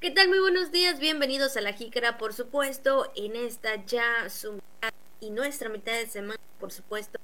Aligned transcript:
¿Qué 0.00 0.10
tal? 0.10 0.30
Muy 0.30 0.38
buenos 0.38 0.72
días, 0.72 0.98
bienvenidos 0.98 1.58
a 1.58 1.60
La 1.60 1.74
Jícara, 1.74 2.16
por 2.16 2.32
supuesto, 2.32 3.12
en 3.16 3.36
esta 3.36 3.84
ya 3.84 4.30
su 4.30 4.58
y 5.20 5.28
nuestra 5.28 5.68
mitad 5.68 5.92
de 5.92 6.06
semana, 6.06 6.40
por 6.58 6.72
supuesto, 6.72 7.20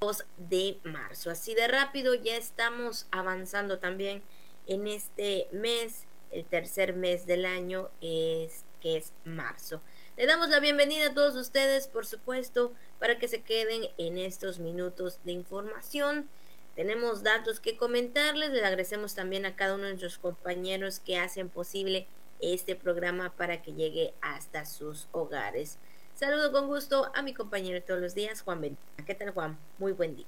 2 0.00 0.24
de 0.38 0.78
marzo. 0.82 1.28
Así 1.28 1.54
de 1.54 1.68
rápido 1.68 2.14
ya 2.14 2.38
estamos 2.38 3.06
avanzando 3.10 3.80
también 3.80 4.22
en 4.66 4.86
este 4.86 5.46
mes, 5.52 6.06
el 6.30 6.46
tercer 6.46 6.94
mes 6.94 7.26
del 7.26 7.44
año, 7.44 7.90
es, 8.00 8.64
que 8.80 8.96
es 8.96 9.12
marzo. 9.26 9.82
Le 10.16 10.24
damos 10.24 10.48
la 10.48 10.60
bienvenida 10.60 11.08
a 11.08 11.14
todos 11.14 11.36
ustedes, 11.36 11.86
por 11.86 12.06
supuesto, 12.06 12.72
para 12.98 13.18
que 13.18 13.28
se 13.28 13.42
queden 13.42 13.90
en 13.98 14.16
estos 14.16 14.58
minutos 14.58 15.20
de 15.24 15.32
información 15.32 16.30
tenemos 16.76 17.22
datos 17.22 17.58
que 17.58 17.76
comentarles. 17.76 18.50
Les 18.50 18.62
agradecemos 18.62 19.14
también 19.14 19.46
a 19.46 19.56
cada 19.56 19.74
uno 19.74 19.84
de 19.84 19.90
nuestros 19.90 20.18
compañeros 20.18 21.00
que 21.00 21.18
hacen 21.18 21.48
posible 21.48 22.06
este 22.40 22.76
programa 22.76 23.32
para 23.34 23.62
que 23.62 23.72
llegue 23.72 24.12
hasta 24.20 24.66
sus 24.66 25.08
hogares. 25.12 25.78
Saludo 26.14 26.52
con 26.52 26.68
gusto 26.68 27.10
a 27.14 27.22
mi 27.22 27.32
compañero 27.32 27.82
todos 27.82 28.00
los 28.00 28.14
días, 28.14 28.42
Juan 28.42 28.60
Benita. 28.60 28.82
¿Qué 29.06 29.14
tal, 29.14 29.30
Juan? 29.30 29.58
Muy 29.78 29.92
buen 29.92 30.14
día. 30.14 30.26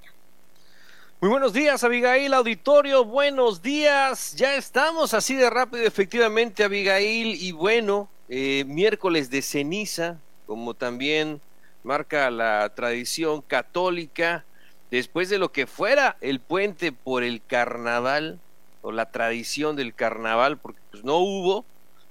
Muy 1.20 1.30
buenos 1.30 1.53
días, 1.53 1.83
Abigail, 1.84 2.33
auditorio, 2.33 3.05
buenos 3.05 3.61
días. 3.61 4.34
Ya 4.37 4.55
estamos 4.55 5.15
así 5.15 5.34
de 5.34 5.51
rápido, 5.51 5.84
efectivamente, 5.84 6.62
Abigail. 6.65 7.34
Y 7.34 7.53
bueno, 7.53 8.09
eh, 8.28 8.65
miércoles 8.67 9.28
de 9.28 9.42
ceniza, 9.42 10.19
como 10.47 10.75
también 10.75 11.41
marca 11.83 12.30
la 12.30 12.73
tradición 12.75 13.42
católica 13.42 14.45
después 14.91 15.28
de 15.28 15.38
lo 15.38 15.52
que 15.52 15.66
fuera 15.66 16.16
el 16.20 16.41
puente 16.41 16.92
por 16.92 17.23
el 17.23 17.42
carnaval 17.45 18.38
o 18.83 18.92
la 18.92 19.11
tradición 19.11 19.77
del 19.77 19.95
carnaval, 19.95 20.59
porque 20.59 20.80
pues 20.91 21.05
no 21.05 21.19
hubo 21.19 21.64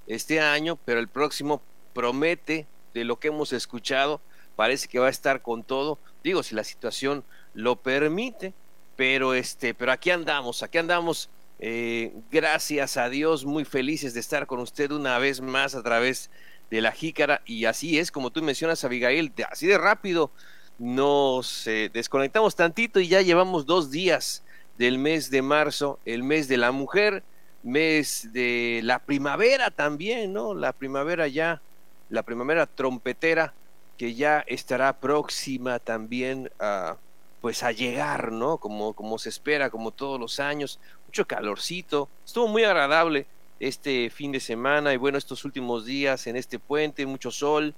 este 0.06 0.40
año, 0.40 0.78
pero 0.84 1.00
el 1.00 1.08
próximo 1.08 1.62
promete 1.94 2.66
de 2.94 3.04
lo 3.04 3.18
que 3.18 3.28
hemos 3.28 3.52
escuchado, 3.52 4.20
parece 4.56 4.88
que 4.88 4.98
va 4.98 5.06
a 5.06 5.10
estar 5.10 5.42
con 5.42 5.62
todo, 5.62 5.98
digo, 6.22 6.42
si 6.42 6.54
la 6.54 6.64
situación 6.64 7.24
lo 7.54 7.76
permite, 7.76 8.54
pero 8.96 9.34
este, 9.34 9.74
pero 9.74 9.92
aquí 9.92 10.10
andamos, 10.10 10.62
aquí 10.62 10.78
andamos, 10.78 11.30
eh, 11.60 12.12
gracias 12.30 12.96
a 12.96 13.08
Dios, 13.08 13.44
muy 13.44 13.64
felices 13.64 14.14
de 14.14 14.20
estar 14.20 14.46
con 14.46 14.60
usted 14.60 14.90
una 14.90 15.18
vez 15.18 15.40
más 15.40 15.74
a 15.74 15.82
través 15.82 16.30
de 16.70 16.80
la 16.80 16.92
jícara, 16.92 17.42
y 17.46 17.64
así 17.64 17.98
es, 17.98 18.10
como 18.10 18.30
tú 18.30 18.42
mencionas, 18.42 18.84
Abigail, 18.84 19.32
así 19.50 19.66
de 19.66 19.78
rápido 19.78 20.30
nos 20.78 21.66
eh, 21.66 21.90
desconectamos 21.92 22.54
tantito 22.54 23.00
y 23.00 23.08
ya 23.08 23.20
llevamos 23.22 23.66
dos 23.66 23.90
días 23.90 24.44
del 24.78 24.98
mes 24.98 25.30
de 25.30 25.42
marzo, 25.42 25.98
el 26.04 26.22
mes 26.22 26.48
de 26.48 26.56
la 26.56 26.70
mujer, 26.70 27.24
mes 27.62 28.32
de 28.32 28.80
la 28.84 29.00
primavera 29.00 29.70
también, 29.70 30.32
¿no? 30.32 30.54
La 30.54 30.72
primavera 30.72 31.26
ya, 31.26 31.60
la 32.08 32.22
primavera 32.22 32.66
trompetera 32.66 33.54
que 33.96 34.14
ya 34.14 34.44
estará 34.46 35.00
próxima 35.00 35.80
también 35.80 36.50
a 36.60 36.96
pues 37.40 37.62
a 37.62 37.72
llegar, 37.72 38.32
¿no? 38.32 38.58
Como, 38.58 38.94
como 38.94 39.18
se 39.18 39.28
espera, 39.28 39.70
como 39.70 39.90
todos 39.90 40.18
los 40.18 40.40
años, 40.40 40.80
mucho 41.06 41.26
calorcito, 41.26 42.08
estuvo 42.24 42.48
muy 42.48 42.64
agradable 42.64 43.26
este 43.60 44.10
fin 44.10 44.32
de 44.32 44.40
semana 44.40 44.92
y 44.92 44.96
bueno, 44.96 45.18
estos 45.18 45.44
últimos 45.44 45.84
días 45.84 46.26
en 46.26 46.36
este 46.36 46.58
puente, 46.58 47.06
mucho 47.06 47.30
sol, 47.30 47.74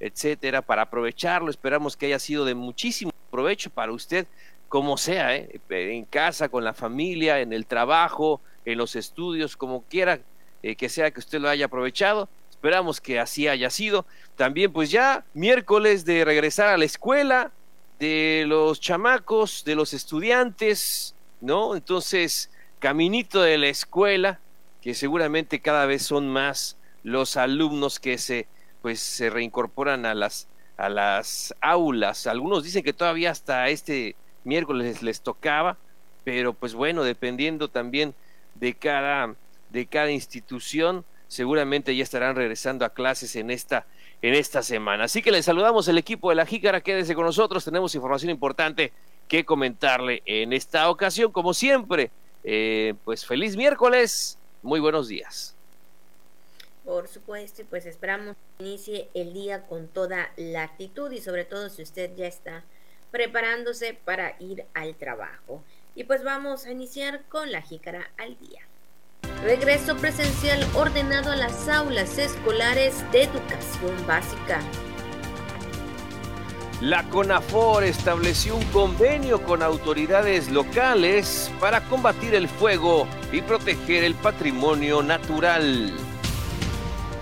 etcétera, 0.00 0.62
para 0.62 0.82
aprovecharlo. 0.82 1.50
Esperamos 1.50 1.96
que 1.96 2.06
haya 2.06 2.18
sido 2.18 2.44
de 2.44 2.54
muchísimo 2.54 3.12
provecho 3.30 3.70
para 3.70 3.92
usted, 3.92 4.26
como 4.68 4.96
sea, 4.96 5.36
¿eh? 5.36 5.60
en 5.70 6.04
casa, 6.04 6.48
con 6.48 6.64
la 6.64 6.74
familia, 6.74 7.40
en 7.40 7.52
el 7.52 7.66
trabajo, 7.66 8.40
en 8.64 8.78
los 8.78 8.96
estudios, 8.96 9.56
como 9.56 9.82
quiera 9.82 10.20
eh, 10.62 10.76
que 10.76 10.88
sea 10.88 11.10
que 11.10 11.20
usted 11.20 11.40
lo 11.40 11.48
haya 11.48 11.66
aprovechado. 11.66 12.28
Esperamos 12.50 13.00
que 13.00 13.20
así 13.20 13.46
haya 13.46 13.68
sido. 13.70 14.06
También 14.36 14.72
pues 14.72 14.90
ya 14.90 15.24
miércoles 15.34 16.04
de 16.04 16.24
regresar 16.24 16.68
a 16.68 16.78
la 16.78 16.86
escuela, 16.86 17.52
de 17.98 18.44
los 18.48 18.80
chamacos, 18.80 19.64
de 19.64 19.74
los 19.74 19.92
estudiantes, 19.92 21.14
¿no? 21.40 21.76
Entonces, 21.76 22.50
caminito 22.78 23.42
de 23.42 23.58
la 23.58 23.68
escuela, 23.68 24.40
que 24.80 24.94
seguramente 24.94 25.60
cada 25.60 25.86
vez 25.86 26.02
son 26.02 26.28
más 26.28 26.76
los 27.02 27.36
alumnos 27.36 28.00
que 28.00 28.18
se 28.18 28.46
pues 28.84 29.00
se 29.00 29.30
reincorporan 29.30 30.04
a 30.04 30.14
las 30.14 30.46
a 30.76 30.90
las 30.90 31.54
aulas. 31.62 32.26
Algunos 32.26 32.64
dicen 32.64 32.82
que 32.82 32.92
todavía 32.92 33.30
hasta 33.30 33.70
este 33.70 34.14
miércoles 34.44 35.02
les 35.02 35.22
tocaba, 35.22 35.78
pero 36.22 36.52
pues 36.52 36.74
bueno, 36.74 37.02
dependiendo 37.02 37.68
también 37.68 38.14
de 38.56 38.74
cada 38.74 39.36
de 39.70 39.86
cada 39.86 40.10
institución, 40.10 41.02
seguramente 41.28 41.96
ya 41.96 42.02
estarán 42.02 42.36
regresando 42.36 42.84
a 42.84 42.90
clases 42.90 43.36
en 43.36 43.50
esta 43.50 43.86
en 44.20 44.34
esta 44.34 44.62
semana. 44.62 45.04
Así 45.04 45.22
que 45.22 45.32
les 45.32 45.46
saludamos 45.46 45.88
el 45.88 45.96
equipo 45.96 46.28
de 46.28 46.36
la 46.36 46.44
Jícara, 46.44 46.82
quédese 46.82 47.14
con 47.14 47.24
nosotros, 47.24 47.64
tenemos 47.64 47.94
información 47.94 48.32
importante 48.32 48.92
que 49.28 49.46
comentarle 49.46 50.22
en 50.26 50.52
esta 50.52 50.90
ocasión, 50.90 51.32
como 51.32 51.54
siempre. 51.54 52.10
Eh, 52.46 52.92
pues 53.06 53.24
feliz 53.24 53.56
miércoles, 53.56 54.38
muy 54.62 54.78
buenos 54.78 55.08
días. 55.08 55.53
Por 56.84 57.08
supuesto, 57.08 57.62
y 57.62 57.64
pues 57.64 57.86
esperamos 57.86 58.36
que 58.58 58.64
inicie 58.64 59.08
el 59.14 59.32
día 59.32 59.66
con 59.66 59.88
toda 59.88 60.30
la 60.36 60.64
actitud 60.64 61.10
y 61.12 61.20
sobre 61.20 61.44
todo 61.44 61.70
si 61.70 61.82
usted 61.82 62.14
ya 62.14 62.26
está 62.26 62.64
preparándose 63.10 63.94
para 63.94 64.36
ir 64.38 64.66
al 64.74 64.94
trabajo. 64.96 65.62
Y 65.94 66.04
pues 66.04 66.22
vamos 66.24 66.66
a 66.66 66.72
iniciar 66.72 67.24
con 67.28 67.52
la 67.52 67.62
jícara 67.62 68.10
al 68.18 68.38
día. 68.38 68.62
Regreso 69.42 69.96
presencial 69.96 70.62
ordenado 70.74 71.32
a 71.32 71.36
las 71.36 71.68
aulas 71.68 72.18
escolares 72.18 73.02
de 73.12 73.22
educación 73.22 74.06
básica. 74.06 74.60
La 76.80 77.08
CONAFOR 77.08 77.84
estableció 77.84 78.56
un 78.56 78.64
convenio 78.64 79.42
con 79.42 79.62
autoridades 79.62 80.50
locales 80.50 81.50
para 81.60 81.80
combatir 81.88 82.34
el 82.34 82.48
fuego 82.48 83.06
y 83.32 83.40
proteger 83.40 84.04
el 84.04 84.14
patrimonio 84.14 85.02
natural. 85.02 85.92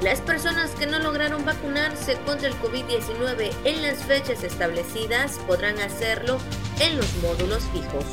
Las 0.02 0.20
personas 0.20 0.70
que 0.72 0.86
no 0.86 0.98
lograron 0.98 1.44
vacunarse 1.44 2.16
contra 2.26 2.48
el 2.48 2.54
COVID-19 2.54 3.52
en 3.64 3.82
las 3.82 4.02
fechas 4.02 4.42
establecidas 4.42 5.38
podrán 5.46 5.78
hacerlo 5.78 6.38
en 6.80 6.96
los 6.96 7.06
módulos 7.22 7.62
fijos. 7.72 8.04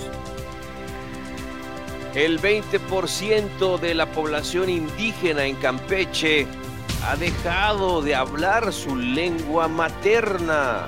El 2.14 2.40
20% 2.40 3.80
de 3.80 3.96
la 3.96 4.12
población 4.12 4.70
indígena 4.70 5.46
en 5.46 5.56
Campeche 5.56 6.46
ha 7.08 7.16
dejado 7.16 8.04
de 8.04 8.14
hablar 8.14 8.72
su 8.72 8.96
lengua 8.96 9.68
materna. 9.68 10.86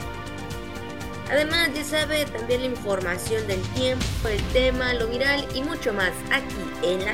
Además, 1.31 1.69
ya 1.73 1.83
sabe 1.83 2.25
también 2.25 2.61
la 2.61 2.67
información 2.67 3.47
del 3.47 3.61
tiempo, 3.73 4.27
el 4.27 4.43
tema, 4.53 4.93
lo 4.93 5.07
viral 5.07 5.47
y 5.55 5.63
mucho 5.63 5.93
más 5.93 6.11
aquí 6.31 6.55
en 6.83 7.05
la 7.05 7.13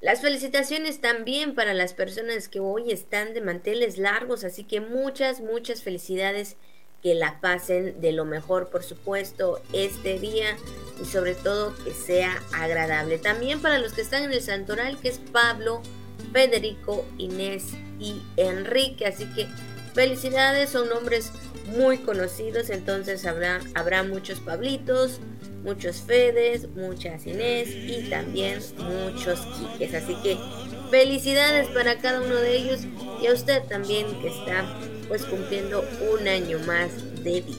las 0.00 0.20
felicitaciones 0.20 1.00
también 1.00 1.54
para 1.54 1.74
las 1.74 1.92
personas 1.92 2.48
que 2.48 2.60
hoy 2.60 2.92
están 2.92 3.34
de 3.34 3.40
manteles 3.40 3.98
largos, 3.98 4.44
así 4.44 4.64
que 4.64 4.80
muchas, 4.80 5.40
muchas 5.40 5.82
felicidades, 5.82 6.56
que 7.02 7.14
la 7.14 7.40
pasen 7.40 8.00
de 8.00 8.12
lo 8.12 8.24
mejor, 8.24 8.70
por 8.70 8.82
supuesto, 8.82 9.60
este 9.72 10.18
día 10.18 10.56
y 11.00 11.04
sobre 11.04 11.34
todo 11.34 11.74
que 11.84 11.92
sea 11.92 12.42
agradable. 12.52 13.18
También 13.18 13.62
para 13.62 13.78
los 13.78 13.92
que 13.92 14.00
están 14.00 14.24
en 14.24 14.32
el 14.32 14.42
santoral, 14.42 14.98
que 15.00 15.08
es 15.08 15.18
Pablo, 15.32 15.80
Federico, 16.32 17.04
Inés 17.16 17.66
y 18.00 18.20
Enrique, 18.36 19.06
así 19.06 19.26
que 19.34 19.46
felicidades, 19.94 20.70
son 20.70 20.88
nombres 20.88 21.32
muy 21.68 21.98
conocidos, 21.98 22.70
entonces 22.70 23.26
habrá, 23.26 23.60
habrá 23.74 24.02
muchos 24.02 24.40
Pablitos, 24.40 25.20
muchos 25.64 26.00
Fedes, 26.00 26.68
muchas 26.74 27.26
Inés 27.26 27.68
y 27.70 28.08
también 28.08 28.60
muchos 28.78 29.40
Quiques. 29.40 29.94
Así 29.94 30.14
que 30.22 30.38
felicidades 30.90 31.68
para 31.68 31.98
cada 31.98 32.20
uno 32.20 32.36
de 32.36 32.56
ellos 32.56 32.80
y 33.22 33.26
a 33.26 33.32
usted 33.32 33.62
también 33.64 34.06
que 34.20 34.28
está 34.28 34.64
pues 35.08 35.24
cumpliendo 35.24 35.84
un 36.12 36.28
año 36.28 36.58
más 36.60 36.90
de 37.22 37.40
vida. 37.42 37.58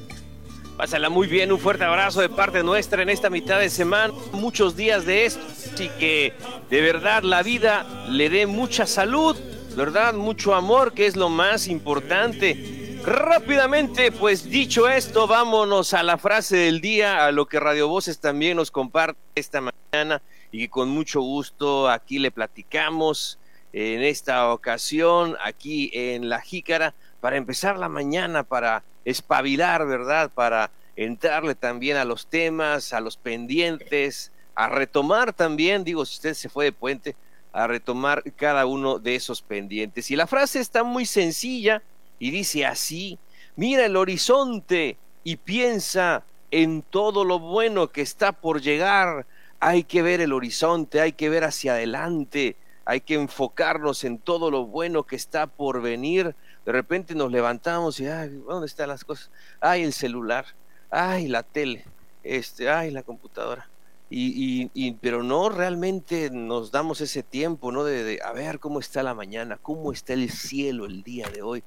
Pásala 0.78 1.10
muy 1.10 1.28
bien, 1.28 1.52
un 1.52 1.60
fuerte 1.60 1.84
abrazo 1.84 2.22
de 2.22 2.30
parte 2.30 2.64
nuestra 2.64 3.02
en 3.02 3.10
esta 3.10 3.30
mitad 3.30 3.60
de 3.60 3.70
semana, 3.70 4.14
muchos 4.32 4.78
días 4.78 5.06
de 5.06 5.26
esto, 5.26 5.42
así 5.74 5.90
que 6.00 6.32
de 6.70 6.82
verdad 6.82 7.24
la 7.24 7.44
vida 7.44 7.86
le 8.10 8.30
dé 8.30 8.46
mucha 8.46 8.86
salud, 8.86 9.36
¿verdad? 9.76 10.14
Mucho 10.14 10.56
amor, 10.56 10.94
que 10.94 11.06
es 11.06 11.18
lo 11.18 11.28
más 11.28 11.68
importante 11.68 12.79
Rápidamente, 13.04 14.12
pues 14.12 14.50
dicho 14.50 14.88
esto, 14.90 15.26
vámonos 15.26 15.94
a 15.94 16.04
la 16.04 16.18
frase 16.18 16.58
del 16.58 16.82
día, 16.82 17.26
a 17.26 17.32
lo 17.32 17.48
que 17.48 17.60
Radio 17.60 17.88
Voces 17.88 18.20
también 18.20 18.58
nos 18.58 18.72
comparte 18.72 19.20
esta 19.36 19.62
mañana 19.62 20.22
y 20.52 20.68
con 20.68 20.90
mucho 20.90 21.22
gusto 21.22 21.90
aquí 21.90 22.20
le 22.20 22.32
platicamos 22.32 23.40
en 23.72 24.04
esta 24.04 24.52
ocasión, 24.52 25.38
aquí 25.44 25.90
en 25.94 26.30
La 26.30 26.42
Jícara, 26.42 26.94
para 27.22 27.38
empezar 27.38 27.78
la 27.78 27.90
mañana, 27.90 28.44
para 28.44 28.84
espabilar, 29.06 29.88
¿verdad? 29.88 30.32
Para 30.34 30.72
entrarle 30.96 31.56
también 31.56 31.98
a 31.98 32.06
los 32.06 32.28
temas, 32.28 32.94
a 32.94 33.00
los 33.00 33.16
pendientes, 33.16 34.32
a 34.56 34.68
retomar 34.68 35.34
también, 35.34 35.84
digo, 35.84 36.06
si 36.06 36.16
usted 36.16 36.34
se 36.34 36.50
fue 36.50 36.66
de 36.66 36.72
puente, 36.74 37.16
a 37.54 37.66
retomar 37.66 38.24
cada 38.36 38.66
uno 38.66 39.00
de 39.00 39.16
esos 39.16 39.42
pendientes. 39.42 40.12
Y 40.12 40.16
la 40.16 40.28
frase 40.28 40.60
está 40.60 40.84
muy 40.84 41.06
sencilla 41.06 41.82
y 42.20 42.32
dice 42.32 42.66
así, 42.66 43.18
mira 43.56 43.86
el 43.86 43.96
horizonte 43.96 44.98
y 45.24 45.38
piensa 45.38 46.24
en 46.52 46.82
todo 46.82 47.24
lo 47.24 47.40
bueno 47.40 47.92
que 47.92 48.02
está 48.02 48.32
por 48.34 48.62
llegar. 48.62 49.26
Hay 49.60 49.84
que 49.84 50.02
ver 50.02 50.22
el 50.22 50.34
horizonte, 50.34 51.02
hay 51.02 51.14
que 51.14 51.30
ver 51.30 51.44
hacia 51.44 51.74
adelante, 51.74 52.56
hay 52.86 53.02
que 53.02 53.16
enfocarnos 53.16 54.04
en 54.04 54.18
todo 54.18 54.52
lo 54.52 54.66
bueno 54.66 55.04
que 55.04 55.16
está 55.16 55.48
por 55.48 55.82
venir. 55.82 56.36
De 56.66 56.72
repente 56.72 57.16
nos 57.16 57.32
levantamos 57.32 58.00
y, 58.00 58.08
ay, 58.08 58.30
¿dónde 58.48 58.68
están 58.68 58.90
las 58.90 59.04
cosas? 59.04 59.32
Ay, 59.60 59.84
el 59.84 59.94
celular, 59.94 60.46
ay, 60.90 61.28
la 61.28 61.44
tele, 61.44 61.86
este, 62.24 62.70
ay, 62.70 62.92
la 62.92 63.04
computadora. 63.04 63.70
Y, 64.12 64.72
y, 64.74 64.92
pero 64.94 65.22
no 65.22 65.50
realmente 65.50 66.32
nos 66.32 66.72
damos 66.72 67.00
ese 67.00 67.22
tiempo, 67.22 67.72
¿no? 67.72 67.84
De, 67.84 68.20
a 68.24 68.32
ver 68.32 68.60
cómo 68.60 68.80
está 68.80 69.04
la 69.04 69.14
mañana, 69.14 69.60
cómo 69.62 69.92
está 69.92 70.14
el 70.14 70.32
cielo 70.32 70.86
el 70.86 71.04
día 71.04 71.30
de 71.30 71.44
hoy. 71.44 71.64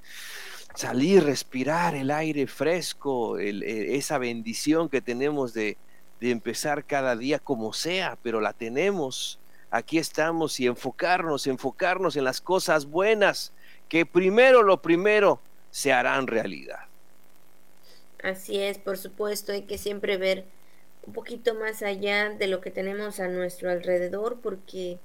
Salir, 0.74 1.22
respirar 1.22 1.94
el 1.94 2.10
aire 2.10 2.48
fresco, 2.48 3.38
e, 3.38 3.96
esa 3.96 4.18
bendición 4.18 4.88
que 4.88 5.00
tenemos 5.00 5.54
de, 5.54 5.76
de 6.20 6.30
empezar 6.30 6.84
cada 6.84 7.14
día 7.14 7.38
como 7.38 7.72
sea, 7.72 8.18
pero 8.22 8.40
la 8.40 8.52
tenemos. 8.52 9.38
Aquí 9.70 9.98
estamos 9.98 10.58
y 10.58 10.66
enfocarnos, 10.66 11.46
enfocarnos 11.46 12.16
en 12.16 12.24
las 12.24 12.40
cosas 12.40 12.86
buenas, 12.86 13.52
que 13.88 14.04
primero 14.04 14.62
lo 14.62 14.82
primero 14.82 15.40
se 15.70 15.92
harán 15.92 16.26
realidad. 16.26 16.86
Así 18.22 18.58
es, 18.58 18.78
por 18.78 18.98
supuesto, 18.98 19.52
hay 19.52 19.62
que 19.62 19.78
siempre 19.78 20.16
ver 20.16 20.44
un 21.06 21.12
poquito 21.12 21.54
más 21.54 21.82
allá 21.82 22.30
de 22.30 22.46
lo 22.46 22.60
que 22.60 22.70
tenemos 22.70 23.20
a 23.20 23.28
nuestro 23.28 23.70
alrededor 23.70 24.40
porque 24.40 24.98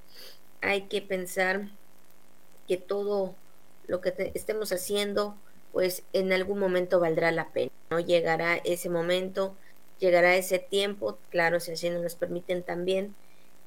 hay 0.62 0.84
que 0.84 1.02
pensar 1.02 1.70
que 2.68 2.78
todo 2.78 3.36
lo 3.88 4.02
que 4.02 4.32
estemos 4.34 4.72
haciendo 4.72 5.36
pues 5.72 6.04
en 6.14 6.34
algún 6.34 6.60
momento 6.60 7.00
valdrá 7.00 7.32
la 7.32 7.50
pena, 7.50 7.72
¿no? 7.90 8.00
Llegará 8.00 8.56
ese 8.56 8.90
momento, 8.90 9.56
llegará 10.00 10.36
ese 10.36 10.60
tiempo, 10.60 11.18
claro, 11.30 11.60
si 11.60 11.72
así 11.72 11.90
nos 11.90 12.16
permiten 12.16 12.64
también 12.64 13.16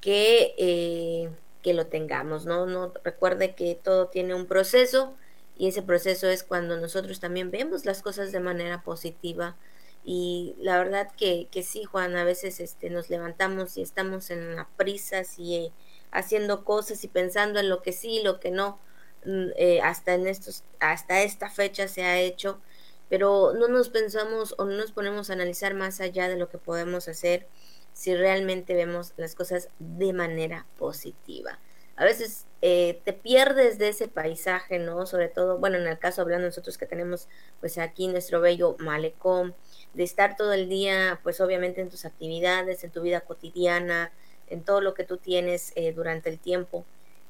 que, 0.01 0.55
eh, 0.59 1.31
que 1.63 1.75
lo 1.75 1.87
tengamos, 1.87 2.47
¿no? 2.47 2.67
No 2.67 2.93
recuerde 3.05 3.55
que 3.55 3.79
todo 3.81 4.09
tiene 4.09 4.35
un 4.35 4.47
proceso 4.47 5.15
y 5.57 5.69
ese 5.69 5.83
proceso 5.83 6.29
es 6.29 6.43
cuando 6.43 6.79
nosotros 6.79 7.21
también 7.21 7.51
vemos 7.51 7.85
las 7.85 8.03
cosas 8.03 8.33
de 8.33 8.41
manera 8.41 8.83
positiva, 8.83 9.57
y 10.05 10.55
la 10.59 10.79
verdad 10.79 11.11
que, 11.17 11.49
que 11.51 11.63
sí, 11.63 11.85
Juan, 11.85 12.17
a 12.17 12.25
veces 12.25 12.61
este, 12.61 12.91
nos 12.91 13.11
levantamos 13.11 13.77
y 13.77 13.83
estamos 13.83 14.31
en 14.31 14.57
la 14.57 14.69
prisa, 14.77 15.23
y 15.37 15.57
eh, 15.57 15.73
haciendo 16.11 16.65
cosas 16.65 17.05
y 17.05 17.09
pensando 17.09 17.61
en 17.61 17.69
lo 17.69 17.83
que 17.83 17.93
sí, 17.93 18.23
lo 18.23 18.41
que 18.41 18.51
no, 18.51 18.79
mm, 19.25 19.49
eh, 19.57 19.81
hasta 19.83 20.15
en 20.15 20.27
estos, 20.27 20.65
hasta 20.81 21.23
esta 21.23 21.51
fecha 21.51 21.89
se 21.89 22.05
ha 22.05 22.19
hecho, 22.21 22.61
pero 23.09 23.53
no 23.55 23.69
nos 23.69 23.91
pensamos 23.91 24.55
o 24.59 24.65
no 24.65 24.77
nos 24.77 24.93
ponemos 24.93 25.31
a 25.31 25.35
analizar 25.35 25.75
más 25.75 26.01
allá 26.01 26.29
de 26.29 26.37
lo 26.37 26.49
que 26.49 26.59
podemos 26.59 27.09
hacer 27.09 27.47
si 27.93 28.15
realmente 28.15 28.75
vemos 28.75 29.13
las 29.17 29.35
cosas 29.35 29.69
de 29.79 30.13
manera 30.13 30.67
positiva. 30.79 31.59
A 32.01 32.05
veces 32.07 32.47
eh, 32.63 33.03
te 33.05 33.13
pierdes 33.13 33.77
de 33.77 33.89
ese 33.89 34.09
paisaje, 34.09 34.79
¿no? 34.79 35.05
Sobre 35.05 35.29
todo, 35.29 35.59
bueno, 35.59 35.77
en 35.77 35.87
el 35.87 35.99
caso 35.99 36.23
hablando 36.23 36.47
nosotros 36.47 36.79
que 36.79 36.87
tenemos 36.87 37.29
pues 37.61 37.77
aquí 37.77 38.09
nuestro 38.09 38.41
bello 38.41 38.75
malecón, 38.79 39.55
de 39.93 40.05
estar 40.05 40.35
todo 40.35 40.55
el 40.55 40.71
día, 40.71 41.21
pues 41.23 41.43
obviamente 41.43 41.83
en 41.83 41.91
tus 41.91 42.07
actividades, 42.07 42.85
en 42.85 42.91
tu 42.91 43.03
vida 43.03 43.21
cotidiana, 43.21 44.13
en 44.49 44.65
todo 44.65 44.81
lo 44.81 44.95
que 44.95 45.05
tú 45.05 45.19
tienes 45.19 45.73
eh, 45.75 45.93
durante 45.93 46.31
el 46.31 46.39
tiempo. 46.39 46.87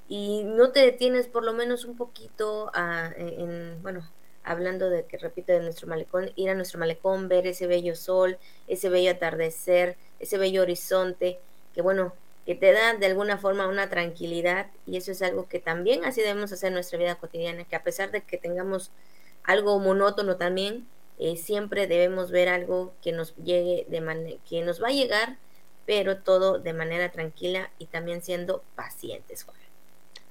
Y 0.08 0.44
no 0.44 0.70
te 0.70 0.78
detienes 0.78 1.26
por 1.26 1.42
lo 1.42 1.52
menos 1.52 1.84
un 1.84 1.96
poquito 1.96 2.70
a, 2.72 3.10
en, 3.16 3.82
bueno, 3.82 4.08
hablando 4.44 4.88
de 4.88 5.04
que 5.04 5.18
repito 5.18 5.52
de 5.52 5.62
nuestro 5.62 5.88
malecón, 5.88 6.30
ir 6.36 6.48
a 6.48 6.54
nuestro 6.54 6.78
malecón, 6.78 7.26
ver 7.26 7.48
ese 7.48 7.66
bello 7.66 7.96
sol, 7.96 8.38
ese 8.68 8.88
bello 8.88 9.10
atardecer, 9.10 9.96
ese 10.20 10.38
bello 10.38 10.62
horizonte, 10.62 11.40
que 11.74 11.82
bueno, 11.82 12.14
que 12.46 12.54
te 12.54 12.72
da 12.72 12.94
de 12.94 13.06
alguna 13.06 13.38
forma 13.38 13.68
una 13.68 13.88
tranquilidad 13.88 14.70
y 14.86 14.96
eso 14.96 15.12
es 15.12 15.22
algo 15.22 15.48
que 15.48 15.58
también 15.58 16.04
así 16.04 16.20
debemos 16.20 16.52
hacer 16.52 16.68
en 16.68 16.74
nuestra 16.74 16.98
vida 16.98 17.14
cotidiana, 17.16 17.64
que 17.64 17.76
a 17.76 17.82
pesar 17.82 18.10
de 18.10 18.22
que 18.22 18.38
tengamos 18.38 18.90
algo 19.44 19.78
monótono 19.78 20.36
también, 20.36 20.86
eh, 21.18 21.36
siempre 21.36 21.86
debemos 21.86 22.30
ver 22.30 22.48
algo 22.48 22.94
que 23.02 23.12
nos 23.12 23.36
llegue 23.36 23.86
de 23.88 24.38
que 24.48 24.62
nos 24.62 24.82
va 24.82 24.88
a 24.88 24.92
llegar, 24.92 25.36
pero 25.86 26.18
todo 26.18 26.58
de 26.58 26.72
manera 26.72 27.10
tranquila 27.10 27.70
y 27.78 27.86
también 27.86 28.22
siendo 28.22 28.62
pacientes, 28.74 29.44
Juan. 29.44 29.58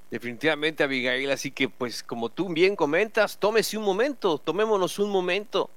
Definitivamente, 0.10 0.84
Abigail, 0.84 1.30
así 1.30 1.52
que 1.52 1.70
pues 1.70 2.02
como 2.02 2.30
tú 2.30 2.50
bien 2.50 2.76
comentas, 2.76 3.38
tómese 3.38 3.78
un 3.78 3.84
momento, 3.84 4.40
tomémonos 4.40 4.98
un 4.98 5.12
momento 5.12 5.70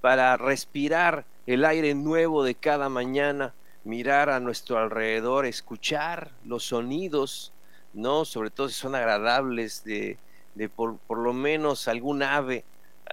para 0.00 0.38
respirar 0.38 1.26
el 1.46 1.64
aire 1.66 1.94
nuevo 1.94 2.42
de 2.42 2.54
cada 2.54 2.88
mañana, 2.88 3.52
mirar 3.84 4.30
a 4.30 4.40
nuestro 4.40 4.78
alrededor, 4.78 5.46
escuchar 5.46 6.32
los 6.44 6.64
sonidos, 6.64 7.52
¿no? 7.92 8.24
Sobre 8.24 8.50
todo 8.50 8.68
si 8.68 8.74
son 8.74 8.94
agradables, 8.94 9.84
de, 9.84 10.18
de 10.54 10.68
por, 10.68 10.98
por 10.98 11.18
lo 11.18 11.32
menos 11.32 11.88
algún 11.88 12.22
ave 12.22 12.64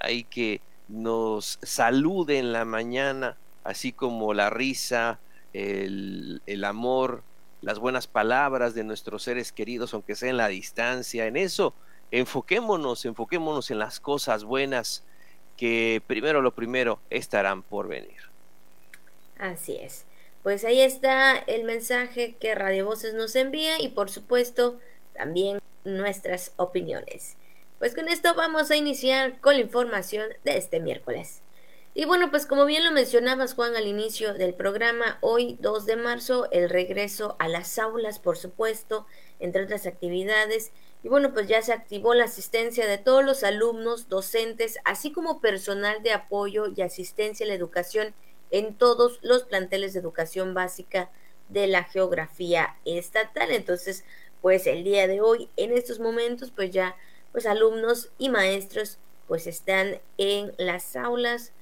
ahí 0.02 0.24
que, 0.24 0.62
nos 0.92 1.58
salude 1.62 2.38
en 2.38 2.52
la 2.52 2.66
mañana, 2.66 3.38
así 3.64 3.94
como 3.94 4.34
la 4.34 4.50
risa, 4.50 5.20
el, 5.54 6.42
el, 6.46 6.64
amor, 6.64 7.24
las 7.62 7.80
buenas 7.80 8.08
palabras 8.08 8.74
de 8.74 8.84
nuestros 8.84 9.24
seres 9.24 9.52
queridos, 9.52 9.94
aunque 9.94 10.16
sea 10.16 10.30
en 10.30 10.38
la 10.38 10.50
distancia. 10.50 11.28
En 11.28 11.38
eso, 11.38 11.74
enfoquémonos, 12.12 13.06
enfoquémonos 13.06 13.72
en 13.72 13.80
las 13.80 14.00
cosas 14.00 14.44
buenas 14.44 15.04
que 15.58 16.02
primero 16.08 16.42
lo 16.42 16.54
primero 16.54 17.00
estarán 17.10 17.64
por 17.64 17.88
venir. 17.88 18.20
Así 19.40 19.76
es. 19.76 20.06
Pues 20.44 20.66
ahí 20.66 20.82
está 20.82 21.38
el 21.38 21.66
mensaje 21.66 22.36
que 22.40 22.56
Radio 22.56 22.86
Voces 22.86 23.14
nos 23.14 23.36
envía 23.36 23.80
y 23.80 23.90
por 23.90 24.10
supuesto 24.10 24.80
también 25.14 25.60
nuestras 25.84 26.54
opiniones. 26.56 27.38
Pues 27.78 27.94
con 27.94 28.08
esto 28.08 28.34
vamos 28.34 28.72
a 28.72 28.76
iniciar 28.76 29.40
con 29.40 29.54
la 29.54 29.62
información 29.62 30.30
de 30.44 30.58
este 30.58 30.80
miércoles. 30.80 31.44
Y 31.94 32.06
bueno, 32.06 32.32
pues 32.32 32.48
como 32.48 32.66
bien 32.66 32.84
lo 32.84 32.92
mencionabas 32.92 33.54
Juan 33.54 33.76
al 33.76 33.86
inicio 33.86 34.34
del 34.34 34.56
programa, 34.56 35.20
hoy 35.22 35.58
2 35.60 35.86
de 35.86 35.96
marzo 35.98 36.50
el 36.52 36.70
regreso 36.70 37.36
a 37.38 37.48
las 37.48 37.78
aulas, 37.78 38.18
por 38.18 38.38
supuesto, 38.38 39.06
entre 39.40 39.64
otras 39.64 39.86
actividades. 39.86 40.72
Y 41.04 41.10
bueno, 41.10 41.34
pues 41.34 41.50
ya 41.50 41.62
se 41.62 41.74
activó 41.74 42.16
la 42.16 42.26
asistencia 42.26 42.88
de 42.88 42.98
todos 42.98 43.24
los 43.24 43.44
alumnos, 43.44 44.10
docentes, 44.10 44.80
así 44.86 45.12
como 45.12 45.40
personal 45.42 46.02
de 46.02 46.14
apoyo 46.14 46.66
y 46.76 46.82
asistencia 46.82 47.46
a 47.46 47.50
la 47.50 47.56
educación 47.56 48.16
en 48.52 48.76
todos 48.76 49.20
los 49.22 49.44
planteles 49.44 49.94
de 49.94 50.00
educación 50.00 50.54
básica 50.54 51.10
de 51.50 51.68
la 51.68 51.84
geografía 51.84 52.76
estatal. 52.86 53.52
Entonces, 53.52 54.04
pues 54.42 54.68
el 54.68 54.84
día 54.84 55.08
de 55.08 55.22
hoy, 55.22 55.50
en 55.58 55.72
estos 55.72 56.00
momentos, 56.00 56.52
pues 56.52 56.72
ya 56.72 56.96
pues 57.32 57.46
alumnos 57.46 58.12
y 58.18 58.30
maestros 58.30 59.00
pues 59.28 59.48
están 59.48 60.00
en 60.18 60.54
las 60.58 60.96
aulas 60.96 61.54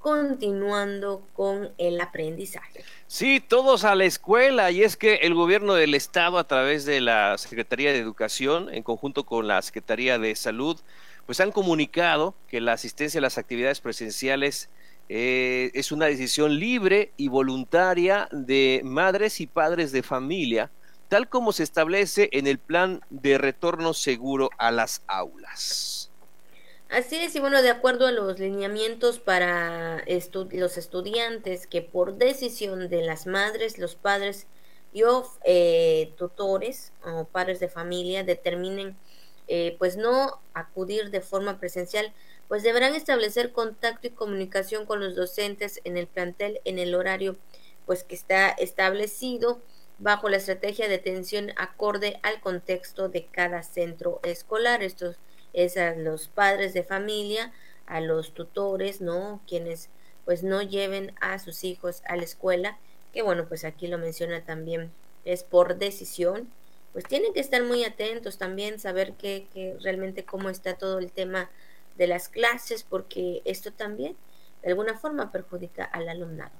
continuando 0.00 1.22
con 1.34 1.72
el 1.76 2.00
aprendizaje. 2.00 2.84
Sí, 3.06 3.40
todos 3.46 3.84
a 3.84 3.94
la 3.94 4.04
escuela 4.04 4.70
y 4.70 4.82
es 4.82 4.96
que 4.96 5.16
el 5.16 5.34
gobierno 5.34 5.74
del 5.74 5.94
estado 5.94 6.38
a 6.38 6.46
través 6.46 6.84
de 6.84 7.00
la 7.00 7.36
Secretaría 7.36 7.92
de 7.92 7.98
Educación 7.98 8.72
en 8.72 8.82
conjunto 8.82 9.26
con 9.26 9.48
la 9.48 9.60
Secretaría 9.60 10.18
de 10.18 10.34
Salud 10.36 10.80
pues 11.26 11.40
han 11.40 11.52
comunicado 11.52 12.34
que 12.46 12.60
la 12.60 12.72
asistencia 12.72 13.18
a 13.18 13.22
las 13.22 13.36
actividades 13.36 13.80
presenciales 13.80 14.70
eh, 15.08 15.70
es 15.74 15.92
una 15.92 16.06
decisión 16.06 16.58
libre 16.58 17.12
y 17.16 17.28
voluntaria 17.28 18.28
de 18.32 18.82
madres 18.84 19.40
y 19.40 19.46
padres 19.46 19.92
de 19.92 20.02
familia 20.02 20.70
tal 21.08 21.28
como 21.28 21.52
se 21.52 21.62
establece 21.62 22.28
en 22.32 22.46
el 22.46 22.58
plan 22.58 23.00
de 23.10 23.38
retorno 23.38 23.94
seguro 23.94 24.50
a 24.58 24.70
las 24.70 25.02
aulas. 25.06 26.10
Así 26.90 27.16
es, 27.16 27.34
y 27.34 27.40
bueno, 27.40 27.60
de 27.60 27.70
acuerdo 27.70 28.06
a 28.06 28.12
los 28.12 28.38
lineamientos 28.38 29.18
para 29.18 30.02
los 30.52 30.78
estudiantes 30.78 31.66
que 31.66 31.82
por 31.82 32.16
decisión 32.16 32.88
de 32.88 33.02
las 33.02 33.26
madres, 33.26 33.78
los 33.78 33.94
padres 33.94 34.46
y 34.92 35.02
eh, 35.44 36.14
tutores 36.16 36.92
o 37.04 37.24
padres 37.24 37.60
de 37.60 37.68
familia 37.68 38.24
determinen 38.24 38.96
eh, 39.48 39.76
pues 39.78 39.96
no 39.98 40.40
acudir 40.54 41.10
de 41.10 41.20
forma 41.20 41.60
presencial, 41.60 42.12
pues 42.48 42.62
deberán 42.62 42.94
establecer 42.94 43.52
contacto 43.52 44.06
y 44.06 44.10
comunicación 44.10 44.86
con 44.86 45.00
los 45.00 45.14
docentes 45.14 45.80
en 45.84 45.96
el 45.96 46.06
plantel 46.06 46.60
en 46.64 46.78
el 46.78 46.94
horario 46.94 47.36
pues 47.86 48.04
que 48.04 48.14
está 48.14 48.50
establecido 48.50 49.60
bajo 49.98 50.28
la 50.28 50.36
estrategia 50.36 50.88
de 50.88 50.96
atención 50.96 51.52
acorde 51.56 52.20
al 52.22 52.40
contexto 52.40 53.08
de 53.08 53.26
cada 53.26 53.62
centro 53.62 54.20
escolar. 54.22 54.82
Esto 54.82 55.14
es 55.52 55.76
a 55.76 55.94
los 55.94 56.28
padres 56.28 56.74
de 56.74 56.84
familia, 56.84 57.52
a 57.86 58.00
los 58.00 58.34
tutores, 58.34 59.00
¿no? 59.00 59.40
Quienes 59.48 59.88
pues 60.24 60.42
no 60.42 60.60
lleven 60.60 61.14
a 61.22 61.38
sus 61.38 61.64
hijos 61.64 62.02
a 62.06 62.16
la 62.16 62.24
escuela, 62.24 62.78
que 63.14 63.22
bueno, 63.22 63.48
pues 63.48 63.64
aquí 63.64 63.86
lo 63.86 63.96
menciona 63.96 64.44
también, 64.44 64.92
es 65.24 65.42
por 65.42 65.78
decisión 65.78 66.52
pues 66.92 67.04
tienen 67.04 67.32
que 67.32 67.40
estar 67.40 67.62
muy 67.62 67.84
atentos 67.84 68.38
también, 68.38 68.78
saber 68.78 69.12
que, 69.12 69.46
que 69.52 69.76
realmente 69.82 70.24
cómo 70.24 70.50
está 70.50 70.74
todo 70.74 70.98
el 70.98 71.12
tema 71.12 71.50
de 71.98 72.06
las 72.06 72.28
clases, 72.28 72.84
porque 72.84 73.42
esto 73.44 73.72
también 73.72 74.16
de 74.62 74.70
alguna 74.70 74.96
forma 74.96 75.30
perjudica 75.30 75.84
al 75.84 76.08
alumnado. 76.08 76.52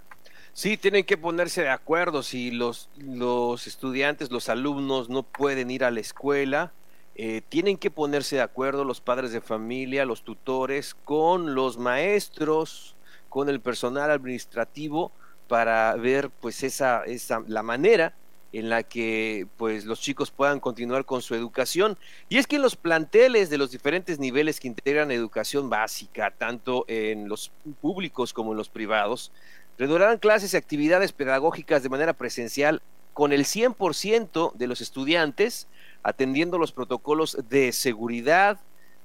Sí, 0.53 0.77
tienen 0.77 1.05
que 1.05 1.17
ponerse 1.17 1.63
de 1.63 1.69
acuerdo 1.69 2.23
si 2.23 2.51
los, 2.51 2.91
los 2.97 3.67
estudiantes, 3.67 4.31
los 4.31 4.49
alumnos 4.49 5.09
no 5.09 5.23
pueden 5.23 5.71
ir 5.71 5.85
a 5.85 5.91
la 5.91 6.01
escuela, 6.01 6.73
eh, 7.15 7.43
tienen 7.49 7.79
que 7.79 7.91
ponerse 7.91 8.37
de 8.37 8.43
acuerdo 8.43 8.85
los 8.85 9.01
padres 9.01 9.33
de 9.33 9.41
familia, 9.41 10.05
los 10.05 10.23
tutores, 10.23 10.95
con 10.95 11.55
los 11.55 11.79
maestros, 11.79 12.97
con 13.29 13.49
el 13.49 13.61
personal 13.61 14.11
administrativo 14.11 15.13
para 15.49 15.95
ver 15.97 16.31
pues 16.31 16.63
esa, 16.63 17.05
esa 17.05 17.43
la 17.47 17.63
manera 17.63 18.15
en 18.53 18.71
la 18.71 18.83
que 18.83 19.47
pues 19.57 19.85
los 19.85 20.01
chicos 20.01 20.31
puedan 20.31 20.61
continuar 20.61 21.05
con 21.05 21.23
su 21.23 21.35
educación. 21.35 21.99
Y 22.29 22.39
es 22.39 22.47
que 22.47 22.57
en 22.57 22.63
los 22.63 22.77
planteles 22.77 23.51
de 23.51 23.59
los 23.59 23.71
diferentes 23.71 24.19
niveles 24.19 24.61
que 24.61 24.69
integran 24.69 25.11
educación 25.11 25.69
básica, 25.69 26.31
tanto 26.31 26.85
en 26.89 27.29
los 27.29 27.53
públicos 27.81 28.33
como 28.33 28.53
en 28.53 28.59
los 28.59 28.69
privados, 28.69 29.33
redurarán 29.79 30.19
clases 30.19 30.55
y 30.55 30.57
actividades 30.57 31.13
pedagógicas 31.13 31.83
de 31.83 31.89
manera 31.89 32.13
presencial 32.15 32.83
con 33.13 33.33
el 33.33 33.45
100% 33.45 34.55
de 34.55 34.67
los 34.67 34.81
estudiantes 34.81 35.69
atendiendo 36.03 36.59
los 36.59 36.73
protocolos 36.73 37.37
de 37.49 37.73
seguridad, 37.73 38.59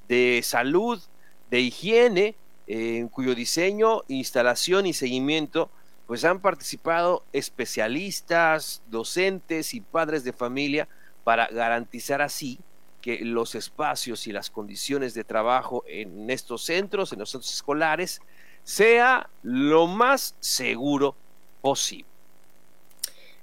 de 0.08 0.42
salud, 0.44 1.02
de 1.50 1.60
higiene, 1.60 2.36
en 2.68 3.10
cuyo 3.10 3.36
diseño, 3.36 4.04
instalación 4.08 4.86
y 4.86 4.94
seguimiento 4.94 5.70
pues 6.08 6.26
han 6.26 6.42
participado 6.42 7.24
especialistas, 7.34 8.82
docentes 8.88 9.74
y 9.74 9.82
padres 9.82 10.24
de 10.24 10.34
familia 10.34 10.88
para 11.24 11.48
garantizar 11.48 12.22
así 12.22 12.60
que 13.02 13.20
los 13.20 13.56
espacios 13.56 14.28
y 14.28 14.32
las 14.32 14.50
condiciones 14.50 15.14
de 15.14 15.24
trabajo 15.24 15.84
en 15.88 16.30
estos 16.30 16.64
centros, 16.64 17.12
en 17.12 17.20
los 17.20 17.32
centros 17.32 17.54
escolares, 17.54 18.22
sea 18.64 19.30
lo 19.44 19.88
más 19.88 20.36
seguro 20.40 21.16
posible. 21.62 22.06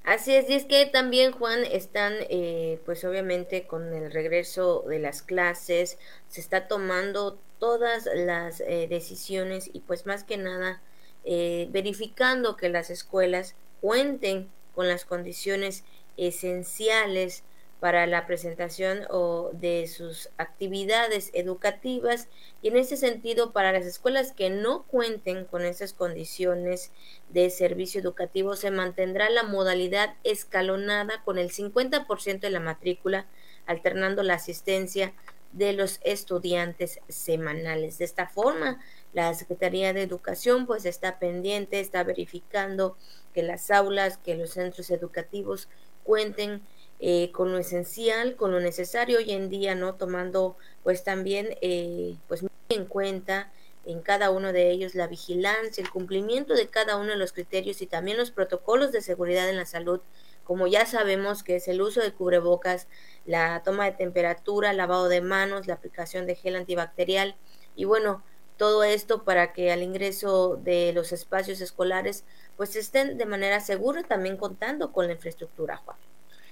Así 0.04 0.34
es, 0.34 0.48
y 0.48 0.54
es 0.54 0.64
que 0.64 0.86
también, 0.86 1.30
Juan, 1.32 1.62
están, 1.64 2.14
eh, 2.30 2.80
pues 2.86 3.04
obviamente 3.04 3.66
con 3.66 3.92
el 3.92 4.10
regreso 4.10 4.82
de 4.88 4.98
las 4.98 5.22
clases, 5.22 5.98
se 6.28 6.40
está 6.40 6.68
tomando 6.68 7.38
todas 7.58 8.08
las 8.14 8.60
eh, 8.60 8.86
decisiones 8.88 9.68
y 9.72 9.80
pues 9.80 10.06
más 10.06 10.24
que 10.24 10.38
nada 10.38 10.80
eh, 11.24 11.68
verificando 11.70 12.56
que 12.56 12.68
las 12.68 12.90
escuelas 12.90 13.54
cuenten 13.80 14.50
con 14.74 14.88
las 14.88 15.04
condiciones 15.04 15.84
esenciales 16.16 17.44
para 17.80 18.06
la 18.06 18.26
presentación 18.26 19.06
o 19.08 19.50
de 19.54 19.86
sus 19.88 20.28
actividades 20.36 21.30
educativas 21.32 22.28
y 22.60 22.68
en 22.68 22.76
ese 22.76 22.98
sentido 22.98 23.52
para 23.52 23.72
las 23.72 23.86
escuelas 23.86 24.32
que 24.32 24.50
no 24.50 24.82
cuenten 24.82 25.46
con 25.46 25.62
esas 25.62 25.94
condiciones 25.94 26.92
de 27.30 27.48
servicio 27.48 28.00
educativo 28.00 28.54
se 28.54 28.70
mantendrá 28.70 29.30
la 29.30 29.44
modalidad 29.44 30.14
escalonada 30.24 31.22
con 31.24 31.38
el 31.38 31.50
50% 31.50 32.40
de 32.40 32.50
la 32.50 32.60
matrícula 32.60 33.26
alternando 33.66 34.22
la 34.22 34.34
asistencia 34.34 35.14
de 35.52 35.72
los 35.72 36.00
estudiantes 36.04 37.00
semanales. 37.08 37.98
De 37.98 38.04
esta 38.04 38.28
forma, 38.28 38.80
la 39.12 39.34
Secretaría 39.34 39.92
de 39.92 40.02
Educación 40.02 40.66
pues 40.66 40.84
está 40.84 41.18
pendiente, 41.18 41.80
está 41.80 42.04
verificando 42.04 42.96
que 43.34 43.42
las 43.42 43.70
aulas, 43.70 44.18
que 44.18 44.36
los 44.36 44.50
centros 44.50 44.90
educativos 44.90 45.68
cuenten 46.04 46.62
eh, 47.00 47.30
con 47.32 47.52
lo 47.52 47.58
esencial, 47.58 48.36
con 48.36 48.52
lo 48.52 48.60
necesario 48.60 49.18
hoy 49.18 49.32
en 49.32 49.48
día, 49.48 49.74
¿no? 49.74 49.94
Tomando 49.94 50.56
pues 50.82 51.02
también 51.02 51.56
eh, 51.60 52.16
pues 52.28 52.42
muy 52.42 52.50
en 52.68 52.86
cuenta 52.86 53.50
en 53.86 54.02
cada 54.02 54.30
uno 54.30 54.52
de 54.52 54.70
ellos 54.70 54.94
la 54.94 55.06
vigilancia, 55.06 55.82
el 55.82 55.90
cumplimiento 55.90 56.54
de 56.54 56.68
cada 56.68 56.96
uno 56.96 57.10
de 57.10 57.16
los 57.16 57.32
criterios 57.32 57.80
y 57.82 57.86
también 57.86 58.18
los 58.18 58.30
protocolos 58.30 58.92
de 58.92 59.00
seguridad 59.00 59.48
en 59.48 59.56
la 59.56 59.66
salud, 59.66 60.00
como 60.44 60.66
ya 60.66 60.84
sabemos 60.84 61.42
que 61.42 61.56
es 61.56 61.68
el 61.68 61.80
uso 61.80 62.00
de 62.00 62.12
cubrebocas, 62.12 62.86
la 63.24 63.62
toma 63.62 63.86
de 63.86 63.92
temperatura, 63.92 64.72
lavado 64.72 65.08
de 65.08 65.20
manos, 65.20 65.66
la 65.66 65.74
aplicación 65.74 66.26
de 66.26 66.34
gel 66.34 66.56
antibacterial 66.56 67.36
y 67.74 67.84
bueno, 67.84 68.22
todo 68.60 68.84
esto 68.84 69.22
para 69.24 69.54
que 69.54 69.72
al 69.72 69.82
ingreso 69.82 70.60
de 70.62 70.92
los 70.92 71.12
espacios 71.12 71.62
escolares 71.62 72.24
pues 72.58 72.76
estén 72.76 73.16
de 73.16 73.24
manera 73.24 73.58
segura 73.58 74.02
también 74.02 74.36
contando 74.36 74.92
con 74.92 75.06
la 75.06 75.14
infraestructura, 75.14 75.78
Juan. 75.78 75.96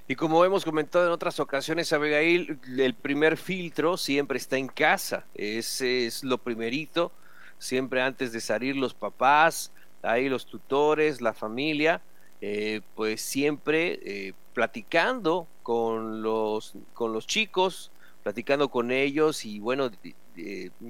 Y 0.06 0.14
como 0.14 0.42
hemos 0.42 0.64
comentado 0.64 1.04
en 1.04 1.12
otras 1.12 1.38
ocasiones, 1.38 1.92
Abigail, 1.92 2.58
el 2.78 2.94
primer 2.94 3.36
filtro 3.36 3.98
siempre 3.98 4.38
está 4.38 4.56
en 4.56 4.68
casa. 4.68 5.26
Ese 5.34 6.06
es 6.06 6.24
lo 6.24 6.38
primerito, 6.38 7.12
siempre 7.58 8.00
antes 8.00 8.32
de 8.32 8.40
salir 8.40 8.74
los 8.74 8.94
papás, 8.94 9.70
ahí 10.00 10.30
los 10.30 10.46
tutores, 10.46 11.20
la 11.20 11.34
familia, 11.34 12.00
eh, 12.40 12.80
pues 12.94 13.20
siempre 13.20 14.00
eh, 14.02 14.32
platicando 14.54 15.46
con 15.62 16.22
los, 16.22 16.72
con 16.94 17.12
los 17.12 17.26
chicos, 17.26 17.90
platicando 18.22 18.70
con 18.70 18.92
ellos 18.92 19.44
y 19.44 19.58
bueno, 19.58 19.90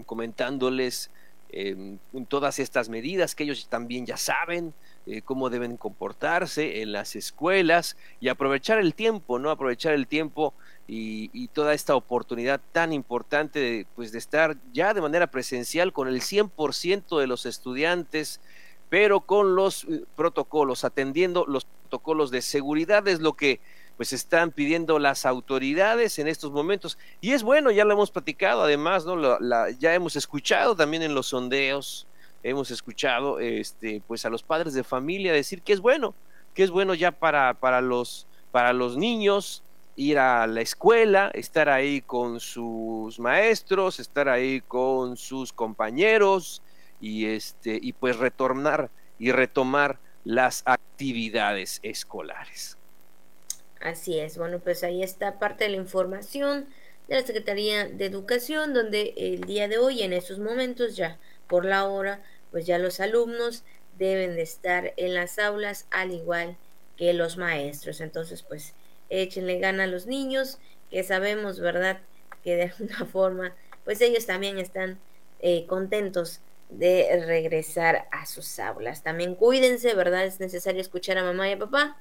comentándoles 0.07 1.11
eh, 1.51 1.97
todas 2.29 2.59
estas 2.59 2.91
medidas 2.91 3.35
que 3.35 3.45
ellos 3.45 3.69
también 3.69 4.05
ya 4.05 4.19
saben, 4.19 4.75
eh, 5.07 5.23
cómo 5.23 5.49
deben 5.49 5.79
comportarse 5.79 6.83
en 6.83 6.93
las 6.93 7.17
escuelas 7.17 7.97
y 8.21 8.29
aprovechar 8.29 8.79
el 8.79 8.95
tiempo, 8.95 9.39
¿no? 9.39 9.51
Aprovechar 9.51 9.95
el 9.95 10.07
tiempo 10.07 10.53
y, 10.87 11.49
toda 11.49 11.73
esta 11.73 11.95
oportunidad 11.95 12.61
tan 12.73 12.93
importante 12.93 13.59
de, 13.59 13.87
pues, 13.97 14.13
de 14.13 14.19
estar 14.19 14.57
ya 14.75 14.93
de 14.93 15.01
manera 15.01 15.29
presencial 15.29 15.93
con 15.95 16.09
el 16.09 16.21
100% 16.21 17.19
de 17.19 17.27
los 17.27 17.47
estudiantes, 17.47 18.41
pero 18.91 19.21
con 19.21 19.55
los 19.55 19.85
eh, 19.85 20.05
protocolos, 20.17 20.85
atendiendo 20.85 21.47
los 21.47 21.65
protocolos 21.65 22.31
de 22.31 22.43
seguridad, 22.43 23.09
es 23.09 23.21
lo 23.21 23.33
que 23.33 23.61
pues 23.99 24.13
están 24.13 24.53
pidiendo 24.53 25.01
las 25.01 25.27
autoridades 25.27 26.21
en 26.21 26.29
estos 26.29 26.53
momentos. 26.53 26.97
Y 27.21 27.33
es 27.33 27.43
bueno, 27.43 27.73
ya 27.73 27.85
lo 27.85 27.93
hemos 27.93 28.13
platicado, 28.13 28.63
además, 28.63 29.05
¿no? 29.05 29.19
ya 29.81 29.93
hemos 29.93 30.15
escuchado 30.15 30.77
también 30.77 31.03
en 31.03 31.15
los 31.15 31.27
sondeos, 31.27 32.07
hemos 32.45 32.71
escuchado 32.71 33.41
este, 33.41 34.01
pues 34.07 34.25
a 34.25 34.31
los 34.31 34.45
padres 34.45 34.73
de 34.73 34.85
familia 34.85 35.33
decir 35.33 35.63
que 35.63 35.73
es 35.73 35.81
bueno, 35.81 36.15
que 36.55 36.63
es 36.63 36.71
bueno 36.71 36.95
ya 36.95 37.11
para, 37.11 37.55
para, 37.55 37.81
los, 37.81 38.29
para 38.53 38.73
los 38.73 38.97
niños 38.97 39.65
ir 39.97 40.21
a 40.21 40.47
la 40.47 40.61
escuela, 40.61 41.33
estar 41.35 41.69
ahí 41.69 42.01
con 42.01 42.39
sus 42.39 43.19
maestros, 43.19 43.99
estar 43.99 44.29
ahí 44.29 44.61
con 44.61 45.17
sus 45.17 45.53
compañeros 45.53 46.63
y 47.01 47.27
este 47.27 47.81
y 47.83 47.95
pues 47.95 48.17
retornar 48.17 48.91
y 49.19 49.33
retomar 49.33 49.99
las 50.23 50.63
actividades 50.67 51.81
escolares. 51.83 52.78
Así 53.81 54.19
es, 54.19 54.37
bueno, 54.37 54.59
pues 54.59 54.83
ahí 54.83 55.03
está 55.03 55.39
parte 55.39 55.65
de 55.65 55.71
la 55.71 55.77
información 55.77 56.69
de 57.07 57.15
la 57.15 57.27
Secretaría 57.27 57.87
de 57.87 58.07
Educación, 58.07 58.75
donde 58.75 59.15
el 59.17 59.43
día 59.43 59.69
de 59.69 59.79
hoy, 59.79 60.03
en 60.03 60.13
estos 60.13 60.39
momentos, 60.39 60.97
ya 60.97 61.19
por 61.47 61.65
la 61.65 61.87
hora, 61.87 62.23
pues 62.51 62.67
ya 62.67 62.79
los 62.79 63.01
alumnos 63.01 63.65
deben 63.99 64.35
de 64.35 64.43
estar 64.43 64.93
en 64.97 65.15
las 65.15 65.39
aulas 65.39 65.87
al 65.91 66.13
igual 66.13 66.57
que 66.97 67.13
los 67.13 67.37
maestros. 67.37 68.01
Entonces, 68.01 68.43
pues 68.43 68.75
échenle 69.11 69.59
gana 69.59 69.85
a 69.85 69.87
los 69.87 70.07
niños, 70.07 70.59
que 70.91 71.03
sabemos, 71.05 71.61
¿verdad? 71.61 72.01
Que 72.43 72.57
de 72.57 72.63
alguna 72.79 73.07
forma, 73.07 73.55
pues 73.85 74.01
ellos 74.01 74.27
también 74.27 74.59
están 74.59 74.99
eh, 75.41 75.67
contentos 75.67 76.41
de 76.69 77.25
regresar 77.27 78.09
a 78.11 78.27
sus 78.27 78.59
aulas. 78.59 79.03
También 79.03 79.37
cuídense, 79.37 79.95
¿verdad? 79.95 80.27
Es 80.27 80.41
necesario 80.41 80.81
escuchar 80.81 81.17
a 81.17 81.23
mamá 81.25 81.49
y 81.49 81.53
a 81.53 81.59
papá 81.59 81.97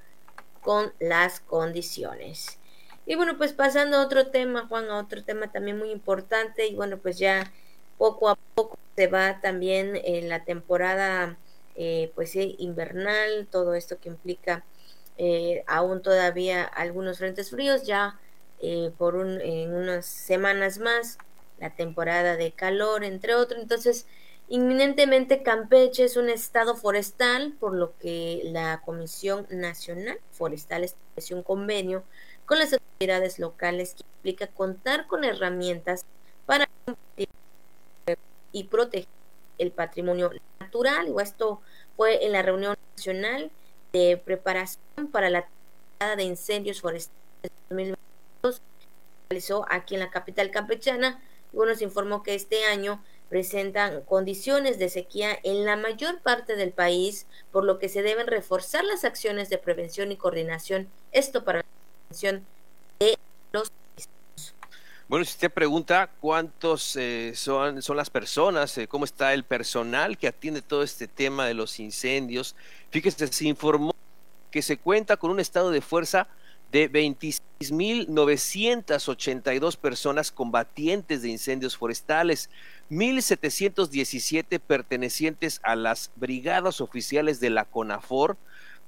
con 0.68 0.92
las 1.00 1.40
condiciones. 1.40 2.60
Y 3.06 3.16
bueno, 3.16 3.38
pues 3.38 3.54
pasando 3.54 3.96
a 3.96 4.02
otro 4.04 4.28
tema, 4.28 4.68
Juan, 4.68 4.90
a 4.90 4.98
otro 4.98 5.24
tema 5.24 5.50
también 5.50 5.78
muy 5.78 5.92
importante 5.92 6.68
y 6.68 6.76
bueno, 6.76 6.98
pues 6.98 7.18
ya 7.18 7.54
poco 7.98 8.28
a 8.28 8.36
poco 8.54 8.78
se 8.98 9.08
va 9.08 9.40
también 9.40 9.98
en 10.04 10.28
la 10.28 10.44
temporada 10.44 11.38
eh, 11.78 12.12
pues 12.16 12.36
invernal, 12.36 13.48
todo 13.50 13.76
esto 13.76 13.98
que 13.98 14.10
implica 14.10 14.66
eh, 15.18 15.64
aún 15.68 16.02
todavía 16.02 16.66
algunos 16.66 17.20
frentes 17.20 17.52
fríos, 17.52 17.84
ya 17.84 18.20
eh, 18.60 18.92
por 18.98 19.16
un, 19.16 19.40
en 19.40 19.74
unas 19.74 20.06
semanas 20.06 20.80
más 20.80 21.18
la 21.60 21.70
temporada 21.78 22.36
de 22.36 22.52
calor, 22.52 23.06
entre 23.06 23.36
otros. 23.36 23.62
Entonces, 23.62 24.06
Inminentemente 24.50 25.44
Campeche 25.44 26.06
es 26.06 26.16
un 26.16 26.30
estado 26.30 26.76
forestal, 26.76 27.54
por 27.60 27.76
lo 27.76 27.98
que 27.98 28.42
la 28.46 28.82
Comisión 28.86 29.46
Nacional 29.50 30.20
Forestal 30.32 30.86
estableció 30.86 31.36
un 31.36 31.44
convenio 31.44 32.04
con 32.46 32.60
las 32.60 32.72
autoridades 32.72 33.40
locales 33.40 33.94
que 33.94 34.04
implica 34.18 34.48
contar 34.48 35.06
con 35.08 35.26
herramientas 35.26 36.06
para 36.46 36.70
y 38.54 38.64
proteger 38.64 39.10
el 39.58 39.72
patrimonio 39.72 40.32
natural. 40.62 41.10
O 41.14 41.20
esto 41.20 41.62
fue 41.98 42.26
en 42.26 42.32
la 42.32 42.42
reunión 42.42 42.78
nacional 42.96 43.52
de 43.92 44.16
preparación 44.24 45.08
para 45.12 45.30
la 45.30 45.46
temporada 45.46 46.16
de 46.16 46.24
incendios 46.24 46.80
forestales 46.80 47.18
2020 47.70 47.98
realizó 49.30 49.66
aquí 49.70 49.96
en 49.96 50.00
la 50.00 50.10
capital 50.10 50.52
campechana. 50.52 51.22
Y 51.52 51.58
bueno, 51.58 51.76
se 51.76 51.84
informó 51.84 52.24
que 52.24 52.36
este 52.36 52.66
año 52.66 53.04
presentan 53.30 54.02
condiciones 54.02 54.80
de 54.80 54.90
sequía 54.90 55.38
en 55.44 55.66
la 55.66 55.76
mayor 55.76 56.22
parte 56.22 56.56
del 56.56 56.72
país, 56.72 57.28
por 57.52 57.64
lo 57.64 57.80
que 57.80 57.90
se 57.90 58.02
deben 58.02 58.28
reforzar 58.28 58.84
las 58.84 59.04
acciones 59.04 59.50
de 59.50 59.58
prevención 59.58 60.12
y 60.12 60.18
coordinación. 60.18 60.88
Esto 61.12 61.44
para 61.44 61.60
la 61.60 61.66
prevención 62.10 62.46
de 63.00 63.18
los 63.52 63.72
bueno, 65.10 65.24
si 65.24 65.32
usted 65.32 65.50
pregunta 65.50 66.10
cuántos 66.20 66.98
eh, 66.98 67.32
son, 67.34 67.82
son 67.82 67.96
las 67.96 68.10
personas, 68.10 68.78
eh, 68.78 68.90
cómo 68.90 69.06
está 69.06 69.34
el 69.34 69.46
personal 69.46 70.18
que 70.18 70.28
atiende 70.28 70.62
todo 70.62 70.84
este 70.84 71.08
tema 71.08 71.46
de 71.46 71.54
los 71.54 71.80
incendios, 71.80 72.58
fíjese, 72.92 73.28
se 73.28 73.48
informó 73.48 73.96
que 74.52 74.62
se 74.62 74.78
cuenta 74.78 75.16
con 75.16 75.32
un 75.32 75.40
estado 75.40 75.72
de 75.72 75.80
fuerza 75.80 76.28
de 76.74 76.92
26.982 76.92 79.78
personas 79.78 80.32
combatientes 80.32 81.22
de 81.22 81.30
incendios 81.30 81.78
forestales, 81.78 82.50
1.717 82.90 84.60
pertenecientes 84.60 85.60
a 85.64 85.76
las 85.76 86.12
brigadas 86.16 86.82
oficiales 86.82 87.40
de 87.40 87.50
la 87.50 87.66
CONAFOR, 87.66 88.38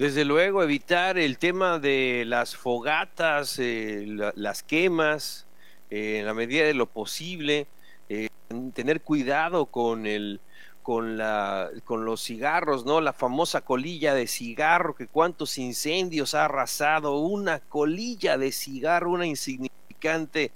Desde 0.00 0.24
luego, 0.24 0.62
evitar 0.62 1.18
el 1.18 1.36
tema 1.36 1.78
de 1.78 2.24
las 2.26 2.56
fogatas, 2.56 3.58
eh, 3.58 4.06
las 4.34 4.62
quemas, 4.62 5.46
eh, 5.90 6.20
en 6.20 6.24
la 6.24 6.32
medida 6.32 6.64
de 6.64 6.72
lo 6.72 6.86
posible, 6.86 7.66
eh, 8.08 8.28
tener 8.72 9.02
cuidado 9.02 9.66
con 9.66 10.06
el 10.06 10.40
con 10.82 11.16
la 11.16 11.70
con 11.84 12.04
los 12.04 12.22
cigarros, 12.22 12.84
¿no? 12.84 13.00
La 13.00 13.12
famosa 13.12 13.60
colilla 13.60 14.14
de 14.14 14.26
cigarro 14.26 14.94
que 14.94 15.06
cuántos 15.06 15.58
incendios 15.58 16.34
ha 16.34 16.46
arrasado, 16.46 17.18
una 17.18 17.60
colilla 17.60 18.38
de 18.38 18.52
cigarro, 18.52 19.10
una 19.10 19.26
insignificante 19.26 20.52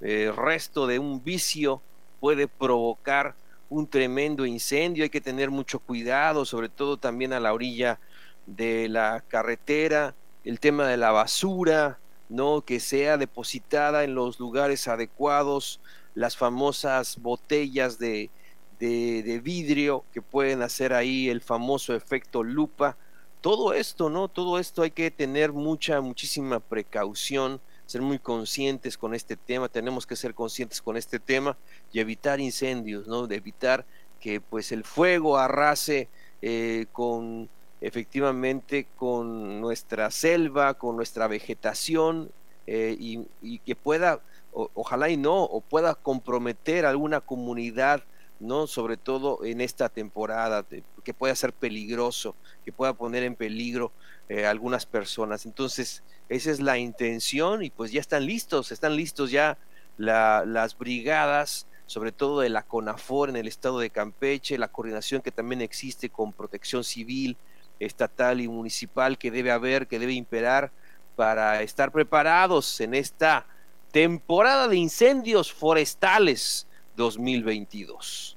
resto 0.00 0.86
de 0.86 0.98
un 0.98 1.24
vicio 1.24 1.82
puede 2.20 2.48
provocar 2.48 3.34
un 3.68 3.86
tremendo 3.86 4.46
incendio, 4.46 5.04
hay 5.04 5.10
que 5.10 5.20
tener 5.20 5.50
mucho 5.50 5.80
cuidado, 5.80 6.44
sobre 6.44 6.68
todo 6.68 6.96
también 6.96 7.32
a 7.32 7.40
la 7.40 7.52
orilla 7.52 7.98
de 8.46 8.88
la 8.88 9.24
carretera, 9.26 10.14
el 10.44 10.60
tema 10.60 10.86
de 10.86 10.96
la 10.96 11.10
basura, 11.10 11.98
¿no? 12.28 12.62
Que 12.62 12.80
sea 12.80 13.16
depositada 13.16 14.04
en 14.04 14.14
los 14.14 14.38
lugares 14.38 14.86
adecuados, 14.88 15.80
las 16.14 16.36
famosas 16.36 17.20
botellas 17.20 17.98
de, 17.98 18.30
de, 18.78 19.40
vidrio 19.42 20.04
que 20.12 20.22
pueden 20.22 20.62
hacer 20.62 20.92
ahí 20.92 21.28
el 21.28 21.40
famoso 21.40 21.94
efecto 21.94 22.42
lupa. 22.42 22.96
Todo 23.40 23.72
esto, 23.72 24.10
¿no? 24.10 24.28
Todo 24.28 24.58
esto 24.58 24.82
hay 24.82 24.90
que 24.90 25.10
tener 25.10 25.52
mucha, 25.52 26.00
muchísima 26.00 26.60
precaución 26.60 27.60
ser 27.86 28.02
muy 28.02 28.18
conscientes 28.18 28.98
con 28.98 29.14
este 29.14 29.36
tema, 29.36 29.68
tenemos 29.68 30.06
que 30.06 30.16
ser 30.16 30.34
conscientes 30.34 30.82
con 30.82 30.96
este 30.96 31.20
tema 31.20 31.56
y 31.92 32.00
evitar 32.00 32.40
incendios, 32.40 33.06
¿no? 33.06 33.28
De 33.28 33.36
evitar 33.36 33.86
que 34.20 34.40
pues 34.40 34.72
el 34.72 34.82
fuego 34.82 35.38
arrase 35.38 36.08
eh, 36.42 36.86
con 36.92 37.48
efectivamente 37.80 38.86
con 38.96 39.60
nuestra 39.60 40.10
selva, 40.10 40.74
con 40.74 40.96
nuestra 40.96 41.28
vegetación 41.28 42.30
eh, 42.66 42.96
y, 42.98 43.58
que 43.60 43.76
pueda, 43.76 44.20
ojalá 44.52 45.08
y 45.08 45.16
no, 45.16 45.44
o 45.44 45.60
pueda 45.60 45.94
comprometer 45.94 46.86
alguna 46.86 47.20
comunidad, 47.20 48.02
¿no? 48.40 48.66
Sobre 48.66 48.96
todo 48.96 49.44
en 49.44 49.60
esta 49.60 49.88
temporada, 49.88 50.64
que 51.04 51.14
pueda 51.14 51.34
ser 51.34 51.52
peligroso, 51.52 52.34
que 52.64 52.72
pueda 52.72 52.92
poner 52.94 53.22
en 53.22 53.34
peligro 53.34 53.92
eh, 54.28 54.46
algunas 54.46 54.86
personas. 54.86 55.46
Entonces, 55.46 56.02
esa 56.28 56.50
es 56.50 56.60
la 56.60 56.78
intención 56.78 57.62
y 57.62 57.70
pues 57.70 57.92
ya 57.92 58.00
están 58.00 58.26
listos, 58.26 58.72
están 58.72 58.96
listos 58.96 59.30
ya 59.30 59.58
las 59.96 60.76
brigadas, 60.76 61.66
sobre 61.86 62.12
todo 62.12 62.40
de 62.40 62.48
la 62.48 62.62
CONAFOR 62.62 63.30
en 63.30 63.36
el 63.36 63.46
estado 63.46 63.78
de 63.78 63.90
Campeche, 63.90 64.58
la 64.58 64.68
coordinación 64.68 65.22
que 65.22 65.30
también 65.30 65.62
existe 65.62 66.10
con 66.10 66.32
protección 66.32 66.84
civil, 66.84 67.36
estatal 67.78 68.40
y 68.40 68.48
municipal 68.48 69.16
que 69.16 69.30
debe 69.30 69.52
haber, 69.52 69.86
que 69.86 69.98
debe 69.98 70.12
imperar 70.12 70.72
para 71.14 71.62
estar 71.62 71.92
preparados 71.92 72.80
en 72.80 72.94
esta 72.94 73.46
temporada 73.92 74.68
de 74.68 74.76
incendios 74.76 75.52
forestales 75.52 76.66
2022. 76.96 78.36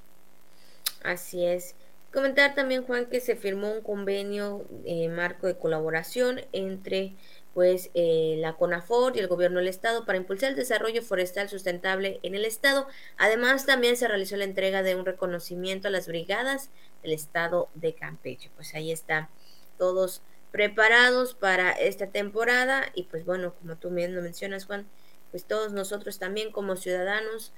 Así 1.04 1.46
es. 1.46 1.76
Comentar 2.14 2.56
también, 2.56 2.84
Juan, 2.84 3.06
que 3.06 3.20
se 3.20 3.36
firmó 3.36 3.72
un 3.72 3.82
convenio 3.82 4.66
eh, 4.84 5.10
marco 5.10 5.48
de 5.48 5.58
colaboración 5.58 6.42
entre 6.52 7.16
pues 7.54 7.90
eh, 7.94 8.36
la 8.40 8.54
CONAFOR 8.54 9.16
y 9.16 9.20
el 9.20 9.28
gobierno 9.28 9.60
del 9.60 9.68
estado 9.68 10.06
para 10.06 10.18
impulsar 10.18 10.52
el 10.52 10.56
desarrollo 10.56 11.02
forestal 11.02 11.50
sustentable 11.50 12.20
en 12.24 12.36
el 12.36 12.46
estado. 12.46 12.88
Además, 13.18 13.66
también 13.66 13.98
se 13.98 14.08
realizó 14.08 14.38
la 14.38 14.44
entrega 14.46 14.82
de 14.82 14.96
un 14.96 15.06
reconocimiento 15.06 15.88
a 15.88 15.92
las 15.92 16.08
brigadas 16.08 16.70
del 17.04 17.14
estado 17.14 17.70
de 17.76 17.94
Campeche. 17.94 18.52
Pues 18.56 18.74
ahí 18.76 18.92
está, 18.92 19.30
todos 19.78 20.22
preparados 20.52 21.36
para 21.36 21.72
esta 21.72 22.08
temporada 22.08 22.92
y 22.96 23.04
pues 23.04 23.26
bueno, 23.26 23.54
como 23.56 23.76
tú 23.78 23.92
mismo 23.92 24.22
mencionas, 24.22 24.66
Juan, 24.66 24.88
pues 25.32 25.46
todos 25.46 25.74
nosotros 25.74 26.18
también 26.18 26.52
como 26.52 26.76
ciudadanos, 26.76 27.54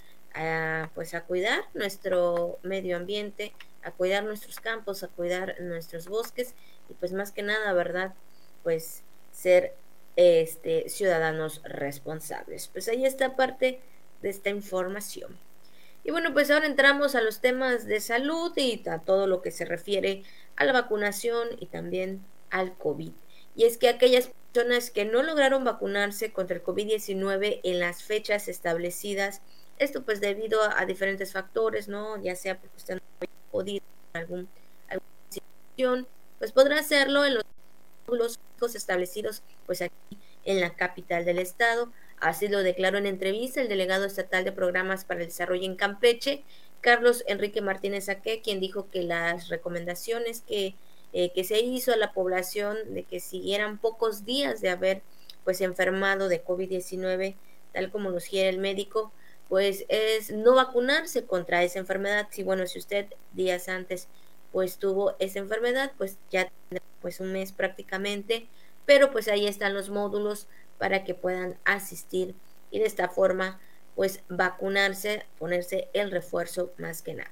pues 0.94 1.14
a 1.14 1.22
cuidar 1.22 1.64
nuestro 1.74 2.60
medio 2.64 2.98
ambiente, 2.98 3.54
a 3.84 3.92
cuidar 3.92 4.24
nuestros 4.24 4.60
campos, 4.60 5.04
a 5.04 5.08
cuidar 5.08 5.60
nuestros 5.62 6.08
bosques 6.08 6.54
y 6.90 6.94
pues 6.94 7.14
más 7.14 7.32
que 7.32 7.44
nada, 7.44 7.74
¿verdad? 7.74 8.14
Pues 8.64 9.04
ser 9.32 9.74
este, 10.16 10.90
ciudadanos 10.90 11.62
responsables. 11.64 12.68
Pues 12.68 12.88
ahí 12.88 13.06
está 13.06 13.36
parte 13.36 13.80
de 14.22 14.30
esta 14.30 14.50
información. 14.50 15.38
Y 16.04 16.12
bueno, 16.12 16.34
pues 16.34 16.50
ahora 16.50 16.66
entramos 16.66 17.16
a 17.16 17.22
los 17.22 17.42
temas 17.42 17.86
de 17.86 18.00
salud 18.00 18.52
y 18.56 18.88
a 18.90 19.00
todo 19.00 19.28
lo 19.28 19.42
que 19.42 19.52
se 19.52 19.66
refiere 19.66 20.24
a 20.56 20.66
la 20.66 20.74
vacunación 20.74 21.50
y 21.60 21.68
también 21.68 22.26
al 22.50 22.76
COVID. 22.78 23.12
Y 23.56 23.66
es 23.66 23.78
que 23.78 23.90
aquellas 23.90 24.32
personas 24.52 24.90
que 24.90 25.06
no 25.06 25.22
lograron 25.22 25.64
vacunarse 25.64 26.32
contra 26.32 26.56
el 26.56 26.64
COVID-19 26.64 27.62
en 27.64 27.80
las 27.80 28.04
fechas 28.04 28.48
establecidas, 28.48 29.42
esto 29.84 30.04
pues 30.04 30.22
debido 30.22 30.62
a, 30.62 30.86
diferentes 30.86 31.34
factores, 31.34 31.88
¿no? 31.88 32.22
Ya 32.22 32.36
sea 32.36 32.60
porque 32.60 32.78
usted 32.78 32.96
no 32.96 33.02
ha 33.22 33.52
podido 33.52 33.84
algún, 34.14 34.48
alguna 34.88 35.10
situación, 35.30 36.08
pues 36.40 36.52
podrá 36.52 36.80
hacerlo 36.80 37.26
en 37.26 37.36
los 37.36 37.44
los 38.62 38.76
establecidos 38.76 39.44
pues 39.66 39.82
aquí 39.82 40.18
en 40.46 40.62
la 40.62 40.76
capital 40.76 41.26
del 41.26 41.40
estado. 41.40 41.92
Así 42.20 42.48
lo 42.48 42.64
declaró 42.64 42.98
en 42.98 43.08
entrevista 43.08 43.62
el 43.62 43.68
delegado 43.68 44.06
estatal 44.06 44.44
de 44.44 44.52
programas 44.52 45.04
para 45.04 45.22
el 45.22 45.28
desarrollo 45.28 45.64
en 45.64 45.76
Campeche, 45.76 46.44
Carlos 46.80 47.24
Enrique 47.28 47.62
Martínez 47.62 48.10
Aque, 48.10 48.42
quien 48.42 48.60
dijo 48.60 48.90
que 48.90 49.04
las 49.04 49.50
recomendaciones 49.50 50.42
que, 50.42 50.76
eh, 51.14 51.32
que 51.34 51.44
se 51.44 51.60
hizo 51.60 51.92
a 51.92 51.98
la 51.98 52.14
población 52.14 52.78
de 52.94 53.04
que 53.04 53.20
siguieran 53.20 53.80
pocos 53.80 54.24
días 54.24 54.62
de 54.62 54.70
haber 54.70 55.02
pues 55.44 55.62
enfermado 55.62 56.28
de 56.28 56.44
COVID-19, 56.44 57.36
tal 57.74 57.92
como 57.92 58.12
lo 58.12 58.20
sugiere 58.20 58.50
el 58.50 58.60
médico, 58.60 59.12
pues 59.52 59.84
es 59.90 60.32
no 60.32 60.56
vacunarse 60.56 61.26
contra 61.26 61.62
esa 61.62 61.78
enfermedad. 61.78 62.30
Si 62.32 62.42
bueno, 62.42 62.66
si 62.68 62.80
usted 62.80 63.08
días 63.34 63.68
antes 63.68 64.08
pues 64.54 64.78
tuvo 64.78 65.18
esa 65.20 65.40
enfermedad, 65.40 65.92
pues 65.98 66.18
ya 66.32 66.50
pues 67.02 67.20
un 67.20 67.34
mes 67.34 67.52
prácticamente, 67.52 68.48
pero 68.86 69.12
pues 69.12 69.28
ahí 69.28 69.48
están 69.48 69.74
los 69.74 69.90
módulos 69.90 70.48
para 70.78 71.04
que 71.04 71.16
puedan 71.16 71.58
asistir 71.66 72.34
y 72.72 72.80
de 72.80 72.86
esta 72.86 73.10
forma 73.10 73.60
pues 73.94 74.22
vacunarse, 74.30 75.26
ponerse 75.38 75.90
el 75.92 76.12
refuerzo 76.12 76.72
más 76.78 77.02
que 77.02 77.16
nada. 77.16 77.32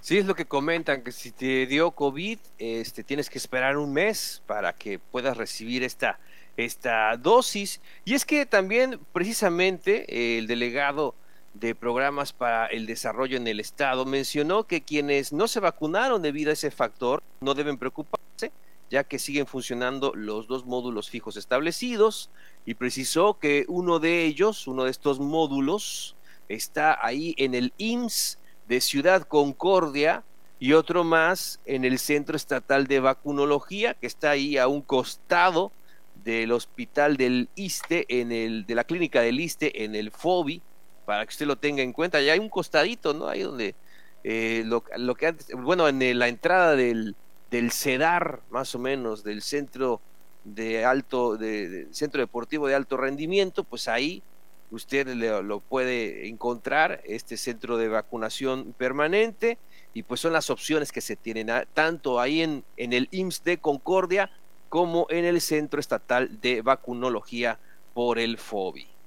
Sí, 0.00 0.16
es 0.16 0.26
lo 0.26 0.36
que 0.36 0.46
comentan, 0.46 1.02
que 1.02 1.10
si 1.10 1.32
te 1.32 1.66
dio 1.66 1.90
COVID, 1.90 2.38
este, 2.58 3.02
tienes 3.02 3.28
que 3.28 3.38
esperar 3.38 3.78
un 3.78 3.92
mes 3.92 4.44
para 4.46 4.74
que 4.74 5.00
puedas 5.00 5.36
recibir 5.36 5.82
esta, 5.82 6.20
esta 6.56 7.16
dosis. 7.16 7.80
Y 8.04 8.14
es 8.14 8.24
que 8.24 8.46
también 8.46 9.00
precisamente 9.12 10.38
el 10.38 10.46
delegado 10.46 11.16
de 11.58 11.74
programas 11.74 12.32
para 12.32 12.66
el 12.66 12.86
desarrollo 12.86 13.36
en 13.36 13.46
el 13.46 13.60
Estado. 13.60 14.04
Mencionó 14.04 14.64
que 14.64 14.82
quienes 14.82 15.32
no 15.32 15.48
se 15.48 15.60
vacunaron 15.60 16.22
debido 16.22 16.50
a 16.50 16.54
ese 16.54 16.70
factor 16.70 17.22
no 17.40 17.54
deben 17.54 17.78
preocuparse, 17.78 18.52
ya 18.90 19.04
que 19.04 19.18
siguen 19.18 19.46
funcionando 19.46 20.12
los 20.14 20.46
dos 20.46 20.66
módulos 20.66 21.10
fijos 21.10 21.36
establecidos 21.36 22.30
y 22.64 22.74
precisó 22.74 23.38
que 23.38 23.64
uno 23.68 23.98
de 23.98 24.24
ellos, 24.24 24.66
uno 24.66 24.84
de 24.84 24.90
estos 24.90 25.20
módulos, 25.20 26.16
está 26.48 26.98
ahí 27.04 27.34
en 27.38 27.54
el 27.54 27.72
IMSS 27.76 28.38
de 28.68 28.80
Ciudad 28.80 29.22
Concordia 29.22 30.24
y 30.58 30.72
otro 30.72 31.04
más 31.04 31.60
en 31.66 31.84
el 31.84 31.98
Centro 31.98 32.36
Estatal 32.36 32.86
de 32.86 33.00
Vacunología, 33.00 33.94
que 33.94 34.06
está 34.06 34.30
ahí 34.30 34.58
a 34.58 34.68
un 34.68 34.82
costado 34.82 35.72
del 36.24 36.52
hospital 36.52 37.16
del 37.16 37.48
ISTE, 37.54 38.06
en 38.08 38.32
el, 38.32 38.66
de 38.66 38.74
la 38.74 38.84
clínica 38.84 39.20
del 39.20 39.40
ISTE, 39.40 39.84
en 39.84 39.94
el 39.94 40.10
FOBI, 40.10 40.62
para 41.08 41.24
que 41.24 41.30
usted 41.30 41.46
lo 41.46 41.56
tenga 41.56 41.82
en 41.82 41.94
cuenta. 41.94 42.20
Ya 42.20 42.34
hay 42.34 42.38
un 42.38 42.50
costadito, 42.50 43.14
¿no? 43.14 43.28
Ahí 43.28 43.40
donde 43.40 43.74
eh, 44.24 44.62
lo, 44.66 44.82
que 45.14 45.26
antes, 45.26 45.48
bueno, 45.54 45.88
en 45.88 46.18
la 46.18 46.28
entrada 46.28 46.76
del, 46.76 47.16
del 47.50 47.72
CEDAR, 47.72 48.42
más 48.50 48.74
o 48.74 48.78
menos, 48.78 49.24
del 49.24 49.40
centro 49.40 50.02
de 50.44 50.84
alto, 50.84 51.38
de, 51.38 51.88
centro 51.92 52.20
deportivo 52.20 52.68
de 52.68 52.74
alto 52.74 52.98
rendimiento, 52.98 53.64
pues 53.64 53.88
ahí 53.88 54.22
usted 54.70 55.06
lo 55.06 55.60
puede 55.60 56.28
encontrar, 56.28 57.00
este 57.06 57.38
centro 57.38 57.78
de 57.78 57.88
vacunación 57.88 58.74
permanente, 58.76 59.56
y 59.94 60.02
pues 60.02 60.20
son 60.20 60.34
las 60.34 60.50
opciones 60.50 60.92
que 60.92 61.00
se 61.00 61.16
tienen, 61.16 61.48
ah, 61.48 61.64
tanto 61.72 62.20
ahí 62.20 62.42
en, 62.42 62.64
en 62.76 62.92
el 62.92 63.08
IMSS 63.12 63.44
de 63.44 63.56
Concordia 63.56 64.30
como 64.68 65.06
en 65.08 65.24
el 65.24 65.40
Centro 65.40 65.80
Estatal 65.80 66.38
de 66.42 66.60
Vacunología 66.60 67.58
por 67.94 68.18
el 68.18 68.36
FOBI. 68.36 68.97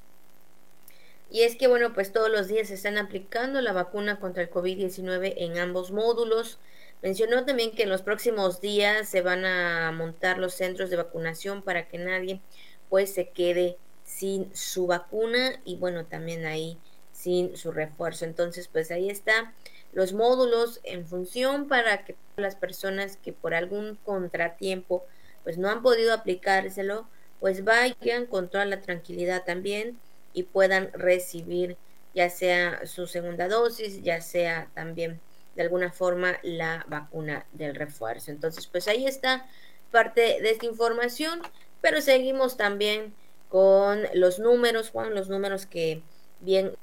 Y 1.32 1.44
es 1.44 1.56
que, 1.56 1.68
bueno, 1.68 1.94
pues 1.94 2.12
todos 2.12 2.30
los 2.30 2.50
días 2.50 2.68
se 2.68 2.74
están 2.74 2.98
aplicando 2.98 3.62
la 3.62 3.72
vacuna 3.72 4.20
contra 4.20 4.44
el 4.44 4.52
COVID-19 4.52 5.34
en 5.38 5.58
ambos 5.58 5.92
módulos. 5.92 6.60
Mencionó 7.02 7.46
también 7.46 7.72
que 7.72 7.84
en 7.84 7.90
los 7.90 8.02
próximos 8.02 8.60
días 8.60 9.08
se 9.08 9.22
van 9.22 9.46
a 9.46 9.94
montar 9.94 10.38
los 10.38 10.54
centros 10.54 10.90
de 10.90 10.98
vacunación 10.98 11.62
para 11.62 11.88
que 11.88 11.98
nadie 11.98 12.42
pues 12.90 13.14
se 13.14 13.30
quede 13.30 13.78
sin 14.04 14.54
su 14.54 14.88
vacuna 14.88 15.62
y 15.64 15.78
bueno, 15.78 16.06
también 16.06 16.46
ahí 16.46 16.78
sin 17.14 17.56
su 17.56 17.72
refuerzo. 17.72 18.26
Entonces, 18.26 18.68
pues 18.68 18.92
ahí 18.92 19.10
está 19.10 19.54
los 19.94 20.12
módulos 20.12 20.82
en 20.84 21.08
función 21.08 21.70
para 21.70 22.04
que 22.04 22.18
las 22.36 22.58
personas 22.58 23.16
que 23.16 23.32
por 23.32 23.54
algún 23.54 23.98
contratiempo 24.04 25.06
pues 25.44 25.58
no 25.58 25.70
han 25.70 25.82
podido 25.82 26.14
aplicárselo, 26.14 27.08
pues 27.40 27.64
vayan 27.64 28.26
con 28.26 28.50
toda 28.50 28.66
la 28.66 28.82
tranquilidad 28.82 29.46
también 29.46 29.98
y 30.34 30.44
puedan 30.44 30.92
recibir 30.94 31.78
ya 32.14 32.30
sea 32.30 32.86
su 32.86 33.08
segunda 33.08 33.48
dosis, 33.48 34.02
ya 34.04 34.22
sea 34.22 34.70
también 34.74 35.20
de 35.56 35.64
alguna 35.64 35.92
forma 35.92 36.38
la 36.44 36.86
vacuna 36.88 37.46
del 37.54 37.76
refuerzo. 37.76 38.32
Entonces, 38.32 38.68
pues 38.68 38.88
ahí 38.88 39.06
está 39.06 39.46
parte 39.92 40.42
de 40.42 40.52
esta 40.52 40.66
información, 40.66 41.42
pero 41.82 42.02
seguimos 42.02 42.58
también 42.58 43.14
con 43.50 44.04
los 44.14 44.40
números, 44.40 44.90
Juan, 44.92 45.14
los 45.14 45.30
números 45.30 45.66
que 45.66 46.02
bien 46.40 46.74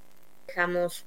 dejamos 0.47 1.05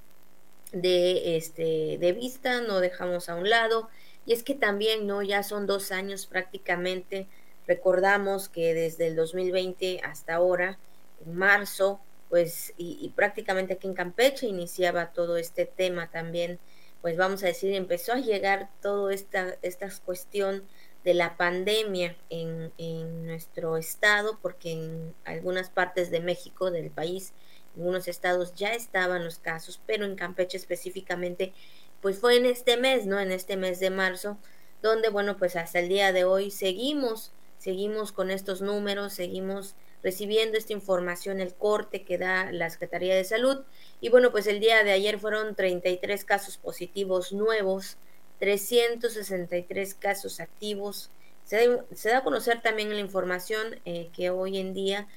de 0.72 1.38
este 1.38 1.98
de 2.00 2.14
vista, 2.14 2.62
no 2.62 2.80
dejamos 2.80 3.30
a 3.30 3.36
un 3.36 3.50
lado, 3.50 3.90
y 4.26 4.34
es 4.34 4.44
que 4.44 4.56
también 4.56 5.06
no 5.06 5.22
ya 5.22 5.44
son 5.44 5.68
dos 5.68 5.92
años 5.92 6.26
prácticamente, 6.26 7.28
recordamos 7.68 8.50
que 8.50 8.74
desde 8.74 9.08
el 9.08 9.16
2020 9.16 10.02
hasta 10.04 10.36
ahora, 10.36 10.80
en 11.26 11.36
marzo, 11.36 12.00
pues 12.32 12.74
y, 12.78 12.98
y 13.00 13.10
prácticamente 13.10 13.74
aquí 13.74 13.86
en 13.86 13.94
Campeche 13.94 14.48
iniciaba 14.48 15.14
todo 15.14 15.38
este 15.38 15.68
tema 15.68 16.10
también 16.10 16.60
pues 17.02 17.18
vamos 17.18 17.44
a 17.44 17.48
decir, 17.48 17.74
empezó 17.74 18.14
a 18.14 18.20
llegar 18.20 18.70
toda 18.82 19.14
esta, 19.14 19.58
esta 19.64 19.90
cuestión 20.06 20.64
de 21.04 21.16
la 21.16 21.36
pandemia 21.36 22.16
en, 22.30 22.72
en, 22.78 23.26
nuestro 23.26 23.76
estado, 23.78 24.38
porque 24.42 24.74
en 24.74 25.16
algunas 25.26 25.70
partes 25.70 26.12
de 26.12 26.20
México, 26.20 26.70
del 26.70 26.92
país, 26.92 27.34
en 27.74 27.82
algunos 27.82 28.08
estados 28.08 28.54
ya 28.54 28.74
estaban 28.74 29.26
los 29.26 29.40
casos, 29.40 29.82
pero 29.88 30.06
en 30.06 30.16
Campeche 30.16 30.58
específicamente, 30.58 31.54
pues 32.02 32.20
fue 32.20 32.38
en 32.38 32.46
este 32.46 32.78
mes, 32.78 33.08
¿no? 33.08 33.20
En 33.20 33.32
este 33.32 33.58
mes 33.58 33.80
de 33.80 33.90
marzo, 33.90 34.38
donde, 34.84 35.10
bueno, 35.10 35.38
pues 35.38 35.56
hasta 35.56 35.80
el 35.80 35.90
día 35.90 36.12
de 36.12 36.24
hoy 36.24 36.52
seguimos, 36.52 37.32
seguimos 37.58 38.12
con 38.12 38.30
estos 38.30 38.62
números, 38.62 39.14
seguimos 39.14 39.76
recibiendo 40.04 40.58
esta 40.58 40.74
información, 40.74 41.40
el 41.40 41.54
corte 41.54 42.04
que 42.04 42.18
da 42.18 42.52
la 42.52 42.70
Secretaría 42.70 43.16
de 43.16 43.24
Salud. 43.24 43.64
Y 44.00 44.10
bueno, 44.10 44.32
pues 44.32 44.48
el 44.48 44.60
día 44.60 44.84
de 44.84 44.92
ayer 44.92 45.20
fueron 45.20 45.56
33 45.56 46.26
casos 46.26 46.58
positivos 46.58 47.32
nuevos, 47.32 47.98
363 48.40 49.94
casos 49.96 50.40
activos. 50.40 51.12
Se 51.44 52.10
da, 52.10 52.18
a 52.18 52.24
conocer 52.24 52.62
también 52.62 52.90
la 52.90 53.00
información 53.00 53.80
eh, 53.86 54.10
que 54.16 54.30
hoy 54.30 54.58
en 54.58 54.74
día 54.74 55.08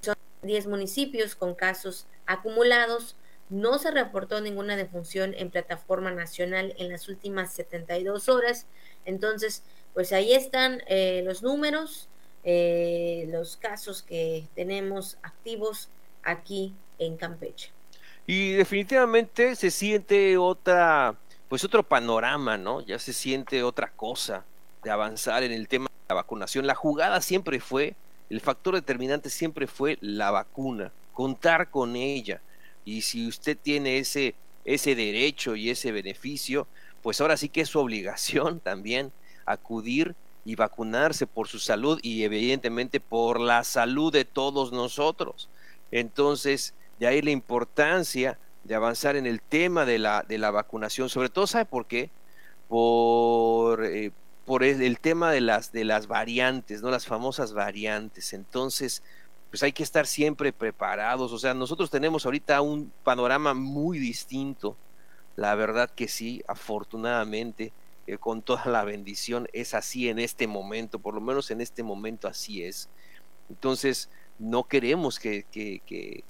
son 0.00 0.16
10 0.42 0.66
municipios 0.66 1.34
con 1.34 1.54
casos 1.54 2.06
acumulados. 2.26 3.16
No 3.48 3.78
se 3.78 3.90
reportó 3.90 4.40
ninguna 4.40 4.76
defunción 4.76 5.34
en 5.34 5.50
plataforma 5.50 6.10
nacional 6.10 6.74
en 6.78 6.90
las 6.90 7.08
últimas 7.08 7.54
72 7.54 8.28
horas. 8.28 8.66
Entonces, 9.04 9.62
pues 9.94 10.12
ahí 10.12 10.34
están 10.34 10.82
eh, 10.88 11.22
los 11.24 11.42
números 11.42 12.08
eh, 12.48 13.26
los 13.28 13.56
casos 13.56 14.04
que 14.04 14.46
tenemos 14.54 15.18
activos 15.22 15.88
aquí 16.22 16.72
en 17.00 17.16
Campeche. 17.16 17.72
Y 18.24 18.52
definitivamente 18.52 19.56
se 19.56 19.68
siente 19.72 20.38
otra, 20.38 21.16
pues 21.48 21.64
otro 21.64 21.82
panorama, 21.82 22.56
¿no? 22.56 22.82
Ya 22.82 23.00
se 23.00 23.12
siente 23.12 23.64
otra 23.64 23.90
cosa 23.90 24.44
de 24.84 24.92
avanzar 24.92 25.42
en 25.42 25.50
el 25.50 25.66
tema 25.66 25.86
de 25.86 26.04
la 26.08 26.14
vacunación. 26.14 26.68
La 26.68 26.76
jugada 26.76 27.20
siempre 27.20 27.58
fue, 27.58 27.96
el 28.30 28.40
factor 28.40 28.76
determinante 28.76 29.28
siempre 29.28 29.66
fue 29.66 29.98
la 30.00 30.30
vacuna, 30.30 30.92
contar 31.12 31.68
con 31.68 31.96
ella. 31.96 32.40
Y 32.84 33.02
si 33.02 33.26
usted 33.26 33.58
tiene 33.60 33.98
ese, 33.98 34.36
ese 34.64 34.94
derecho 34.94 35.56
y 35.56 35.70
ese 35.70 35.90
beneficio, 35.90 36.68
pues 37.02 37.20
ahora 37.20 37.36
sí 37.36 37.48
que 37.48 37.62
es 37.62 37.70
su 37.70 37.80
obligación 37.80 38.60
también 38.60 39.10
acudir 39.46 40.14
y 40.46 40.54
vacunarse 40.54 41.26
por 41.26 41.48
su 41.48 41.58
salud 41.58 41.98
y 42.02 42.22
evidentemente 42.22 43.00
por 43.00 43.40
la 43.40 43.64
salud 43.64 44.12
de 44.12 44.24
todos 44.24 44.70
nosotros. 44.70 45.48
Entonces, 45.90 46.72
de 47.00 47.08
ahí 47.08 47.20
la 47.20 47.32
importancia 47.32 48.38
de 48.62 48.76
avanzar 48.76 49.16
en 49.16 49.26
el 49.26 49.42
tema 49.42 49.84
de 49.84 49.98
la, 49.98 50.22
de 50.22 50.38
la 50.38 50.52
vacunación, 50.52 51.08
sobre 51.08 51.30
todo, 51.30 51.48
¿sabe 51.48 51.64
por 51.64 51.86
qué? 51.86 52.10
Por, 52.68 53.84
eh, 53.84 54.12
por 54.44 54.62
el, 54.62 55.00
tema 55.00 55.32
de 55.32 55.40
las, 55.40 55.72
de 55.72 55.84
las 55.84 56.06
variantes, 56.06 56.80
¿no? 56.80 56.92
Las 56.92 57.06
famosas 57.06 57.52
variantes. 57.52 58.32
Entonces, 58.32 59.02
pues 59.50 59.64
hay 59.64 59.72
que 59.72 59.82
estar 59.82 60.06
siempre 60.06 60.52
preparados. 60.52 61.32
O 61.32 61.38
sea, 61.40 61.54
nosotros 61.54 61.90
tenemos 61.90 62.24
ahorita 62.24 62.60
un 62.60 62.92
panorama 63.02 63.52
muy 63.52 63.98
distinto. 63.98 64.76
La 65.34 65.56
verdad 65.56 65.90
que 65.90 66.06
sí, 66.06 66.44
afortunadamente 66.46 67.72
con 68.20 68.42
toda 68.42 68.66
la 68.66 68.84
bendición 68.84 69.48
es 69.52 69.74
así 69.74 70.08
en 70.08 70.18
este 70.18 70.46
momento, 70.46 70.98
por 70.98 71.14
lo 71.14 71.20
menos 71.20 71.50
en 71.50 71.60
este 71.60 71.82
momento 71.82 72.28
así 72.28 72.62
es. 72.62 72.88
Entonces, 73.48 74.08
no 74.38 74.64
queremos 74.64 75.18
que, 75.18 75.44
que, 75.50 75.80
que, 75.86 76.24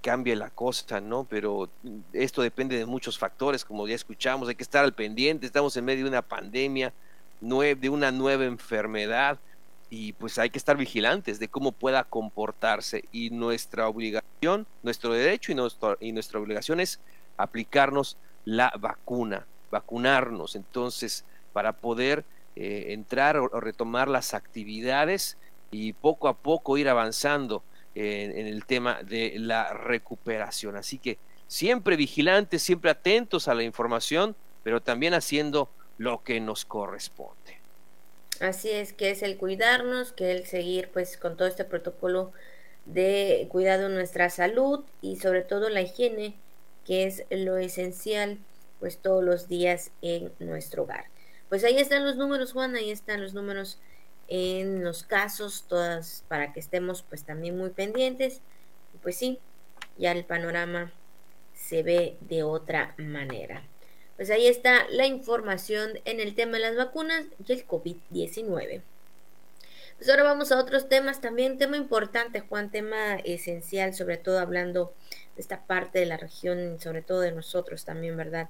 cambie 0.00 0.34
la 0.36 0.48
cosa, 0.48 1.02
¿no? 1.02 1.24
Pero 1.24 1.68
esto 2.14 2.40
depende 2.40 2.78
de 2.78 2.86
muchos 2.86 3.18
factores, 3.18 3.62
como 3.62 3.86
ya 3.86 3.94
escuchamos, 3.94 4.48
hay 4.48 4.54
que 4.54 4.62
estar 4.62 4.82
al 4.82 4.94
pendiente, 4.94 5.44
estamos 5.44 5.76
en 5.76 5.84
medio 5.84 6.04
de 6.04 6.10
una 6.10 6.22
pandemia, 6.22 6.94
de 7.42 7.88
una 7.90 8.10
nueva 8.10 8.46
enfermedad, 8.46 9.38
y 9.94 10.14
pues 10.14 10.38
hay 10.38 10.48
que 10.48 10.56
estar 10.56 10.78
vigilantes 10.78 11.38
de 11.38 11.48
cómo 11.48 11.70
pueda 11.70 12.04
comportarse 12.04 13.04
y 13.12 13.28
nuestra 13.28 13.86
obligación, 13.86 14.66
nuestro 14.82 15.12
derecho 15.12 15.52
y, 15.52 15.54
nuestro, 15.54 15.98
y 16.00 16.12
nuestra 16.12 16.40
obligación 16.40 16.80
es 16.80 16.98
aplicarnos 17.36 18.16
la 18.46 18.72
vacuna, 18.80 19.46
vacunarnos 19.72 20.54
entonces 20.54 21.24
para 21.52 21.72
poder 21.72 22.24
eh, 22.54 22.88
entrar 22.90 23.38
o, 23.38 23.48
retomar 23.48 24.06
las 24.06 24.34
actividades 24.34 25.38
y 25.72 25.94
poco 25.94 26.28
a 26.28 26.36
poco 26.36 26.78
ir 26.78 26.88
avanzando 26.88 27.64
en, 27.94 28.46
el 28.46 28.64
tema 28.66 29.02
de 29.02 29.34
la 29.38 29.72
recuperación. 29.72 30.76
Así 30.76 30.98
que 30.98 31.18
siempre 31.48 31.96
vigilantes, 31.96 32.62
siempre 32.62 32.90
atentos 32.90 33.48
a 33.48 33.54
la 33.54 33.62
información, 33.62 34.36
pero 34.62 34.80
también 34.80 35.14
haciendo 35.14 35.70
lo 35.98 36.22
que 36.22 36.40
nos 36.40 36.64
corresponde. 36.64 37.58
Así 38.40 38.70
es 38.70 38.92
que 38.92 39.10
es 39.10 39.22
el 39.22 39.36
cuidarnos, 39.38 40.12
que 40.12 40.32
el 40.32 40.46
seguir 40.46 40.90
pues 40.92 41.16
con 41.16 41.36
todo 41.36 41.48
este 41.48 41.64
protocolo 41.64 42.32
de 42.84 43.46
cuidado 43.50 43.88
de 43.88 43.94
nuestra 43.94 44.28
salud 44.28 44.84
y 45.00 45.16
sobre 45.16 45.42
todo 45.42 45.70
la 45.70 45.80
higiene, 45.80 46.34
que 46.84 47.06
es 47.06 47.24
lo 47.30 47.56
esencial 47.56 48.38
pues 48.82 48.98
todos 48.98 49.22
los 49.22 49.46
días 49.46 49.92
en 50.02 50.32
nuestro 50.40 50.82
hogar. 50.82 51.04
Pues 51.48 51.62
ahí 51.62 51.78
están 51.78 52.04
los 52.04 52.16
números, 52.16 52.52
Juan, 52.52 52.74
ahí 52.74 52.90
están 52.90 53.22
los 53.22 53.32
números 53.32 53.78
en 54.26 54.82
los 54.82 55.04
casos, 55.04 55.66
todas 55.68 56.24
para 56.26 56.52
que 56.52 56.58
estemos 56.58 57.04
pues 57.08 57.22
también 57.22 57.56
muy 57.56 57.70
pendientes. 57.70 58.40
Pues 59.00 59.14
sí, 59.14 59.38
ya 59.98 60.10
el 60.10 60.24
panorama 60.24 60.90
se 61.54 61.84
ve 61.84 62.16
de 62.22 62.42
otra 62.42 62.96
manera. 62.98 63.62
Pues 64.16 64.30
ahí 64.30 64.48
está 64.48 64.88
la 64.90 65.06
información 65.06 66.00
en 66.04 66.18
el 66.18 66.34
tema 66.34 66.54
de 66.54 66.64
las 66.64 66.76
vacunas 66.76 67.26
y 67.46 67.52
el 67.52 67.64
COVID-19. 67.64 68.82
Pues 69.96 70.10
ahora 70.10 70.24
vamos 70.24 70.50
a 70.50 70.58
otros 70.58 70.88
temas 70.88 71.20
también, 71.20 71.56
tema 71.56 71.76
importante, 71.76 72.40
Juan, 72.40 72.72
tema 72.72 73.14
esencial, 73.24 73.94
sobre 73.94 74.16
todo 74.16 74.40
hablando 74.40 74.92
de 75.36 75.42
esta 75.42 75.62
parte 75.66 76.00
de 76.00 76.06
la 76.06 76.16
región, 76.16 76.80
sobre 76.80 77.02
todo 77.02 77.20
de 77.20 77.30
nosotros 77.30 77.84
también, 77.84 78.16
¿verdad? 78.16 78.48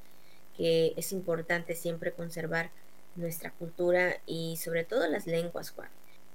Que 0.56 0.94
es 0.96 1.12
importante 1.12 1.74
siempre 1.74 2.12
conservar 2.12 2.70
nuestra 3.14 3.50
cultura 3.50 4.20
y 4.26 4.56
sobre 4.56 4.84
todo 4.84 5.06
las 5.08 5.26
lenguas. 5.26 5.74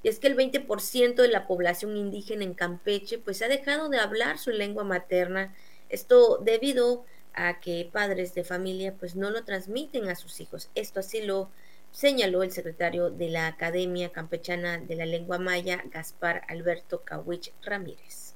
Y 0.04 0.10
es 0.10 0.20
que 0.20 0.28
el 0.28 0.38
20% 0.38 1.16
de 1.16 1.28
la 1.28 1.48
población 1.48 1.98
indígena 1.98 2.44
en 2.44 2.54
Campeche 2.54 3.18
pues 3.18 3.42
ha 3.42 3.48
dejado 3.48 3.90
de 3.90 4.00
hablar 4.00 4.38
su 4.38 4.52
lengua 4.52 4.84
materna, 4.84 5.56
esto 5.90 6.38
debido 6.38 7.06
a 7.34 7.60
que 7.60 7.90
padres 7.92 8.34
de 8.34 8.44
familia 8.44 8.94
pues 9.00 9.16
no 9.16 9.30
lo 9.30 9.44
transmiten 9.44 10.10
a 10.10 10.16
sus 10.16 10.40
hijos. 10.40 10.70
Esto 10.76 11.00
así 11.00 11.22
lo 11.22 11.50
señaló 11.92 12.44
el 12.44 12.52
secretario 12.52 13.10
de 13.10 13.30
la 13.30 13.48
Academia 13.48 14.12
Campechana 14.12 14.78
de 14.78 14.96
la 14.96 15.06
Lengua 15.06 15.40
Maya, 15.40 15.84
Gaspar 15.92 16.44
Alberto 16.48 17.02
Cawich 17.04 17.54
Ramírez. 17.64 18.36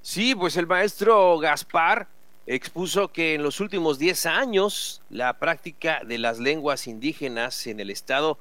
Sí, 0.00 0.34
pues 0.34 0.56
el 0.56 0.66
maestro 0.66 1.38
Gaspar 1.38 2.08
expuso 2.46 3.12
que 3.12 3.34
en 3.34 3.42
los 3.42 3.60
últimos 3.60 3.98
10 3.98 4.26
años 4.26 5.02
la 5.10 5.38
práctica 5.38 6.02
de 6.04 6.18
las 6.18 6.38
lenguas 6.38 6.86
indígenas 6.86 7.66
en 7.66 7.80
el 7.80 7.90
estado 7.90 8.38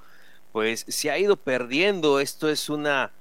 pues 0.52 0.86
se 0.88 1.12
ha 1.12 1.18
ido 1.18 1.38
perdiendo. 1.38 2.20
Esto 2.20 2.50
es 2.50 2.70
una, 2.70 3.12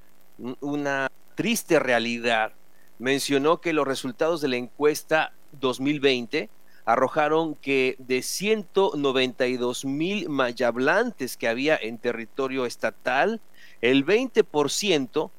una 0.61 1.11
triste 1.35 1.79
realidad. 1.79 2.53
Mencionó 2.99 3.61
que 3.61 3.73
los 3.73 3.87
resultados 3.87 4.41
de 4.41 4.49
la 4.49 4.57
encuesta 4.57 5.33
2020 5.61 6.51
arrojaron 6.85 7.55
que 7.55 7.97
de 7.99 8.23
192 8.23 9.85
mil 9.85 10.29
mayablantes 10.29 11.37
que 11.37 11.49
había 11.49 11.77
en 11.77 11.99
territorio 11.99 12.67
estatal, 12.67 13.41
el 13.81 14.05
20% 14.05 15.31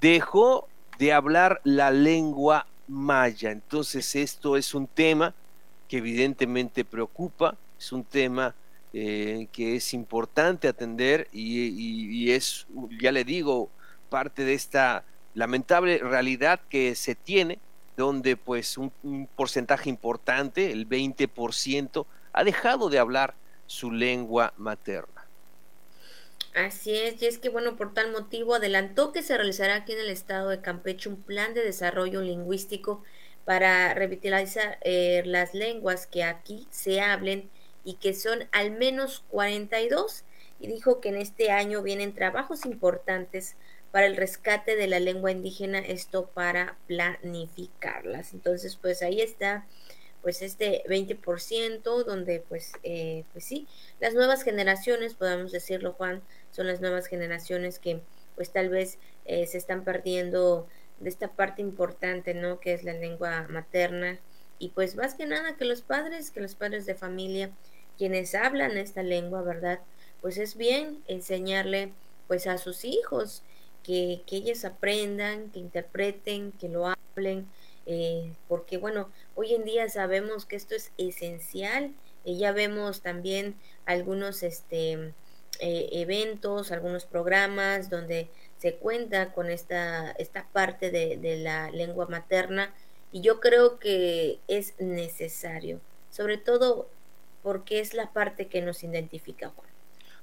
dejó 0.00 0.68
de 0.98 1.12
hablar 1.12 1.60
la 1.64 1.90
lengua 1.90 2.66
maya. 2.90 3.50
Entonces 3.50 4.16
esto 4.16 4.56
es 4.56 4.74
un 4.74 4.86
tema 4.86 5.34
que 5.88 5.98
evidentemente 5.98 6.84
preocupa, 6.84 7.56
es 7.78 7.92
un 7.92 8.04
tema 8.04 8.54
eh, 8.92 9.46
que 9.52 9.76
es 9.76 9.94
importante 9.94 10.68
atender 10.68 11.28
y, 11.32 12.30
es, 12.30 12.66
ya 13.00 13.12
le 13.12 13.24
digo, 13.24 13.70
parte 14.08 14.44
de 14.44 14.54
esta 14.54 15.04
lamentable 15.34 15.98
realidad 15.98 16.60
que 16.68 16.94
se 16.94 17.14
tiene, 17.14 17.58
donde 17.96 18.36
pues 18.36 18.76
un, 18.78 18.92
un 19.02 19.28
porcentaje 19.34 19.88
importante, 19.88 20.72
el 20.72 20.88
20%, 20.88 22.06
ha 22.32 22.44
dejado 22.44 22.88
de 22.88 22.98
hablar 22.98 23.34
su 23.66 23.92
lengua 23.92 24.52
materna. 24.56 25.19
Así 26.54 26.96
es, 26.96 27.22
y 27.22 27.26
es 27.26 27.38
que 27.38 27.48
bueno, 27.48 27.76
por 27.76 27.94
tal 27.94 28.10
motivo 28.10 28.56
adelantó 28.56 29.12
que 29.12 29.22
se 29.22 29.36
realizará 29.36 29.76
aquí 29.76 29.92
en 29.92 30.00
el 30.00 30.10
estado 30.10 30.48
de 30.48 30.60
Campeche 30.60 31.08
un 31.08 31.22
plan 31.22 31.54
de 31.54 31.62
desarrollo 31.62 32.22
lingüístico 32.22 33.04
para 33.44 33.94
revitalizar 33.94 34.78
eh, 34.82 35.22
las 35.24 35.54
lenguas 35.54 36.06
que 36.08 36.24
aquí 36.24 36.66
se 36.70 37.00
hablen 37.00 37.48
y 37.84 37.94
que 37.94 38.14
son 38.14 38.48
al 38.50 38.72
menos 38.72 39.24
42 39.28 40.24
y 40.58 40.66
dijo 40.66 41.00
que 41.00 41.10
en 41.10 41.16
este 41.16 41.50
año 41.52 41.82
vienen 41.82 42.14
trabajos 42.14 42.66
importantes 42.66 43.56
para 43.92 44.06
el 44.06 44.16
rescate 44.16 44.76
de 44.76 44.86
la 44.88 45.00
lengua 45.00 45.30
indígena, 45.30 45.78
esto 45.78 46.30
para 46.34 46.76
planificarlas. 46.86 48.34
Entonces, 48.34 48.76
pues 48.76 49.02
ahí 49.02 49.20
está 49.20 49.66
pues 50.22 50.42
este 50.42 50.82
20% 50.86 52.04
donde 52.04 52.40
pues, 52.48 52.72
eh, 52.82 53.24
pues 53.32 53.44
sí, 53.44 53.66
las 54.00 54.14
nuevas 54.14 54.42
generaciones, 54.42 55.14
podemos 55.14 55.50
decirlo 55.52 55.92
Juan, 55.94 56.22
son 56.50 56.66
las 56.66 56.80
nuevas 56.80 57.06
generaciones 57.06 57.78
que 57.78 58.00
pues 58.34 58.50
tal 58.50 58.68
vez 58.68 58.98
eh, 59.24 59.46
se 59.46 59.58
están 59.58 59.84
perdiendo 59.84 60.66
de 60.98 61.08
esta 61.08 61.28
parte 61.28 61.62
importante, 61.62 62.34
¿no? 62.34 62.60
Que 62.60 62.74
es 62.74 62.84
la 62.84 62.92
lengua 62.92 63.46
materna 63.48 64.18
y 64.58 64.70
pues 64.70 64.96
más 64.96 65.14
que 65.14 65.26
nada 65.26 65.56
que 65.56 65.64
los 65.64 65.82
padres, 65.82 66.30
que 66.30 66.40
los 66.40 66.54
padres 66.54 66.86
de 66.86 66.94
familia, 66.94 67.50
quienes 67.98 68.34
hablan 68.34 68.76
esta 68.76 69.02
lengua, 69.02 69.42
¿verdad? 69.42 69.80
Pues 70.20 70.36
es 70.38 70.56
bien 70.56 71.02
enseñarle 71.06 71.92
pues 72.28 72.46
a 72.46 72.58
sus 72.58 72.84
hijos 72.84 73.42
que, 73.82 74.22
que 74.26 74.36
ellos 74.36 74.64
aprendan, 74.64 75.50
que 75.50 75.58
interpreten, 75.58 76.52
que 76.52 76.68
lo 76.68 76.86
hablen, 76.86 77.46
eh, 77.86 78.32
porque 78.48 78.76
bueno, 78.76 79.10
hoy 79.34 79.54
en 79.54 79.64
día 79.64 79.88
sabemos 79.88 80.44
que 80.44 80.56
esto 80.56 80.74
es 80.74 80.92
esencial, 80.98 81.94
y 82.24 82.38
ya 82.38 82.52
vemos 82.52 83.00
también 83.00 83.56
algunos 83.86 84.42
este, 84.42 85.12
eh, 85.60 85.88
eventos, 85.92 86.72
algunos 86.72 87.04
programas 87.04 87.90
donde 87.90 88.28
se 88.58 88.74
cuenta 88.74 89.32
con 89.32 89.50
esta, 89.50 90.10
esta 90.12 90.46
parte 90.52 90.90
de, 90.90 91.16
de 91.16 91.36
la 91.36 91.70
lengua 91.70 92.06
materna 92.06 92.74
y 93.12 93.22
yo 93.22 93.40
creo 93.40 93.78
que 93.78 94.38
es 94.48 94.74
necesario, 94.78 95.80
sobre 96.10 96.36
todo 96.36 96.88
porque 97.42 97.80
es 97.80 97.94
la 97.94 98.12
parte 98.12 98.46
que 98.46 98.60
nos 98.62 98.82
identifica, 98.82 99.50
Juan. 99.54 99.68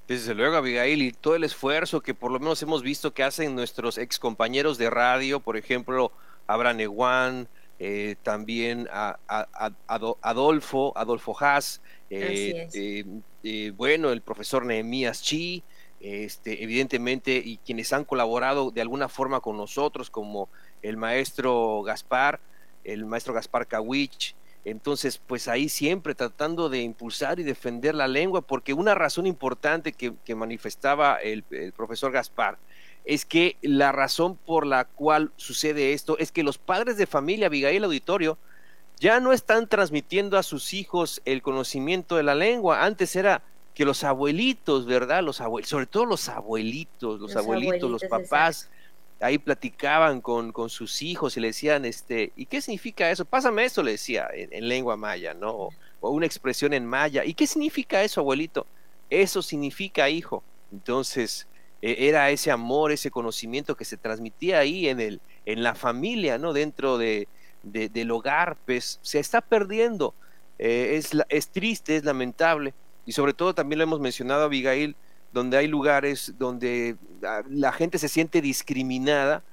Desde 0.08 0.34
luego, 0.34 0.56
Abigail, 0.56 1.02
y 1.02 1.12
todo 1.12 1.36
el 1.36 1.44
esfuerzo 1.44 2.00
que 2.00 2.14
por 2.14 2.32
lo 2.32 2.40
menos 2.40 2.62
hemos 2.62 2.82
visto 2.82 3.14
que 3.14 3.24
hacen 3.24 3.56
nuestros 3.56 3.98
ex 3.98 4.18
compañeros 4.20 4.78
de 4.78 4.90
radio, 4.90 5.42
por 5.42 5.58
ejemplo, 5.58 6.14
Abraham 6.48 6.80
Ewan, 6.80 7.48
eh, 7.80 8.16
también 8.24 8.88
a, 8.90 9.20
Adolfo, 10.22 10.94
Adolfo 10.96 11.36
Haas, 11.38 11.82
eh, 12.10 12.70
eh, 12.74 13.06
bueno, 13.76 14.12
el 14.12 14.22
profesor 14.22 14.66
Nehemías 14.66 15.22
Chi, 15.22 15.64
este, 16.00 16.64
evidentemente, 16.64 17.42
y 17.44 17.58
quienes 17.58 17.94
han 17.94 18.06
colaborado 18.06 18.72
de 18.72 18.82
alguna 18.82 19.10
forma 19.10 19.40
con 19.40 19.58
nosotros, 19.58 20.10
como 20.10 20.50
el 20.82 20.98
maestro 20.98 21.82
Gaspar, 21.84 22.40
el 22.84 23.06
maestro 23.06 23.34
Gaspar 23.34 23.68
Kawich, 23.68 24.36
entonces, 24.70 25.18
pues 25.18 25.48
ahí 25.48 25.70
siempre 25.70 26.14
tratando 26.14 26.68
de 26.68 26.82
impulsar 26.82 27.40
y 27.40 27.44
defender 27.44 27.96
la 27.96 28.10
lengua, 28.10 28.42
porque 28.42 28.74
una 28.74 28.96
razón 28.96 29.26
importante 29.26 29.94
que, 29.94 30.36
manifestaba 30.36 31.16
el, 31.16 31.44
profesor 31.72 32.12
Gaspar 32.12 32.58
es 33.06 33.24
que 33.24 33.56
la 33.62 33.94
razón 33.94 34.36
por 34.36 34.66
la 34.66 34.84
cual 34.84 35.32
sucede 35.38 35.94
esto 35.94 36.18
es 36.18 36.34
que 36.34 36.44
los 36.44 36.58
padres 36.58 36.98
de 36.98 37.08
familia, 37.08 37.48
Abigail 37.48 37.86
Auditorio, 37.86 38.38
ya 39.00 39.20
no 39.20 39.32
están 39.32 39.68
transmitiendo 39.68 40.38
a 40.38 40.44
sus 40.44 40.74
hijos 40.74 41.22
el 41.26 41.42
conocimiento 41.42 42.16
de 42.16 42.24
la 42.24 42.36
lengua. 42.36 42.84
Antes 42.84 43.16
era 43.16 43.44
que 43.74 43.86
los 43.86 44.04
abuelitos, 44.04 44.86
¿verdad? 44.86 45.22
Los 45.22 45.40
abuelitos, 45.40 45.70
sobre 45.70 45.86
todo 45.86 46.06
los 46.06 46.30
abuelitos, 46.30 47.20
los, 47.20 47.36
abuelitos, 47.36 47.92
los 47.92 48.04
papás, 48.06 48.70
ahí 49.20 49.38
platicaban 49.38 50.20
con, 50.20 50.52
con, 50.52 50.70
sus 50.70 51.04
hijos 51.04 51.38
y 51.38 51.42
le 51.42 51.48
decían, 51.48 51.86
este, 51.86 52.32
¿y 52.36 52.48
qué 52.48 52.60
significa 52.60 53.12
eso? 53.12 53.24
Pásame 53.24 53.66
eso, 53.66 53.84
le 53.84 53.92
decía, 53.92 54.28
en, 54.34 54.68
lengua 54.68 54.98
maya, 54.98 55.36
¿no? 55.36 55.70
O, 56.02 56.10
una 56.10 56.26
expresión 56.26 56.74
en 56.74 56.86
maya. 56.86 57.24
¿Y 57.24 57.36
qué 57.36 57.46
significa 57.46 58.04
eso, 58.04 58.22
abuelito? 58.22 58.66
Eso 59.12 59.44
significa 59.44 60.10
hijo. 60.10 60.44
Entonces, 60.72 61.48
e, 61.82 62.08
era 62.08 62.32
ese 62.32 62.50
amor, 62.50 62.92
ese 62.92 63.12
conocimiento 63.12 63.76
que 63.76 63.86
se 63.86 63.98
transmitía 63.98 64.60
ahí 64.60 64.88
en, 64.88 65.00
el, 65.00 65.22
en 65.46 65.62
la 65.62 65.76
familia, 65.76 66.40
¿no? 66.40 66.54
Dentro 66.54 66.98
de, 66.98 67.28
del 67.72 68.12
hogar, 68.12 68.58
pues 68.66 69.00
se 69.02 69.20
está 69.20 69.42
perdiendo. 69.42 70.14
Eh, 70.60 70.96
es, 70.98 71.12
es 71.30 71.50
triste, 71.50 71.96
es 71.98 72.04
lamentable. 72.04 72.74
Y 73.06 73.12
sobre 73.12 73.34
todo 73.34 73.54
también 73.54 73.80
lo 73.80 73.84
hemos 73.84 74.00
mencionado, 74.00 74.44
Abigail, 74.44 74.96
donde 75.32 75.58
hay 75.58 75.68
lugares 75.68 76.34
donde 76.38 76.98
ah, 77.24 77.42
la 77.50 77.72
gente 77.72 77.98
se 78.00 78.10
siente 78.10 78.42
discriminada 78.42 79.44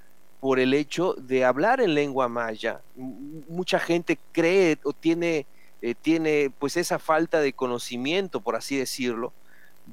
por 0.41 0.59
el 0.59 0.75
hecho 0.75 1.15
de 1.15 1.45
hablar 1.45 1.81
en 1.81 1.95
lengua 1.95 2.29
maya. 2.29 2.81
Mucha 2.97 3.79
gente 3.79 4.19
cree 4.33 4.79
o 4.85 4.93
tiene, 4.93 5.47
eh, 5.81 5.95
tiene 5.95 6.53
pues 6.59 6.77
esa 6.77 6.99
falta 6.99 7.41
de 7.41 7.53
conocimiento, 7.53 8.41
por 8.41 8.57
así 8.57 8.77
decirlo, 8.77 9.33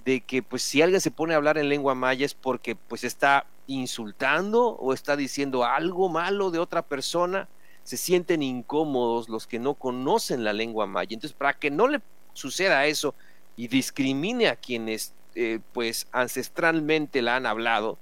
de 0.05 0.21
que 0.21 0.43
pues 0.43 0.61
si 0.61 0.81
alguien 0.81 1.01
se 1.01 1.11
pone 1.11 1.33
a 1.33 1.37
hablar 1.37 1.57
en 1.57 1.69
lengua 1.69 1.95
maya 1.95 2.25
es 2.25 2.33
porque 2.33 2.75
pues 2.75 3.03
está 3.03 3.45
insultando 3.67 4.69
o 4.69 4.93
está 4.93 5.15
diciendo 5.15 5.63
algo 5.63 6.09
malo 6.09 6.51
de 6.51 6.59
otra 6.59 6.81
persona, 6.81 7.47
se 7.91 7.97
sienten 7.97 8.41
incómodos 8.41 9.27
los 9.27 9.47
que 9.47 9.59
no 9.59 9.73
conocen 9.73 10.45
la 10.45 10.53
lengua 10.53 10.87
maya. 10.87 11.13
Entonces, 11.13 11.35
para 11.37 11.51
que 11.51 11.69
no 11.69 11.89
le 11.89 11.99
suceda 12.31 12.85
eso 12.85 13.13
y 13.57 13.67
discrimine 13.67 14.47
a 14.47 14.55
quienes 14.55 15.13
eh, 15.35 15.59
pues 15.73 16.07
ancestralmente 16.13 17.21
la 17.21 17.35
han 17.35 17.45
hablado, 17.45 17.97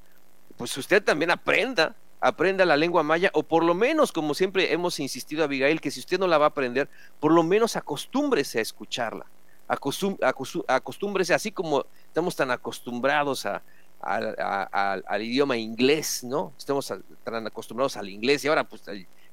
pues 0.58 0.78
usted 0.78 1.04
también 1.04 1.32
aprenda, 1.32 1.96
aprenda 2.22 2.66
la 2.66 2.78
lengua 2.78 3.02
maya, 3.02 3.32
o 3.34 3.42
por 3.42 3.64
lo 3.64 3.74
menos, 3.74 4.12
como 4.12 4.36
siempre 4.36 4.72
hemos 4.72 5.00
insistido, 5.00 5.44
Abigail, 5.44 5.82
que 5.82 5.90
si 5.90 6.02
usted 6.02 6.20
no 6.20 6.28
la 6.28 6.38
va 6.38 6.46
a 6.46 6.50
aprender, 6.50 6.88
por 7.20 7.32
lo 7.32 7.42
menos 7.42 7.76
acostúmbrese 7.76 8.60
a 8.60 8.62
escucharla, 8.62 9.26
acostúmbrese, 9.68 11.34
así 11.34 11.52
como 11.52 11.88
estamos 12.06 12.36
tan 12.36 12.52
acostumbrados 12.52 13.48
a, 13.48 13.64
al 14.02 15.24
idioma 15.24 15.58
inglés, 15.58 16.24
¿no? 16.24 16.54
Estamos 16.60 16.94
tan 17.24 17.48
acostumbrados 17.48 17.98
al 17.98 18.08
inglés 18.08 18.46
y 18.46 18.50
ahora 18.50 18.70
pues 18.70 18.84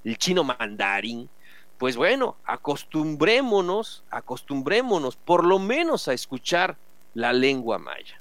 el 0.06 0.18
chino 0.18 0.44
mandarín, 0.44 1.28
pues 1.78 1.96
bueno, 1.96 2.36
acostumbrémonos, 2.44 4.04
acostumbrémonos 4.08 5.16
por 5.16 5.44
lo 5.44 5.58
menos 5.58 6.06
a 6.06 6.12
escuchar 6.12 6.76
la 7.12 7.32
lengua 7.32 7.78
maya. 7.78 8.20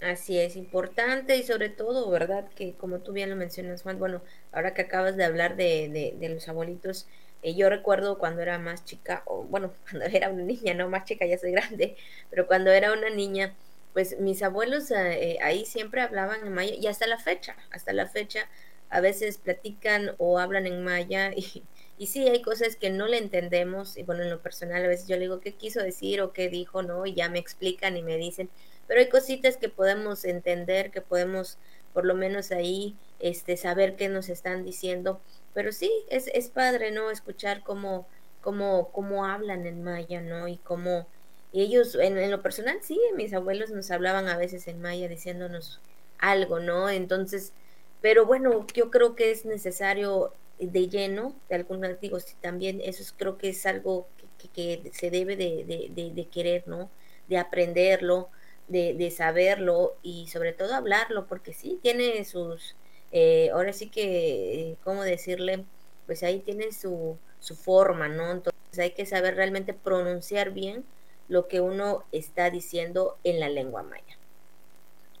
Así 0.00 0.38
es, 0.38 0.56
importante 0.56 1.36
y 1.36 1.42
sobre 1.42 1.68
todo, 1.68 2.10
¿verdad? 2.10 2.48
Que 2.54 2.72
como 2.72 3.00
tú 3.00 3.12
bien 3.12 3.28
lo 3.28 3.36
mencionas, 3.36 3.82
Juan, 3.82 3.98
bueno, 3.98 4.22
ahora 4.52 4.72
que 4.72 4.82
acabas 4.82 5.16
de 5.16 5.24
hablar 5.24 5.56
de, 5.56 6.14
de, 6.18 6.28
los 6.30 6.48
abuelitos, 6.48 7.06
eh, 7.42 7.54
yo 7.54 7.68
recuerdo 7.68 8.18
cuando 8.18 8.40
era 8.40 8.58
más 8.58 8.84
chica, 8.84 9.22
o 9.26 9.42
bueno, 9.44 9.72
cuando 9.90 10.06
era 10.06 10.30
una 10.30 10.42
niña, 10.42 10.72
no 10.72 10.88
más 10.88 11.04
chica, 11.04 11.26
ya 11.26 11.38
soy 11.38 11.52
grande, 11.52 11.96
pero 12.30 12.46
cuando 12.46 12.70
era 12.70 12.92
una 12.92 13.10
niña, 13.10 13.54
pues 13.92 14.18
mis 14.20 14.42
abuelos 14.42 14.90
eh, 14.90 15.38
ahí 15.42 15.66
siempre 15.66 16.00
hablaban 16.00 16.46
en 16.46 16.52
maya 16.54 16.74
y 16.74 16.86
hasta 16.86 17.06
la 17.06 17.18
fecha, 17.18 17.56
hasta 17.70 17.92
la 17.92 18.06
fecha, 18.06 18.48
a 18.90 19.00
veces 19.00 19.38
platican 19.38 20.12
o 20.18 20.38
hablan 20.38 20.66
en 20.66 20.84
maya 20.84 21.32
y, 21.36 21.62
y 21.98 22.06
sí, 22.06 22.28
hay 22.28 22.42
cosas 22.42 22.76
que 22.76 22.90
no 22.90 23.06
le 23.06 23.18
entendemos 23.18 23.96
y 23.96 24.02
bueno, 24.02 24.22
en 24.22 24.30
lo 24.30 24.42
personal 24.42 24.84
a 24.84 24.88
veces 24.88 25.08
yo 25.08 25.16
le 25.16 25.22
digo 25.22 25.40
qué 25.40 25.52
quiso 25.54 25.80
decir 25.82 26.20
o 26.20 26.32
qué 26.32 26.48
dijo, 26.48 26.82
¿no? 26.82 27.06
Y 27.06 27.14
ya 27.14 27.28
me 27.28 27.38
explican 27.38 27.96
y 27.96 28.02
me 28.02 28.16
dicen, 28.16 28.50
pero 28.86 29.00
hay 29.00 29.08
cositas 29.08 29.56
que 29.56 29.68
podemos 29.68 30.24
entender, 30.24 30.90
que 30.90 31.00
podemos 31.00 31.58
por 31.92 32.04
lo 32.04 32.14
menos 32.14 32.52
ahí 32.52 32.94
este 33.20 33.56
saber 33.56 33.96
qué 33.96 34.08
nos 34.08 34.28
están 34.28 34.64
diciendo, 34.64 35.20
pero 35.54 35.72
sí, 35.72 35.90
es, 36.10 36.28
es 36.28 36.48
padre, 36.50 36.90
¿no? 36.90 37.10
Escuchar 37.10 37.62
cómo, 37.62 38.06
cómo, 38.42 38.90
cómo 38.92 39.24
hablan 39.24 39.66
en 39.66 39.82
maya, 39.82 40.20
¿no? 40.20 40.48
Y 40.48 40.58
cómo 40.58 41.06
y 41.52 41.62
ellos, 41.62 41.94
en, 41.94 42.18
en 42.18 42.30
lo 42.30 42.42
personal, 42.42 42.78
sí, 42.82 43.00
mis 43.16 43.32
abuelos 43.32 43.70
nos 43.70 43.90
hablaban 43.90 44.28
a 44.28 44.36
veces 44.36 44.68
en 44.68 44.82
maya 44.82 45.08
diciéndonos 45.08 45.80
algo, 46.18 46.60
¿no? 46.60 46.90
Entonces, 46.90 47.52
pero 48.00 48.26
bueno, 48.26 48.66
yo 48.74 48.90
creo 48.90 49.14
que 49.16 49.30
es 49.30 49.44
necesario 49.44 50.32
de 50.58 50.88
lleno, 50.88 51.34
de 51.48 51.56
algunos 51.56 52.00
digo, 52.00 52.18
también 52.40 52.80
eso 52.80 53.04
creo 53.16 53.36
que 53.38 53.50
es 53.50 53.66
algo 53.66 54.08
que, 54.54 54.90
se 54.92 55.10
debe 55.10 55.36
de, 55.36 56.28
querer, 56.32 56.66
¿no? 56.66 56.90
De 57.28 57.38
aprenderlo, 57.38 58.30
de, 58.68 59.10
saberlo 59.10 59.96
y 60.02 60.28
sobre 60.28 60.52
todo 60.52 60.74
hablarlo, 60.74 61.26
porque 61.26 61.52
sí, 61.52 61.78
tiene 61.82 62.24
sus, 62.24 62.76
eh, 63.12 63.50
ahora 63.52 63.72
sí 63.72 63.88
que, 63.90 64.70
eh, 64.72 64.76
¿cómo 64.84 65.02
decirle? 65.02 65.64
Pues 66.06 66.22
ahí 66.22 66.40
tiene 66.40 66.72
su, 66.72 67.18
su 67.40 67.56
forma, 67.56 68.08
¿no? 68.08 68.30
Entonces 68.30 68.78
hay 68.78 68.90
que 68.92 69.06
saber 69.06 69.36
realmente 69.36 69.74
pronunciar 69.74 70.52
bien 70.52 70.84
lo 71.28 71.48
que 71.48 71.60
uno 71.60 72.04
está 72.12 72.50
diciendo 72.50 73.18
en 73.24 73.40
la 73.40 73.48
lengua 73.48 73.82
maya. 73.82 74.16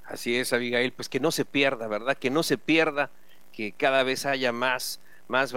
Así 0.06 0.36
es, 0.36 0.52
Abigail, 0.52 0.92
pues 0.92 1.08
que 1.08 1.20
no 1.20 1.30
se 1.30 1.44
pierda, 1.44 1.88
¿verdad? 1.88 2.16
Que 2.16 2.30
no 2.30 2.42
se 2.42 2.58
pierda, 2.58 3.10
que 3.52 3.72
cada 3.72 4.02
vez 4.02 4.24
haya 4.26 4.52
más 4.52 5.00
más 5.28 5.54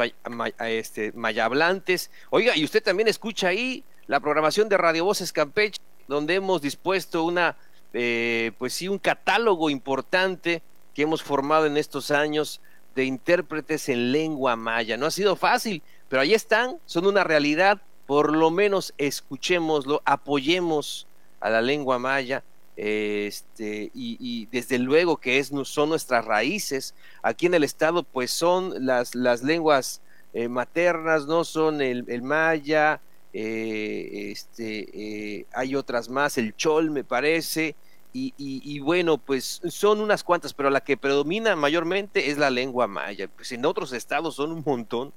este, 0.59 1.11
mayablantes. 1.13 2.11
Oiga, 2.29 2.55
y 2.55 2.63
usted 2.63 2.83
también 2.83 3.07
escucha 3.07 3.49
ahí 3.49 3.83
la 4.07 4.19
programación 4.19 4.69
de 4.69 4.77
Radio 4.77 5.05
Voces 5.05 5.31
Campeche, 5.31 5.79
donde 6.07 6.35
hemos 6.35 6.61
dispuesto 6.61 7.23
una, 7.23 7.55
eh, 7.93 8.51
pues 8.57 8.73
sí, 8.73 8.87
un 8.87 8.97
catálogo 8.97 9.69
importante 9.69 10.63
que 10.93 11.03
hemos 11.03 11.21
formado 11.21 11.65
en 11.65 11.77
estos 11.77 12.11
años 12.11 12.61
de 12.95 13.05
intérpretes 13.05 13.89
en 13.89 14.11
lengua 14.11 14.55
maya. 14.55 14.97
No 14.97 15.05
ha 15.05 15.11
sido 15.11 15.35
fácil, 15.35 15.83
pero 16.07 16.21
ahí 16.21 16.33
están, 16.33 16.77
son 16.85 17.05
una 17.05 17.23
realidad. 17.23 17.81
Por 18.07 18.35
lo 18.35 18.49
menos 18.49 18.95
escuchémoslo, 18.97 20.01
apoyemos 20.03 21.07
a 21.39 21.51
la 21.51 21.61
lengua 21.61 21.99
maya 21.99 22.43
este, 22.81 23.91
y, 23.93 24.45
desde 24.53 24.79
luego 24.79 25.17
que 25.17 25.39
es, 25.39 25.51
son 25.63 25.89
nuestras 25.89 26.23
raíces. 26.23 26.95
Aquí 27.21 27.47
en 27.47 27.53
el 27.53 27.65
estado, 27.65 28.03
pues 28.03 28.31
son 28.31 28.85
las, 28.85 29.15
las 29.15 29.43
lenguas 29.43 30.01
eh, 30.33 30.47
maternas, 30.47 31.25
¿no? 31.25 31.43
Son 31.43 31.81
el, 31.81 32.21
maya, 32.21 33.01
eh, 33.33 34.31
este, 34.31 34.87
eh, 34.93 35.45
hay 35.53 35.75
otras 35.75 36.07
más, 36.07 36.37
el 36.37 36.55
chol, 36.55 36.89
me 36.89 37.03
parece. 37.03 37.75
Y, 38.13 38.33
y, 38.37 38.79
bueno, 38.79 39.17
pues 39.17 39.61
son 39.67 39.99
unas 39.99 40.23
cuantas, 40.23 40.53
pero 40.53 40.69
la 40.69 40.81
que 40.81 40.97
predomina 40.97 41.57
mayormente 41.57 42.31
es 42.31 42.37
la 42.37 42.49
lengua 42.49 42.87
maya. 42.87 43.27
Pues 43.27 43.51
en 43.51 43.65
otros 43.65 43.91
estados 43.91 44.35
son 44.35 44.53
un 44.53 44.63
montón, 44.65 45.11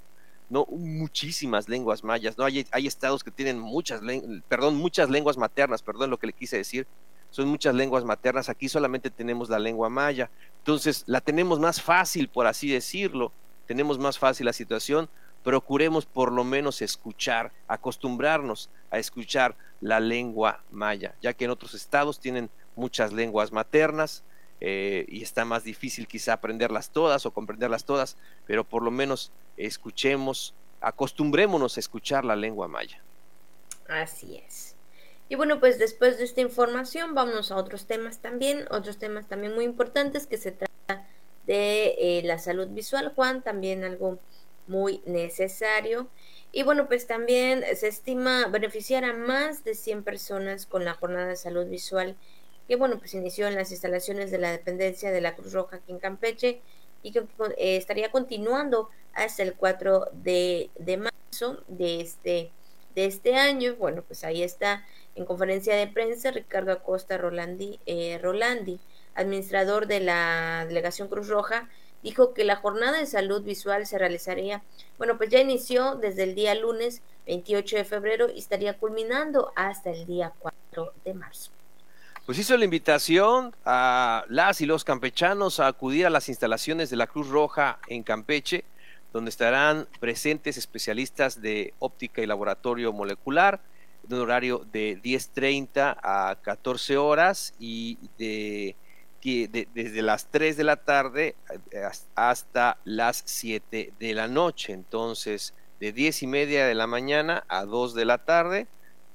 no 0.51 0.67
muchísimas 0.67 1.69
lenguas 1.69 2.03
mayas, 2.05 2.37
no 2.37 2.45
hay, 2.45 2.67
hay 2.73 2.87
estados 2.87 3.25
que 3.25 3.31
tienen 3.31 3.59
muchas, 3.59 4.03
perdón, 4.49 4.77
muchas 4.77 5.09
lenguas 5.09 5.39
maternas, 5.39 5.81
perdón 5.81 6.11
lo 6.11 6.19
que 6.19 6.27
le 6.27 6.35
quise 6.35 6.59
decir, 6.59 6.87
son 7.33 7.49
muchas 7.49 7.75
lenguas 7.75 8.05
maternas, 8.05 8.49
aquí 8.49 8.69
solamente 8.69 9.11
tenemos 9.11 9.49
la 9.49 9.59
lengua 9.59 9.89
maya, 9.89 10.31
entonces 10.59 11.03
la 11.07 11.21
tenemos 11.21 11.59
más 11.59 11.81
fácil, 11.81 12.29
por 12.29 12.47
así 12.47 12.71
decirlo, 12.71 13.33
tenemos 13.67 13.99
más 13.99 14.19
fácil 14.19 14.47
la 14.47 14.53
situación, 14.53 15.09
procuremos 15.43 16.05
por 16.05 16.31
lo 16.31 16.45
menos 16.45 16.83
escuchar, 16.83 17.51
acostumbrarnos 17.67 18.69
a 18.91 18.99
escuchar 18.99 19.57
la 19.81 19.99
lengua 19.99 20.63
maya, 20.71 21.15
ya 21.23 21.33
que 21.33 21.47
en 21.47 21.51
otros 21.51 21.73
estados 21.75 22.21
tienen 22.21 22.51
muchas 22.77 23.15
lenguas 23.15 23.51
maternas 23.51 24.23
eh, 24.61 25.07
y 25.09 25.23
está 25.23 25.47
más 25.47 25.65
difícil 25.65 26.07
quizá 26.07 26.35
aprenderlas 26.35 26.91
todas 26.91 27.25
o 27.25 27.31
comprenderlas 27.33 27.85
todas, 27.85 28.19
pero 28.47 28.63
por 28.63 28.83
lo 28.83 28.91
menos 28.91 29.33
escuchemos, 29.57 30.55
acostumbrémonos 30.83 31.79
a 31.79 31.81
escuchar 31.81 32.27
la 32.27 32.37
lengua 32.37 32.69
maya. 32.69 33.03
Así 33.89 34.37
es. 34.37 34.72
Y 35.33 35.35
bueno, 35.35 35.61
pues 35.61 35.79
después 35.79 36.19
de 36.19 36.25
esta 36.25 36.43
información 36.43 37.15
vamos 37.15 37.51
a 37.51 37.57
otros 37.57 37.87
temas 37.87 38.19
también, 38.19 38.67
otros 38.71 38.99
temas 38.99 39.29
también 39.29 39.55
muy 39.55 39.65
importantes 39.65 40.27
que 40.27 40.37
se 40.37 40.53
trata 40.53 41.09
de 41.47 41.95
eh, 41.99 42.23
la 42.23 42.39
salud 42.39 42.69
visual, 42.69 43.15
Juan, 43.17 43.41
también 43.41 43.83
algo 43.83 44.19
muy 44.67 45.01
necesario. 45.07 46.11
Y 46.53 46.65
bueno, 46.65 46.87
pues 46.87 47.07
también 47.07 47.65
se 47.77 47.89
estima 47.89 48.47
beneficiar 48.49 49.07
a 49.07 49.15
más 49.15 49.65
de 49.65 49.75
100 49.75 50.03
personas 50.03 50.67
con 50.67 50.85
la 50.85 50.93
jornada 50.93 51.29
de 51.29 51.37
salud 51.37 51.65
visual 51.65 52.15
que 52.69 52.77
bueno, 52.77 52.99
pues 52.99 53.15
inició 53.15 53.49
en 53.49 53.55
las 53.55 53.71
instalaciones 53.71 54.31
de 54.31 54.37
la 54.37 54.51
dependencia 54.51 55.11
de 55.11 55.23
la 55.23 55.35
Cruz 55.35 55.55
Roja 55.55 55.77
aquí 55.77 55.93
en 55.93 55.99
Campeche 55.99 56.61
y 57.03 57.11
que 57.11 57.21
eh, 57.57 57.77
estaría 57.79 58.11
continuando 58.11 58.91
hasta 59.15 59.43
el 59.43 59.55
4 59.55 60.11
de, 60.13 60.69
de 60.79 60.97
marzo 60.99 61.65
de 61.69 62.03
este, 62.03 62.53
de 62.95 63.07
este 63.07 63.37
año. 63.37 63.75
Bueno, 63.77 64.03
pues 64.03 64.25
ahí 64.25 64.43
está 64.43 64.85
en 65.15 65.25
conferencia 65.25 65.75
de 65.77 65.87
prensa, 65.87 66.31
Ricardo 66.31 66.73
Acosta 66.73 67.19
Rolandi, 67.19 67.81
eh, 67.87 68.19
Rolandi, 68.23 68.81
administrador 69.15 69.87
de 69.87 70.01
la 70.01 70.65
Delegación 70.67 71.09
Cruz 71.09 71.29
Roja, 71.29 71.69
dijo 72.03 72.35
que 72.35 72.45
la 72.45 72.57
jornada 72.57 72.99
de 72.99 73.07
salud 73.07 73.43
visual 73.43 73.87
se 73.87 73.99
realizaría, 73.99 74.63
bueno, 74.99 75.17
pues 75.19 75.31
ya 75.31 75.41
inició 75.41 75.97
desde 75.97 76.25
el 76.25 76.35
día 76.35 76.55
lunes 76.55 77.03
28 77.27 77.77
de 77.77 77.85
febrero 77.85 78.31
y 78.31 78.39
estaría 78.39 78.79
culminando 78.79 79.53
hasta 79.55 79.91
el 79.91 80.07
día 80.07 80.33
4 80.39 80.93
de 81.05 81.15
marzo. 81.15 81.51
Pues 82.27 82.39
hizo 82.39 82.57
la 82.57 82.65
invitación 82.65 83.55
a 83.65 84.25
las 84.29 84.61
y 84.61 84.67
los 84.67 84.85
campechanos 84.85 85.59
a 85.59 85.67
acudir 85.67 86.07
a 86.07 86.11
las 86.11 86.29
instalaciones 86.29 86.89
de 86.89 86.97
la 86.97 87.09
Cruz 87.09 87.29
Roja 87.29 87.81
en 87.89 88.05
Campeche, 88.05 88.65
donde 89.13 89.29
estarán 89.31 89.87
presentes 90.01 90.57
especialistas 90.57 91.41
de 91.41 91.75
óptica 91.79 92.23
y 92.23 92.27
laboratorio 92.27 92.93
molecular, 92.93 93.61
en 94.07 94.15
un 94.15 94.21
horario 94.21 94.67
de 94.73 95.01
10.30 95.01 95.97
a 96.03 96.37
14 96.43 96.97
horas 96.97 97.55
y 97.59 97.99
de, 98.19 98.75
desde 99.75 100.03
las 100.03 100.27
3 100.27 100.57
de 100.57 100.65
la 100.65 100.77
tarde 100.77 101.37
eh, 101.71 101.83
hasta 102.15 102.79
las 102.85 103.23
7 103.27 103.93
de 103.99 104.15
la 104.15 104.27
noche. 104.27 104.73
Entonces, 104.73 105.55
de 105.79 105.93
10 105.93 106.23
y 106.23 106.27
media 106.27 106.67
de 106.67 106.75
la 106.75 106.87
mañana 106.87 107.45
a 107.49 107.65
2 107.65 107.95
de 107.95 108.05
la 108.05 108.19
tarde, 108.19 108.67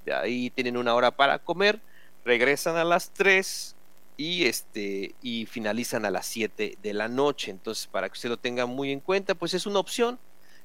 de 0.05 0.13
ahí 0.13 0.49
tienen 0.51 0.77
una 0.77 0.95
hora 0.95 1.11
para 1.11 1.39
comer, 1.39 1.81
regresan 2.23 2.77
a 2.77 2.83
las 2.83 3.11
3 3.11 3.76
y 4.17 4.45
este 4.45 5.15
y 5.21 5.45
finalizan 5.45 6.03
a 6.03 6.11
las 6.11 6.25
7 6.25 6.77
de 6.81 6.93
la 6.93 7.07
noche. 7.07 7.51
Entonces, 7.51 7.87
para 7.87 8.09
que 8.09 8.13
usted 8.13 8.29
lo 8.29 8.37
tenga 8.37 8.65
muy 8.65 8.91
en 8.91 8.99
cuenta, 8.99 9.35
pues 9.35 9.53
es 9.53 9.65
una 9.65 9.79
opción, 9.79 10.19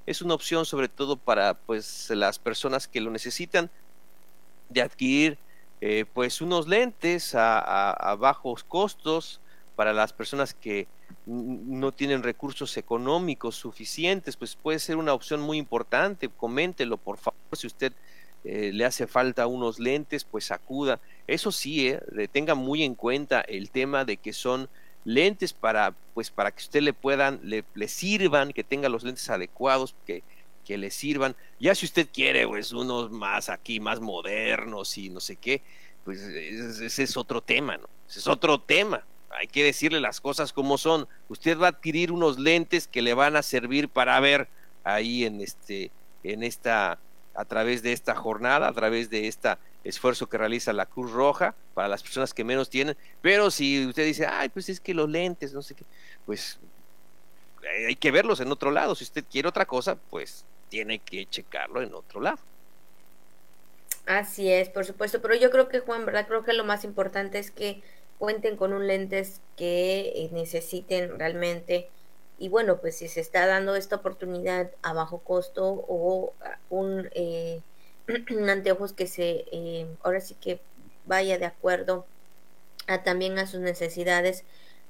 es 0.07 0.23
una 0.23 0.35
opción 0.35 0.65
sobre 0.65 0.89
todo 0.89 1.17
para 1.17 1.55
pues 1.55 2.11
las 2.11 2.39
personas 2.39 2.89
que 2.89 3.01
lo 3.01 3.11
necesitan 3.11 3.71
de 4.71 4.83
adquirir 4.83 5.39
eh, 5.85 6.07
pues 6.15 6.41
unos 6.41 6.69
lentes 6.69 7.35
a, 7.35 8.17
bajos 8.19 8.63
costos 8.63 9.41
para 9.75 9.93
las 9.93 10.13
personas 10.13 10.55
que 10.55 10.87
no 11.27 11.91
tienen 11.93 12.23
recursos 12.23 12.77
económicos 12.77 13.57
suficientes, 13.57 14.37
pues 14.37 14.55
puede 14.57 14.79
ser 14.79 14.97
una 14.97 15.13
opción 15.13 15.41
muy 15.41 15.59
importante. 15.59 16.29
Coméntelo, 16.29 16.97
por 16.99 17.19
favor, 17.19 17.37
si 17.53 17.67
usted 17.67 17.93
eh, 18.45 18.71
le 18.73 18.85
hace 18.85 19.09
falta 19.09 19.47
unos 19.47 19.79
lentes, 19.81 20.25
pues 20.25 20.53
acuda. 20.53 21.01
Eso 21.27 21.53
sí, 21.53 21.89
eh, 21.89 22.01
tenga 22.31 22.55
muy 22.55 22.83
en 22.83 22.95
cuenta 22.95 23.41
el 23.43 23.71
tema 23.71 24.05
de 24.05 24.17
que 24.17 24.33
son 24.33 24.69
lentes 25.05 25.53
para, 25.53 25.95
pues, 26.15 26.31
para 26.31 26.51
que 26.51 26.63
usted 26.63 26.83
le 26.83 26.93
puedan, 26.93 27.41
le, 27.43 27.65
sirvan, 27.89 28.53
que 28.53 28.65
tenga 28.65 28.89
los 28.89 29.03
lentes 29.03 29.29
adecuados, 29.31 29.95
que, 30.07 30.23
que 30.65 30.79
le 30.79 30.91
sirvan. 30.91 31.35
Ya 31.59 31.75
si 31.75 31.87
usted 31.87 32.09
quiere, 32.13 32.47
pues, 32.47 32.73
unos 32.73 33.11
más 33.11 33.49
aquí, 33.49 33.81
más 33.81 34.01
modernos 34.01 34.97
y 34.99 35.11
no 35.11 35.21
sé 35.21 35.37
qué, 35.37 35.63
pues 36.05 36.21
ese 36.21 37.03
es 37.03 37.17
otro 37.17 37.41
tema, 37.41 37.77
¿no? 37.77 37.89
Ese 38.09 38.19
es 38.19 38.27
otro 38.27 38.61
tema. 38.61 39.05
Hay 39.31 39.47
que 39.47 39.65
decirle 39.65 40.01
las 40.01 40.21
cosas 40.21 40.53
como 40.53 40.77
son. 40.77 41.09
Usted 41.29 41.59
va 41.59 41.67
a 41.67 41.71
adquirir 41.71 42.13
unos 42.13 42.39
lentes 42.39 42.87
que 42.87 43.03
le 43.03 43.15
van 43.15 43.37
a 43.37 43.43
servir 43.43 43.89
para 43.89 44.19
ver 44.21 44.49
ahí 44.85 45.25
en 45.25 45.41
este, 45.41 45.91
en 46.23 46.43
esta 46.43 46.99
a 47.35 47.45
través 47.45 47.83
de 47.83 47.93
esta 47.93 48.15
jornada, 48.15 48.69
a 48.69 48.73
través 48.73 49.11
de 49.11 49.29
este 49.29 49.57
esfuerzo 49.85 50.29
que 50.29 50.39
realiza 50.39 50.73
la 50.73 50.87
Cruz 50.87 51.13
Roja 51.13 51.55
para 51.75 51.89
las 51.89 52.03
personas 52.03 52.35
que 52.35 52.45
menos 52.45 52.71
tienen. 52.71 52.97
Pero 53.21 53.51
si 53.51 53.87
usted 53.87 54.05
dice, 54.05 54.27
ay, 54.27 54.49
pues 54.49 54.69
es 54.69 54.81
que 54.81 54.95
los 54.95 55.09
lentes, 55.09 55.53
no 55.53 55.63
sé 55.63 55.75
qué, 55.75 55.85
pues 56.27 56.59
eh, 57.63 57.87
hay 57.89 57.97
que 57.97 58.11
verlos 58.11 58.41
en 58.41 58.53
otro 58.53 58.71
lado. 58.71 58.95
Si 58.95 59.05
usted 59.05 59.25
quiere 59.31 59.49
otra 59.49 59.67
cosa, 59.67 59.97
pues 59.97 60.45
tiene 60.69 60.99
que 60.99 61.27
checarlo 61.27 61.83
en 61.83 61.95
otro 61.95 62.21
lado. 62.21 62.39
Así 64.07 64.51
es, 64.51 64.69
por 64.69 64.85
supuesto, 64.85 65.23
pero 65.23 65.35
yo 65.37 65.51
creo 65.51 65.69
que 65.69 65.79
Juan, 65.79 66.05
¿verdad? 66.05 66.27
Creo 66.27 66.45
que 66.45 66.53
lo 66.53 66.65
más 66.65 66.85
importante 66.85 67.39
es 67.39 67.51
que 67.51 67.83
cuenten 68.19 68.57
con 68.57 68.73
un 68.73 68.87
lentes 68.87 69.41
que 69.57 70.29
necesiten 70.33 71.19
realmente 71.19 71.89
y 72.39 72.49
bueno, 72.49 72.79
pues 72.81 72.97
si 72.97 73.09
se 73.09 73.21
está 73.21 73.47
dando 73.47 73.77
esta 73.77 73.97
oportunidad 73.97 74.71
a 74.83 74.93
bajo 74.93 75.19
costo 75.19 75.85
o 75.89 76.35
un, 76.71 77.09
eh, 77.13 77.61
anteojos 78.49 78.93
que 78.93 79.07
se, 79.07 79.45
eh, 79.53 79.87
ahora 80.03 80.21
sí 80.21 80.35
que 80.41 80.61
vaya 81.07 81.39
de 81.39 81.47
acuerdo 81.47 82.07
a, 82.87 83.03
también 83.03 83.39
a 83.39 83.47
sus 83.47 83.61
necesidades, 83.61 84.45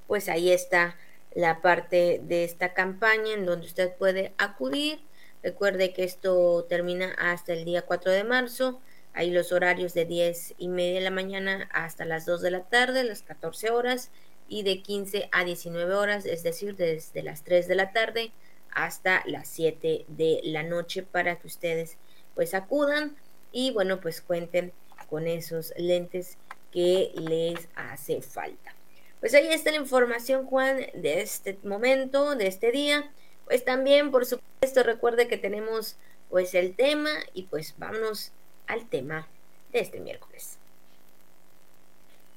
pues 0.06 0.28
ahí 0.28 0.50
está 0.50 0.96
la 1.34 1.60
parte 1.60 2.20
de 2.24 2.44
esta 2.44 2.74
campaña 2.74 3.34
en 3.34 3.46
donde 3.46 3.66
usted 3.66 3.92
puede 3.96 4.32
acudir. 4.38 5.00
Recuerde 5.42 5.92
que 5.92 6.04
esto 6.04 6.64
termina 6.68 7.14
hasta 7.18 7.52
el 7.52 7.64
día 7.64 7.82
4 7.82 8.12
de 8.12 8.24
marzo. 8.24 8.80
Hay 9.14 9.30
los 9.30 9.52
horarios 9.52 9.92
de 9.94 10.04
10 10.04 10.54
y 10.58 10.68
media 10.68 10.94
de 10.94 11.00
la 11.04 11.10
mañana 11.10 11.68
hasta 11.72 12.04
las 12.04 12.24
2 12.24 12.40
de 12.40 12.50
la 12.50 12.62
tarde, 12.62 13.04
las 13.04 13.22
14 13.22 13.70
horas 13.70 14.10
y 14.52 14.64
de 14.64 14.82
15 14.82 15.30
a 15.32 15.44
19 15.44 15.94
horas, 15.94 16.26
es 16.26 16.42
decir, 16.42 16.76
desde 16.76 17.22
las 17.22 17.42
3 17.42 17.66
de 17.68 17.74
la 17.74 17.90
tarde 17.92 18.32
hasta 18.70 19.22
las 19.24 19.48
7 19.48 20.04
de 20.08 20.40
la 20.44 20.62
noche 20.62 21.02
para 21.02 21.38
que 21.38 21.46
ustedes 21.46 21.96
pues 22.34 22.52
acudan 22.52 23.16
y 23.50 23.70
bueno 23.70 24.00
pues 24.02 24.20
cuenten 24.20 24.72
con 25.08 25.26
esos 25.26 25.72
lentes 25.78 26.36
que 26.70 27.12
les 27.14 27.66
hace 27.74 28.20
falta. 28.20 28.74
Pues 29.20 29.32
ahí 29.32 29.48
está 29.48 29.70
la 29.70 29.78
información 29.78 30.44
Juan 30.44 30.86
de 30.92 31.22
este 31.22 31.58
momento, 31.62 32.34
de 32.34 32.46
este 32.46 32.72
día. 32.72 33.10
Pues 33.46 33.64
también 33.64 34.10
por 34.10 34.26
supuesto 34.26 34.82
recuerde 34.82 35.28
que 35.28 35.38
tenemos 35.38 35.96
pues 36.28 36.52
el 36.52 36.76
tema 36.76 37.10
y 37.32 37.44
pues 37.44 37.74
vámonos 37.78 38.32
al 38.66 38.86
tema 38.86 39.28
de 39.72 39.80
este 39.80 39.98
miércoles. 39.98 40.58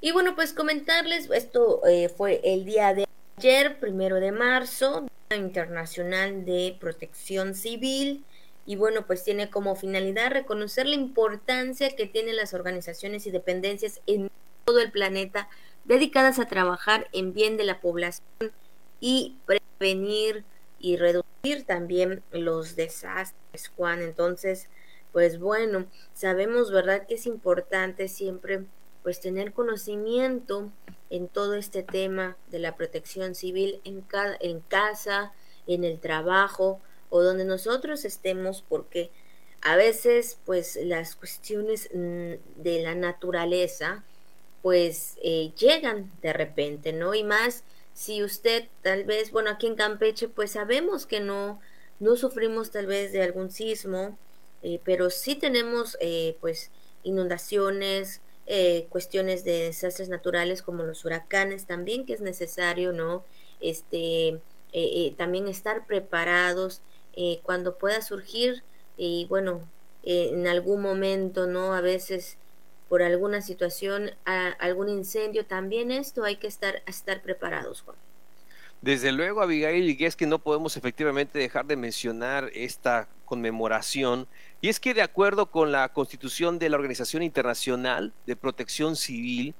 Y 0.05 0.11
bueno, 0.11 0.35
pues 0.35 0.53
comentarles, 0.53 1.31
esto 1.31 1.81
eh, 1.87 2.09
fue 2.09 2.39
el 2.43 2.63
día 2.63 2.93
de 2.93 3.07
ayer, 3.37 3.79
primero 3.79 4.17
de 4.17 4.31
marzo, 4.31 5.07
Día 5.31 5.39
Internacional 5.39 6.45
de 6.45 6.77
Protección 6.79 7.55
Civil. 7.55 8.23
Y 8.67 8.75
bueno, 8.75 9.07
pues 9.07 9.23
tiene 9.23 9.49
como 9.49 9.75
finalidad 9.75 10.29
reconocer 10.29 10.85
la 10.85 10.93
importancia 10.93 11.95
que 11.95 12.05
tienen 12.05 12.35
las 12.35 12.53
organizaciones 12.53 13.25
y 13.25 13.31
dependencias 13.31 13.99
en 14.05 14.29
todo 14.63 14.79
el 14.79 14.91
planeta 14.91 15.49
dedicadas 15.85 16.37
a 16.37 16.45
trabajar 16.45 17.07
en 17.11 17.33
bien 17.33 17.57
de 17.57 17.63
la 17.63 17.81
población 17.81 18.51
y 18.99 19.39
prevenir 19.47 20.43
y 20.79 20.97
reducir 20.97 21.65
también 21.65 22.21
los 22.29 22.75
desastres, 22.75 23.71
Juan. 23.75 24.03
Entonces, 24.03 24.69
pues 25.11 25.39
bueno, 25.39 25.87
sabemos, 26.13 26.71
¿verdad?, 26.71 27.07
que 27.07 27.15
es 27.15 27.25
importante 27.25 28.07
siempre 28.07 28.65
pues 29.05 29.21
tener 29.21 29.53
conocimiento 29.53 30.71
en 31.11 31.27
todo 31.27 31.53
este 31.53 31.83
tema 31.83 32.37
de 32.49 32.57
la 32.57 32.75
protección 32.75 33.35
civil 33.35 33.79
en, 33.83 34.03
en 34.39 34.61
casa, 34.61 35.31
en 35.67 35.83
el 35.83 35.99
trabajo 35.99 36.81
o 37.11 37.21
donde 37.21 37.45
nosotros 37.45 38.03
estemos, 38.03 38.63
porque 38.67 39.11
a 39.61 39.75
veces 39.75 40.39
pues 40.43 40.79
las 40.81 41.15
cuestiones 41.15 41.87
mm, 41.93 42.33
de 42.63 42.81
la 42.81 42.95
naturaleza 42.95 44.03
pues 44.63 45.17
eh, 45.21 45.51
llegan 45.55 46.11
de 46.23 46.33
repente, 46.33 46.91
¿no? 46.91 47.13
Y 47.13 47.23
más 47.23 47.63
si 47.93 48.23
usted 48.23 48.69
tal 48.81 49.03
vez, 49.03 49.29
bueno, 49.29 49.51
aquí 49.51 49.67
en 49.67 49.75
Campeche 49.75 50.29
pues 50.29 50.53
sabemos 50.53 51.05
que 51.05 51.19
no, 51.19 51.59
no 51.99 52.15
sufrimos 52.15 52.71
tal 52.71 52.87
vez 52.87 53.11
de 53.11 53.21
algún 53.21 53.51
sismo, 53.51 54.17
eh, 54.63 54.79
pero 54.83 55.11
sí 55.11 55.35
tenemos 55.35 55.95
eh, 56.01 56.37
pues 56.41 56.71
inundaciones, 57.03 58.21
eh, 58.47 58.85
cuestiones 58.89 59.43
de 59.43 59.63
desastres 59.63 60.07
naturales 60.07 60.61
como 60.61 60.83
los 60.83 61.03
huracanes 61.03 61.65
también 61.65 62.05
que 62.05 62.13
es 62.13 62.21
necesario 62.21 62.93
no 62.93 63.23
este 63.59 64.27
eh, 64.27 64.39
eh, 64.71 65.15
también 65.17 65.47
estar 65.47 65.87
preparados 65.87 66.81
cuando 67.43 67.77
pueda 67.77 68.01
surgir 68.01 68.61
y 68.97 69.25
bueno 69.29 69.61
en 70.03 70.47
algún 70.47 70.81
momento 70.81 71.47
no 71.47 71.73
a 71.73 71.79
veces 71.79 72.37
por 72.89 73.01
alguna 73.01 73.41
situación 73.41 74.11
algún 74.25 74.89
incendio 74.89 75.45
también 75.45 75.91
esto 75.91 76.25
hay 76.25 76.35
que 76.35 76.47
estar 76.47 76.83
estar 76.85 77.21
preparados 77.21 77.81
Juan 77.81 77.95
desde 78.85 79.11
luego, 79.11 79.41
Abigail, 79.41 79.99
y 79.99 80.05
es 80.05 80.15
que 80.15 80.27
no 80.27 80.37
podemos 80.37 80.77
efectivamente 80.77 81.39
dejar 81.39 81.65
de 81.65 81.75
mencionar 81.75 82.51
esta 82.53 83.09
conmemoración, 83.25 84.27
y 84.61 84.69
es 84.69 84.79
que 84.79 84.93
de 84.93 85.01
acuerdo 85.01 85.47
con 85.47 85.71
la 85.71 85.89
constitución 85.89 86.59
de 86.59 86.69
la 86.69 86.77
Organización 86.77 87.23
Internacional 87.23 88.13
de 88.27 88.35
Protección 88.35 88.95
Civil, 88.95 89.55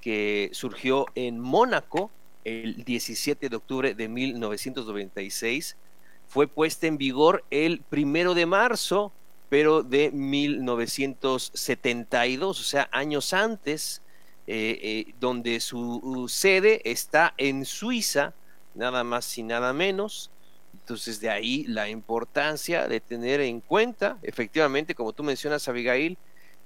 que 0.00 0.48
surgió 0.54 1.04
en 1.14 1.38
Mónaco 1.38 2.10
el 2.42 2.82
17 2.82 3.50
de 3.50 3.56
octubre 3.56 3.94
de 3.94 4.08
1996, 4.08 5.76
fue 6.26 6.48
puesta 6.48 6.86
en 6.86 6.96
vigor 6.96 7.44
el 7.50 7.82
primero 7.82 8.32
de 8.32 8.46
marzo, 8.46 9.12
pero 9.50 9.82
de 9.82 10.10
1972, 10.10 12.58
o 12.58 12.64
sea, 12.64 12.88
años 12.92 13.34
antes, 13.34 14.00
eh, 14.46 14.78
eh, 14.82 15.12
donde 15.20 15.60
su 15.60 16.24
sede 16.30 16.80
está 16.90 17.34
en 17.36 17.66
Suiza, 17.66 18.32
nada 18.80 19.04
más 19.04 19.38
y 19.38 19.42
nada 19.42 19.72
menos. 19.72 20.30
Entonces 20.72 21.20
de 21.20 21.30
ahí 21.30 21.64
la 21.68 21.88
importancia 21.88 22.88
de 22.88 23.00
tener 23.00 23.40
en 23.40 23.60
cuenta, 23.60 24.18
efectivamente, 24.22 24.94
como 24.94 25.12
tú 25.12 25.22
mencionas, 25.22 25.68
Abigail, 25.68 26.16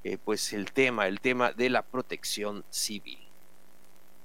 eh, 0.04 0.16
pues 0.24 0.52
el 0.52 0.72
tema, 0.72 1.08
el 1.08 1.20
tema 1.20 1.52
de 1.52 1.68
la 1.68 1.82
protección 1.82 2.64
civil. 2.70 3.18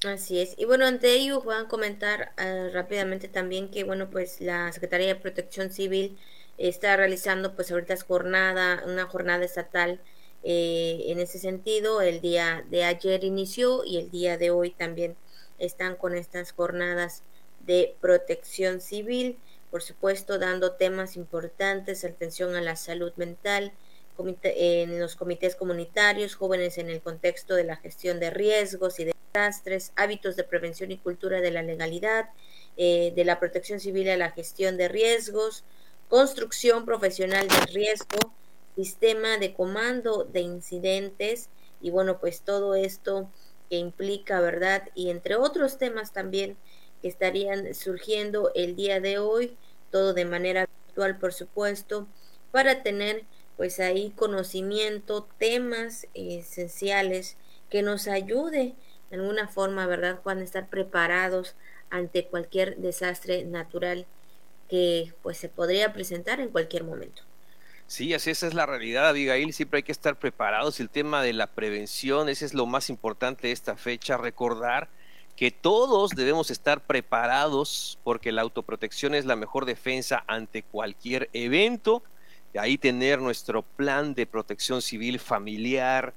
Así 0.05 0.39
es. 0.39 0.55
Y 0.57 0.63
bueno, 0.65 0.85
ante 0.85 1.13
ello, 1.13 1.43
a 1.51 1.67
comentar 1.67 2.31
uh, 2.37 2.73
rápidamente 2.73 3.27
también 3.27 3.69
que, 3.69 3.83
bueno, 3.83 4.09
pues 4.09 4.39
la 4.39 4.71
Secretaría 4.71 5.07
de 5.07 5.15
Protección 5.15 5.71
Civil 5.71 6.17
está 6.57 6.95
realizando, 6.95 7.55
pues 7.55 7.71
ahorita 7.71 7.93
es 7.93 8.03
jornada, 8.03 8.81
una 8.85 9.05
jornada 9.07 9.43
estatal 9.43 9.99
eh, 10.43 11.03
en 11.07 11.19
ese 11.19 11.39
sentido. 11.39 12.01
El 12.01 12.21
día 12.21 12.63
de 12.69 12.85
ayer 12.85 13.23
inició 13.25 13.83
y 13.83 13.97
el 13.97 14.09
día 14.09 14.37
de 14.37 14.51
hoy 14.51 14.71
también 14.71 15.17
están 15.57 15.95
con 15.95 16.15
estas 16.15 16.53
jornadas 16.53 17.23
de 17.69 17.95
protección 18.01 18.81
civil, 18.81 19.37
por 19.69 19.83
supuesto 19.83 20.39
dando 20.39 20.71
temas 20.71 21.15
importantes, 21.15 22.03
atención 22.03 22.55
a 22.55 22.61
la 22.61 22.75
salud 22.75 23.13
mental, 23.15 23.73
en 24.41 24.99
los 24.99 25.15
comités 25.15 25.55
comunitarios, 25.55 26.33
jóvenes 26.33 26.79
en 26.79 26.89
el 26.89 26.99
contexto 26.99 27.53
de 27.53 27.65
la 27.65 27.75
gestión 27.75 28.19
de 28.19 28.31
riesgos 28.31 28.99
y 28.99 29.05
desastres, 29.05 29.93
hábitos 29.95 30.35
de 30.35 30.45
prevención 30.45 30.91
y 30.91 30.97
cultura 30.97 31.41
de 31.41 31.51
la 31.51 31.61
legalidad, 31.61 32.29
eh, 32.75 33.13
de 33.15 33.23
la 33.23 33.39
protección 33.39 33.79
civil 33.79 34.09
a 34.09 34.17
la 34.17 34.31
gestión 34.31 34.75
de 34.75 34.87
riesgos, 34.87 35.63
construcción 36.07 36.85
profesional 36.85 37.47
de 37.47 37.65
riesgo, 37.67 38.33
sistema 38.75 39.37
de 39.37 39.53
comando 39.53 40.23
de 40.23 40.41
incidentes 40.41 41.49
y 41.81 41.91
bueno, 41.91 42.19
pues 42.19 42.41
todo 42.41 42.73
esto 42.73 43.29
que 43.69 43.77
implica, 43.77 44.41
¿verdad? 44.41 44.89
Y 44.95 45.11
entre 45.11 45.35
otros 45.35 45.77
temas 45.77 46.11
también 46.13 46.57
estarían 47.03 47.73
surgiendo 47.73 48.51
el 48.55 48.75
día 48.75 48.99
de 48.99 49.17
hoy, 49.19 49.57
todo 49.91 50.13
de 50.13 50.25
manera 50.25 50.67
virtual, 50.87 51.17
por 51.17 51.33
supuesto, 51.33 52.07
para 52.51 52.83
tener 52.83 53.23
pues 53.57 53.79
ahí 53.79 54.11
conocimiento, 54.15 55.27
temas 55.37 56.07
esenciales 56.13 57.37
que 57.69 57.81
nos 57.81 58.07
ayude 58.07 58.75
de 59.09 59.17
alguna 59.17 59.47
forma, 59.47 59.85
¿verdad, 59.87 60.19
Juan? 60.23 60.39
Estar 60.39 60.69
preparados 60.69 61.55
ante 61.89 62.25
cualquier 62.25 62.77
desastre 62.77 63.43
natural 63.43 64.05
que 64.69 65.13
pues 65.23 65.37
se 65.37 65.49
podría 65.49 65.93
presentar 65.93 66.39
en 66.39 66.49
cualquier 66.49 66.83
momento. 66.83 67.23
Sí, 67.87 68.13
así 68.13 68.29
esa 68.29 68.45
es 68.45 68.53
la 68.53 68.67
realidad, 68.67 69.09
Abigail. 69.09 69.51
Siempre 69.51 69.77
hay 69.77 69.83
que 69.83 69.91
estar 69.91 70.19
preparados. 70.19 70.79
El 70.79 70.91
tema 70.91 71.23
de 71.23 71.33
la 71.33 71.47
prevención, 71.47 72.29
ese 72.29 72.45
es 72.45 72.53
lo 72.53 72.67
más 72.67 72.91
importante 72.91 73.47
de 73.47 73.53
esta 73.53 73.75
fecha. 73.75 74.15
Recordar 74.15 74.89
que 75.39 75.51
todos 75.51 76.11
debemos 76.11 76.51
estar 76.51 76.85
preparados 76.85 77.97
porque 78.03 78.33
la 78.33 78.41
autoprotección 78.41 79.15
es 79.15 79.23
la 79.23 79.37
mejor 79.37 79.63
defensa 79.63 80.25
ante 80.27 80.63
cualquier 80.63 81.29
evento. 81.31 82.03
Ahí 82.59 82.77
tener 82.77 83.21
nuestro 83.21 83.61
plan 83.61 84.13
de 84.13 84.27
protección 84.27 84.81
civil 84.81 85.17
familiar 85.17 86.13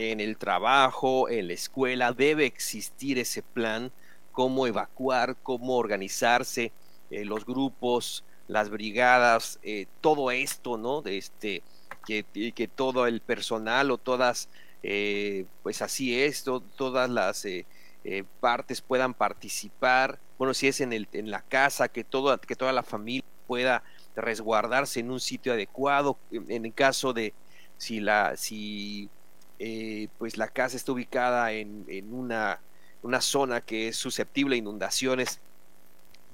en 0.00 0.18
el 0.18 0.36
trabajo, 0.36 1.28
en 1.28 1.46
la 1.46 1.52
escuela. 1.52 2.12
Debe 2.12 2.46
existir 2.46 3.16
ese 3.16 3.44
plan, 3.44 3.92
cómo 4.32 4.66
evacuar, 4.66 5.36
cómo 5.40 5.76
organizarse, 5.76 6.72
eh, 7.12 7.24
los 7.24 7.46
grupos, 7.46 8.24
las 8.48 8.70
brigadas, 8.70 9.60
eh, 9.62 9.86
todo 10.00 10.32
esto, 10.32 10.78
¿no? 10.78 11.00
De 11.00 11.16
este, 11.18 11.62
que, 12.04 12.24
que, 12.52 12.66
todo 12.66 13.06
el 13.06 13.20
personal 13.20 13.92
o 13.92 13.98
todas, 13.98 14.48
eh, 14.82 15.46
pues 15.62 15.80
así 15.80 16.20
es, 16.20 16.42
todas 16.42 17.08
las 17.08 17.46
eh, 18.04 18.24
partes 18.40 18.80
puedan 18.80 19.14
participar. 19.14 20.18
Bueno, 20.38 20.54
si 20.54 20.68
es 20.68 20.80
en, 20.80 20.92
el, 20.92 21.08
en 21.12 21.30
la 21.30 21.42
casa, 21.42 21.88
que, 21.88 22.04
todo, 22.04 22.38
que 22.38 22.56
toda 22.56 22.72
la 22.72 22.82
familia 22.82 23.24
pueda 23.46 23.82
resguardarse 24.14 25.00
en 25.00 25.10
un 25.10 25.20
sitio 25.20 25.52
adecuado. 25.52 26.18
En, 26.30 26.64
el 26.64 26.74
caso 26.74 27.12
de 27.12 27.34
si 27.76 28.00
la, 28.00 28.36
si 28.36 29.08
pues 30.18 30.36
la 30.36 30.48
casa 30.48 30.76
está 30.76 30.92
ubicada 30.92 31.52
en, 31.52 31.84
en 31.88 32.12
una, 32.12 32.60
una 33.02 33.20
zona 33.20 33.60
que 33.60 33.88
es 33.88 33.96
susceptible 33.96 34.56
a 34.56 34.58
inundaciones, 34.58 35.40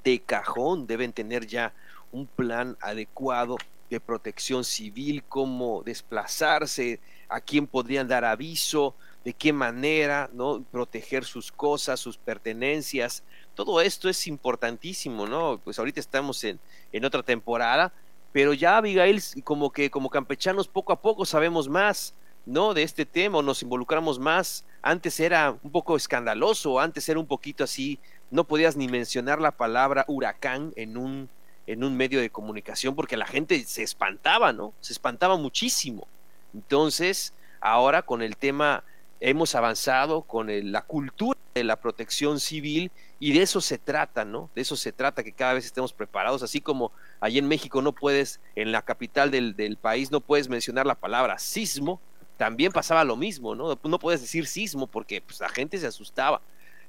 de 0.04 0.20
cajón 0.20 0.86
deben 0.86 1.12
tener 1.12 1.46
ya 1.46 1.72
un 2.12 2.26
plan 2.26 2.76
adecuado 2.80 3.56
de 3.90 4.00
protección 4.00 4.64
civil, 4.64 5.24
cómo 5.28 5.82
desplazarse, 5.84 7.00
a 7.28 7.40
quién 7.40 7.66
podrían 7.66 8.08
dar 8.08 8.24
aviso, 8.24 8.94
de 9.24 9.32
qué 9.34 9.52
manera, 9.52 10.30
¿no? 10.32 10.62
Proteger 10.70 11.24
sus 11.24 11.52
cosas, 11.52 12.00
sus 12.00 12.16
pertenencias. 12.16 13.22
Todo 13.54 13.80
esto 13.80 14.08
es 14.08 14.26
importantísimo, 14.26 15.26
¿no? 15.26 15.60
Pues 15.62 15.78
ahorita 15.78 16.00
estamos 16.00 16.42
en, 16.44 16.58
en 16.92 17.04
otra 17.04 17.22
temporada, 17.22 17.92
pero 18.32 18.54
ya 18.54 18.78
Abigail, 18.78 19.22
como 19.44 19.70
que 19.70 19.90
como 19.90 20.08
campechanos 20.08 20.68
poco 20.68 20.92
a 20.92 21.00
poco 21.00 21.26
sabemos 21.26 21.68
más, 21.68 22.14
¿no? 22.46 22.72
De 22.72 22.82
este 22.82 23.04
tema, 23.04 23.42
nos 23.42 23.62
involucramos 23.62 24.18
más. 24.18 24.64
Antes 24.82 25.20
era 25.20 25.56
un 25.62 25.70
poco 25.70 25.96
escandaloso, 25.96 26.80
antes 26.80 27.08
era 27.08 27.20
un 27.20 27.26
poquito 27.26 27.64
así, 27.64 27.98
no 28.30 28.44
podías 28.44 28.76
ni 28.76 28.88
mencionar 28.88 29.40
la 29.40 29.50
palabra 29.50 30.04
huracán 30.08 30.72
en 30.76 30.96
un 30.96 31.28
en 31.66 31.84
un 31.84 31.96
medio 31.96 32.20
de 32.20 32.30
comunicación 32.30 32.96
porque 32.96 33.16
la 33.16 33.26
gente 33.26 33.62
se 33.64 33.84
espantaba, 33.84 34.52
¿no? 34.52 34.72
Se 34.80 34.92
espantaba 34.92 35.36
muchísimo. 35.36 36.08
Entonces, 36.52 37.32
ahora 37.60 38.02
con 38.02 38.22
el 38.22 38.36
tema 38.36 38.82
hemos 39.20 39.54
avanzado 39.54 40.22
con 40.22 40.48
la 40.72 40.82
cultura 40.82 41.38
de 41.54 41.64
la 41.64 41.76
protección 41.76 42.40
civil 42.40 42.90
y 43.18 43.32
de 43.32 43.42
eso 43.42 43.60
se 43.60 43.76
trata, 43.76 44.24
¿no? 44.24 44.50
De 44.54 44.62
eso 44.62 44.76
se 44.76 44.92
trata, 44.92 45.22
que 45.22 45.32
cada 45.32 45.52
vez 45.52 45.66
estemos 45.66 45.92
preparados, 45.92 46.42
así 46.42 46.60
como 46.60 46.92
allí 47.20 47.38
en 47.38 47.48
México 47.48 47.82
no 47.82 47.92
puedes, 47.92 48.40
en 48.56 48.72
la 48.72 48.82
capital 48.82 49.30
del, 49.30 49.54
del 49.56 49.76
país 49.76 50.10
no 50.10 50.20
puedes 50.20 50.48
mencionar 50.48 50.86
la 50.86 50.94
palabra 50.94 51.38
sismo, 51.38 52.00
también 52.38 52.72
pasaba 52.72 53.04
lo 53.04 53.16
mismo, 53.16 53.54
¿no? 53.54 53.78
No 53.84 53.98
puedes 53.98 54.22
decir 54.22 54.46
sismo 54.46 54.86
porque 54.86 55.20
pues, 55.20 55.40
la 55.40 55.50
gente 55.50 55.76
se 55.76 55.86
asustaba. 55.86 56.40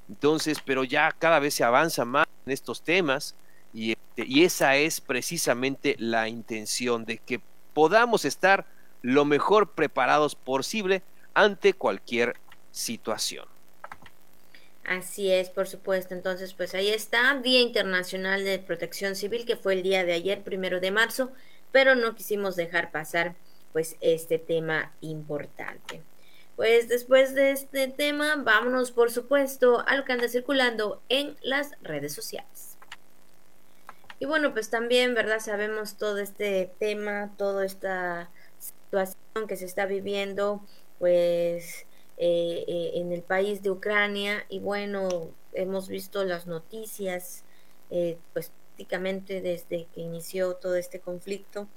Entonces, 0.08 0.60
pero 0.64 0.86
ya 0.86 1.12
cada 1.12 1.40
vez 1.40 1.54
se 1.54 1.66
avanza 1.66 2.06
más 2.06 2.26
en 2.46 2.54
estos 2.54 2.82
temas 2.82 3.36
y, 3.74 3.92
este, 3.92 4.26
y 4.26 4.46
esa 4.46 4.78
es 4.78 5.02
precisamente 5.02 5.98
la 6.00 6.30
intención 6.30 7.04
de 7.04 7.18
que 7.18 7.42
podamos 7.74 8.24
estar 8.24 8.66
lo 9.02 9.26
mejor 9.26 9.72
preparados 9.72 10.36
posible 10.36 11.04
ante 11.34 11.74
cualquier 11.74 12.36
situación. 12.72 13.46
Así 14.84 15.32
es, 15.32 15.50
por 15.50 15.68
supuesto. 15.68 16.14
Entonces, 16.14 16.54
pues 16.54 16.74
ahí 16.74 16.90
está, 16.90 17.36
Día 17.36 17.62
Internacional 17.62 18.44
de 18.44 18.60
Protección 18.60 19.16
Civil, 19.16 19.46
que 19.46 19.56
fue 19.56 19.74
el 19.74 19.84
día 19.84 20.04
de 20.04 20.14
ayer, 20.14 20.44
primero 20.44 20.80
de 20.80 20.92
marzo, 20.92 21.32
pero 21.72 21.96
no 21.96 22.16
quisimos 22.16 22.56
dejar 22.56 22.92
pasar 22.92 23.36
pues 23.72 23.96
este 24.02 24.38
tema 24.38 24.92
importante. 25.02 26.02
Pues 26.56 26.90
después 26.90 27.34
de 27.34 27.52
este 27.52 27.88
tema, 27.88 28.36
vámonos 28.38 28.92
por 28.92 29.12
supuesto 29.12 29.84
a 29.88 29.96
lo 29.96 30.04
que 30.04 30.14
anda 30.14 30.28
circulando 30.28 31.02
en 31.10 31.38
las 31.42 31.72
redes 31.82 32.14
sociales. 32.14 32.78
Y 34.20 34.26
bueno, 34.26 34.54
pues 34.54 34.70
también, 34.70 35.16
¿verdad? 35.16 35.40
Sabemos 35.40 35.98
todo 35.98 36.20
este 36.20 36.72
tema, 36.78 37.32
toda 37.38 37.66
esta 37.66 38.30
situación 38.60 39.48
que 39.48 39.56
se 39.56 39.66
está 39.66 39.86
viviendo, 39.88 40.62
pues 41.02 41.88
eh, 42.18 42.64
eh, 42.68 42.92
en 42.94 43.12
el 43.12 43.24
país 43.24 43.64
de 43.64 43.72
Ucrania. 43.72 44.46
Y 44.50 44.60
bueno, 44.60 45.32
hemos 45.52 45.90
visto 45.90 46.24
las 46.24 46.46
noticias, 46.46 47.44
eh, 47.90 48.20
pues 48.34 48.52
prácticamente 48.68 49.42
desde 49.42 49.88
que 49.94 50.02
inició 50.02 50.56
todo 50.56 50.76
este 50.76 51.00
conflicto 51.00 51.68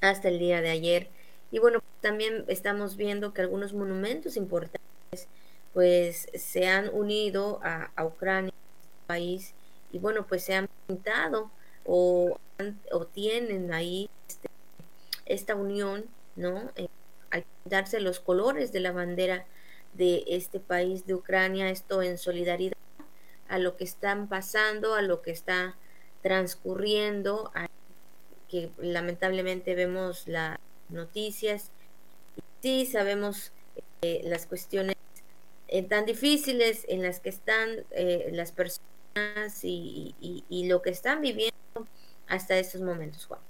hasta 0.00 0.28
el 0.28 0.38
día 0.38 0.62
de 0.62 0.70
ayer. 0.70 1.08
Y 1.50 1.58
bueno, 1.58 1.82
también 2.00 2.44
estamos 2.46 2.96
viendo 2.96 3.34
que 3.34 3.42
algunos 3.42 3.74
monumentos 3.74 4.36
importantes 4.36 5.28
pues 5.74 6.28
se 6.34 6.68
han 6.68 6.88
unido 6.94 7.58
a, 7.64 7.90
a 7.96 8.04
Ucrania, 8.04 8.52
país, 9.08 9.54
y 9.90 9.98
bueno, 9.98 10.26
pues 10.28 10.44
se 10.44 10.54
han 10.54 10.68
pintado 10.86 11.50
o, 11.84 12.38
o 12.92 13.06
tienen 13.06 13.72
ahí 13.72 14.08
este, 14.28 14.48
esta 15.26 15.56
unión, 15.56 16.04
¿no? 16.36 16.70
Al 17.30 17.44
darse 17.64 18.00
los 18.00 18.20
colores 18.20 18.72
de 18.72 18.80
la 18.80 18.92
bandera 18.92 19.46
de 19.94 20.24
este 20.28 20.60
país 20.60 21.06
de 21.06 21.14
Ucrania, 21.14 21.70
esto 21.70 22.02
en 22.02 22.18
solidaridad 22.18 22.76
a 23.48 23.58
lo 23.58 23.76
que 23.76 23.84
están 23.84 24.28
pasando, 24.28 24.94
a 24.94 25.02
lo 25.02 25.22
que 25.22 25.30
está 25.30 25.76
transcurriendo, 26.22 27.50
que 28.48 28.70
lamentablemente 28.78 29.74
vemos 29.74 30.28
las 30.28 30.58
noticias, 30.88 31.70
y 32.36 32.42
sí 32.62 32.86
sabemos 32.86 33.52
eh, 34.02 34.20
las 34.24 34.46
cuestiones 34.46 34.96
eh, 35.68 35.82
tan 35.82 36.04
difíciles 36.04 36.84
en 36.88 37.02
las 37.02 37.20
que 37.20 37.28
están 37.30 37.84
las 38.30 38.52
personas 38.52 38.78
y, 39.62 40.14
lo 40.68 40.82
que 40.82 40.90
están 40.90 41.20
viviendo 41.20 41.54
hasta 42.26 42.58
estos 42.58 42.80
momentos, 42.80 43.26
Juan. 43.26 43.40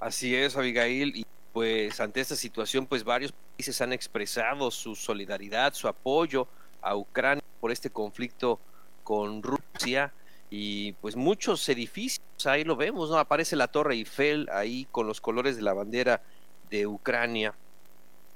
Así 0.00 0.34
es, 0.34 0.56
Abigail, 0.56 1.16
y 1.16 1.26
pues 1.58 1.98
ante 1.98 2.20
esta 2.20 2.36
situación, 2.36 2.86
pues 2.86 3.02
varios 3.02 3.32
países 3.32 3.80
han 3.80 3.92
expresado 3.92 4.70
su 4.70 4.94
solidaridad, 4.94 5.74
su 5.74 5.88
apoyo 5.88 6.46
a 6.80 6.94
Ucrania 6.94 7.42
por 7.60 7.72
este 7.72 7.90
conflicto 7.90 8.60
con 9.02 9.42
Rusia 9.42 10.12
y 10.50 10.92
pues 10.92 11.16
muchos 11.16 11.68
edificios, 11.68 12.22
ahí 12.44 12.62
lo 12.62 12.76
vemos, 12.76 13.10
¿no? 13.10 13.18
Aparece 13.18 13.56
la 13.56 13.66
Torre 13.66 13.94
Eiffel 13.94 14.48
ahí 14.52 14.86
con 14.92 15.08
los 15.08 15.20
colores 15.20 15.56
de 15.56 15.62
la 15.62 15.72
bandera 15.72 16.22
de 16.70 16.86
Ucrania 16.86 17.52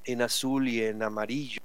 en 0.03 0.21
azul 0.21 0.67
y 0.67 0.83
en 0.83 1.01
amarillo, 1.01 1.61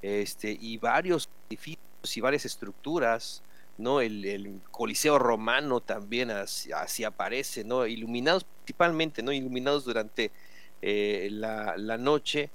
este, 0.00 0.56
y 0.58 0.78
varios 0.78 1.28
edificios 1.50 2.16
y 2.16 2.22
varias 2.22 2.46
estructuras 2.46 3.42
¿no? 3.78 4.00
El, 4.00 4.60
Coliseo 4.70 5.18
Romano 5.18 5.80
también 5.80 6.30
así, 6.30 7.04
aparece, 7.04 7.64
¿no? 7.64 7.86
Iluminados 7.86 8.44
principalmente, 8.44 9.22
¿no? 9.22 9.32
Iluminados 9.32 9.84
durante 9.84 10.30
eh, 10.82 11.28
la, 11.30 11.96
noche. 11.98 12.50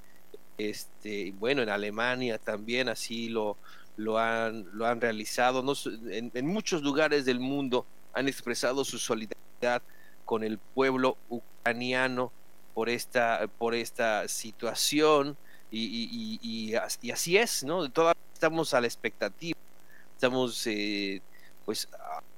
Este, 0.58 1.32
bueno, 1.40 1.62
en 1.62 1.70
Alemania 1.70 2.38
también 2.38 2.90
así 2.90 3.30
lo, 3.30 3.58
lo, 3.98 4.20
han, 4.20 4.68
lo 4.74 4.86
han 4.86 5.02
realizado. 5.02 5.64
¿no? 5.64 5.74
En, 6.10 6.48
muchos 6.48 6.84
lugares 6.84 7.26
del 7.26 7.40
mundo 7.40 7.86
han 8.14 8.28
expresado 8.28 8.84
su 8.84 9.00
solidaridad 9.00 9.82
con 10.26 10.44
el 10.44 10.58
pueblo 10.58 11.18
ucraniano 11.30 12.32
por 12.74 12.90
esta, 12.90 13.48
por 13.58 13.76
esta 13.76 14.28
situación. 14.28 15.38
Y, 15.74 16.40
y, 16.42 16.76
y 17.02 17.12
así 17.12 17.38
es, 17.38 17.64
¿no? 17.64 17.90
Todavía 17.90 18.22
estamos 18.34 18.74
a 18.74 18.82
la 18.82 18.88
expectativa 18.88 19.58
estamos 20.22 20.68
eh, 20.68 21.20
pues 21.66 21.90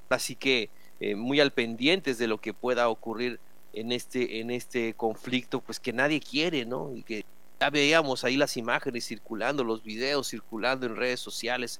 así 0.07 0.37
que 0.37 0.69
eh, 1.01 1.15
muy 1.15 1.41
al 1.41 1.51
pendientes 1.51 2.17
de 2.17 2.27
lo 2.27 2.39
que 2.39 2.53
pueda 2.53 2.87
ocurrir 2.87 3.41
en 3.73 3.91
este 3.91 4.39
en 4.39 4.51
este 4.51 4.93
conflicto 4.93 5.61
pues 5.61 5.79
que 5.79 5.91
nadie 5.93 6.19
quiere 6.19 6.65
no 6.65 6.95
y 6.95 7.03
que 7.03 7.25
ya 7.59 7.69
veíamos 7.69 8.23
ahí 8.23 8.37
las 8.37 8.57
imágenes 8.57 9.05
circulando, 9.05 9.63
los 9.63 9.83
videos 9.83 10.29
circulando 10.29 10.85
en 10.85 10.95
redes 10.95 11.19
sociales 11.19 11.79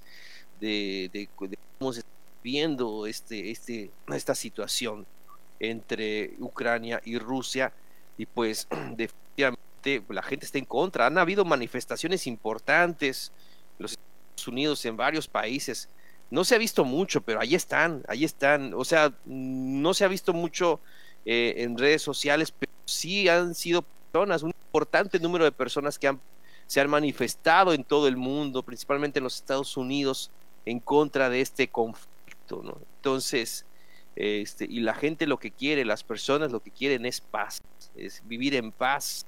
de, 0.60 1.10
de, 1.12 1.30
cómo 1.36 1.94
se 1.94 2.00
está 2.00 2.12
viendo 2.42 3.06
este, 3.06 3.52
este, 3.52 3.92
esta 4.08 4.36
situación 4.36 5.06
entre 5.60 6.34
Ucrania 6.40 7.02
y 7.04 7.18
Rusia 7.18 7.74
y 8.18 8.26
pues 8.26 8.68
definitivamente 8.96 9.62
la 10.10 10.24
gente 10.24 10.46
está 10.46 10.58
en 10.58 10.66
contra. 10.66 11.08
Han 11.08 11.18
habido 11.18 11.44
manifestaciones 11.44 12.28
importantes 12.28 13.32
en 13.78 13.84
los 13.84 13.92
Estados 13.92 14.48
Unidos, 14.48 14.86
en 14.86 14.96
varios 14.96 15.28
países. 15.28 15.90
No 16.30 16.44
se 16.46 16.56
ha 16.56 16.58
visto 16.58 16.86
mucho, 16.86 17.22
pero 17.22 17.40
ahí 17.40 17.56
están, 17.56 18.04
ahí 18.08 18.24
están. 18.24 18.74
O 18.74 18.86
sea, 18.86 19.14
no 19.26 19.94
se 19.94 20.06
ha 20.06 20.08
visto 20.08 20.34
mucho 20.34 20.80
eh, 21.26 21.56
en 21.58 21.78
redes 21.78 22.02
sociales, 22.02 22.52
pero 22.52 22.72
sí 22.86 23.30
han 23.30 23.56
sido 23.56 23.84
personas, 24.12 24.44
un 24.44 24.52
importante 24.52 25.20
número 25.20 25.46
de 25.46 25.52
personas 25.52 25.98
que 25.98 26.16
se 26.68 26.82
han 26.82 26.90
manifestado 26.90 27.74
en 27.74 27.84
todo 27.84 28.08
el 28.08 28.18
mundo, 28.18 28.64
principalmente 28.64 29.20
en 29.20 29.24
los 29.24 29.36
Estados 29.36 29.78
Unidos, 29.78 30.32
en 30.66 30.80
contra 30.80 31.30
de 31.30 31.42
este 31.42 31.68
conflicto. 31.68 32.78
Entonces, 32.98 33.66
este, 34.16 34.66
y 34.66 34.80
la 34.82 34.94
gente 34.94 35.28
lo 35.28 35.38
que 35.40 35.52
quiere, 35.52 35.86
las 35.86 36.04
personas 36.04 36.52
lo 36.52 36.62
que 36.62 36.72
quieren 36.72 37.06
es 37.06 37.22
paz, 37.22 37.62
es 37.96 38.22
vivir 38.26 38.56
en 38.56 38.72
paz, 38.72 39.26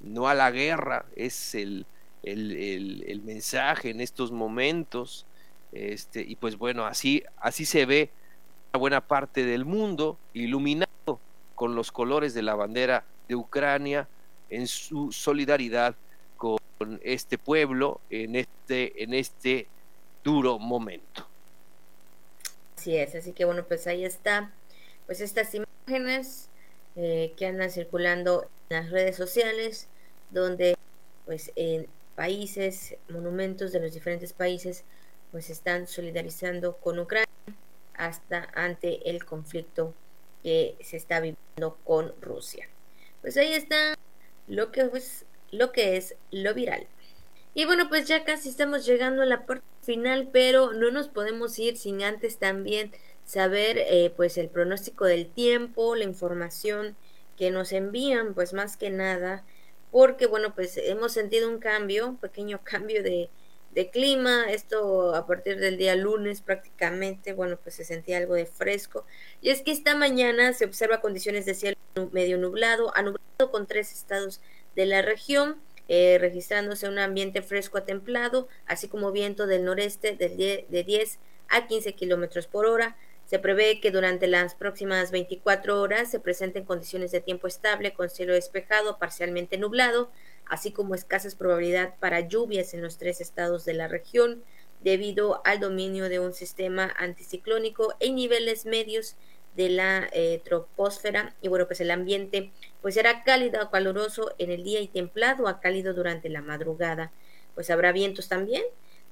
no 0.00 0.28
a 0.28 0.34
la 0.34 0.50
guerra, 0.50 1.06
es 1.16 1.54
el, 1.54 1.86
el, 2.22 3.04
el, 3.06 3.22
mensaje 3.22 3.90
en 3.90 4.00
estos 4.00 4.32
momentos. 4.32 5.26
Este, 5.72 6.22
y 6.22 6.36
pues 6.36 6.56
bueno, 6.56 6.86
así, 6.86 7.22
así 7.38 7.64
se 7.64 7.84
ve 7.84 8.10
una 8.72 8.80
buena 8.80 9.00
parte 9.06 9.44
del 9.44 9.64
mundo 9.64 10.18
iluminado 10.32 10.85
con 11.56 11.74
los 11.74 11.90
colores 11.90 12.34
de 12.34 12.42
la 12.42 12.54
bandera 12.54 13.04
de 13.26 13.34
Ucrania 13.34 14.06
en 14.50 14.68
su 14.68 15.10
solidaridad 15.10 15.96
con 16.36 16.60
este 17.02 17.38
pueblo 17.38 18.00
en 18.10 18.36
este, 18.36 19.02
en 19.02 19.14
este 19.14 19.66
duro 20.22 20.58
momento. 20.58 21.26
Así 22.76 22.96
es, 22.96 23.14
así 23.14 23.32
que 23.32 23.44
bueno, 23.44 23.64
pues 23.64 23.86
ahí 23.86 24.04
está, 24.04 24.52
pues 25.06 25.20
estas 25.20 25.52
imágenes 25.54 26.50
eh, 26.94 27.32
que 27.36 27.46
andan 27.46 27.70
circulando 27.70 28.48
en 28.68 28.76
las 28.76 28.90
redes 28.90 29.16
sociales, 29.16 29.88
donde 30.30 30.76
pues 31.24 31.50
en 31.56 31.88
países, 32.14 32.96
monumentos 33.08 33.72
de 33.72 33.80
los 33.80 33.92
diferentes 33.92 34.32
países, 34.32 34.84
pues 35.32 35.50
están 35.50 35.86
solidarizando 35.86 36.76
con 36.76 36.98
Ucrania 36.98 37.26
hasta 37.94 38.48
ante 38.54 39.08
el 39.08 39.24
conflicto 39.24 39.94
que 40.46 40.76
se 40.80 40.96
está 40.96 41.18
viviendo 41.18 41.76
con 41.82 42.14
Rusia. 42.20 42.68
Pues 43.20 43.36
ahí 43.36 43.52
está 43.52 43.96
lo 44.46 44.70
que 44.70 45.96
es 45.96 46.14
lo 46.30 46.54
viral. 46.54 46.86
Y 47.52 47.64
bueno, 47.64 47.88
pues 47.88 48.06
ya 48.06 48.22
casi 48.22 48.50
estamos 48.50 48.86
llegando 48.86 49.22
a 49.22 49.26
la 49.26 49.44
parte 49.44 49.64
final, 49.82 50.28
pero 50.32 50.72
no 50.72 50.92
nos 50.92 51.08
podemos 51.08 51.58
ir 51.58 51.76
sin 51.76 52.00
antes 52.00 52.38
también 52.38 52.92
saber 53.24 53.76
eh, 53.76 54.12
pues 54.16 54.38
el 54.38 54.48
pronóstico 54.48 55.04
del 55.04 55.26
tiempo, 55.26 55.96
la 55.96 56.04
información 56.04 56.96
que 57.36 57.50
nos 57.50 57.72
envían, 57.72 58.32
pues 58.32 58.52
más 58.52 58.76
que 58.76 58.90
nada, 58.90 59.44
porque 59.90 60.26
bueno, 60.26 60.54
pues 60.54 60.76
hemos 60.76 61.12
sentido 61.12 61.48
un 61.48 61.58
cambio, 61.58 62.06
un 62.06 62.18
pequeño 62.18 62.60
cambio 62.62 63.02
de, 63.02 63.30
de 63.76 63.90
clima, 63.90 64.46
esto 64.50 65.14
a 65.14 65.26
partir 65.26 65.58
del 65.58 65.76
día 65.76 65.94
lunes 65.96 66.40
prácticamente, 66.40 67.34
bueno, 67.34 67.58
pues 67.62 67.74
se 67.74 67.84
sentía 67.84 68.16
algo 68.16 68.34
de 68.34 68.46
fresco. 68.46 69.04
Y 69.42 69.50
es 69.50 69.60
que 69.60 69.70
esta 69.70 69.94
mañana 69.94 70.54
se 70.54 70.64
observa 70.64 71.02
condiciones 71.02 71.44
de 71.44 71.52
cielo 71.52 71.76
medio 72.10 72.38
nublado, 72.38 72.90
nublado 72.96 73.50
con 73.52 73.66
tres 73.66 73.92
estados 73.92 74.40
de 74.74 74.86
la 74.86 75.02
región. 75.02 75.60
Eh, 75.88 76.16
registrándose 76.18 76.88
un 76.88 76.98
ambiente 76.98 77.42
fresco 77.42 77.78
a 77.78 77.84
templado, 77.84 78.48
así 78.66 78.88
como 78.88 79.12
viento 79.12 79.46
del 79.46 79.64
noreste 79.64 80.16
de 80.16 80.84
10 80.84 81.18
a 81.48 81.68
15 81.68 81.92
kilómetros 81.92 82.48
por 82.48 82.66
hora. 82.66 82.96
Se 83.26 83.38
prevé 83.38 83.80
que 83.80 83.90
durante 83.90 84.26
las 84.26 84.54
próximas 84.54 85.10
24 85.12 85.80
horas 85.80 86.10
se 86.10 86.18
presenten 86.18 86.64
condiciones 86.64 87.12
de 87.12 87.20
tiempo 87.20 87.46
estable 87.46 87.92
con 87.92 88.08
cielo 88.08 88.32
despejado, 88.32 88.98
parcialmente 88.98 89.58
nublado, 89.58 90.10
así 90.48 90.72
como 90.72 90.94
escasas 90.94 91.34
probabilidad 91.34 91.94
para 92.00 92.20
lluvias 92.20 92.74
en 92.74 92.82
los 92.82 92.98
tres 92.98 93.20
estados 93.20 93.64
de 93.64 93.74
la 93.74 93.88
región, 93.88 94.42
debido 94.82 95.40
al 95.44 95.60
dominio 95.60 96.08
de 96.08 96.20
un 96.20 96.32
sistema 96.32 96.94
anticiclónico 96.98 97.94
en 98.00 98.14
niveles 98.14 98.66
medios 98.66 99.16
de 99.56 99.70
la 99.70 100.08
eh, 100.12 100.40
troposfera. 100.44 101.34
Y 101.40 101.48
bueno 101.48 101.66
pues 101.66 101.80
el 101.80 101.90
ambiente 101.90 102.52
pues 102.82 102.94
será 102.94 103.24
cálido 103.24 103.60
a 103.60 103.70
caluroso 103.70 104.34
en 104.38 104.50
el 104.50 104.62
día 104.62 104.80
y 104.80 104.88
templado 104.88 105.48
a 105.48 105.60
cálido 105.60 105.94
durante 105.94 106.28
la 106.28 106.42
madrugada. 106.42 107.10
Pues 107.54 107.70
habrá 107.70 107.92
vientos 107.92 108.28
también 108.28 108.62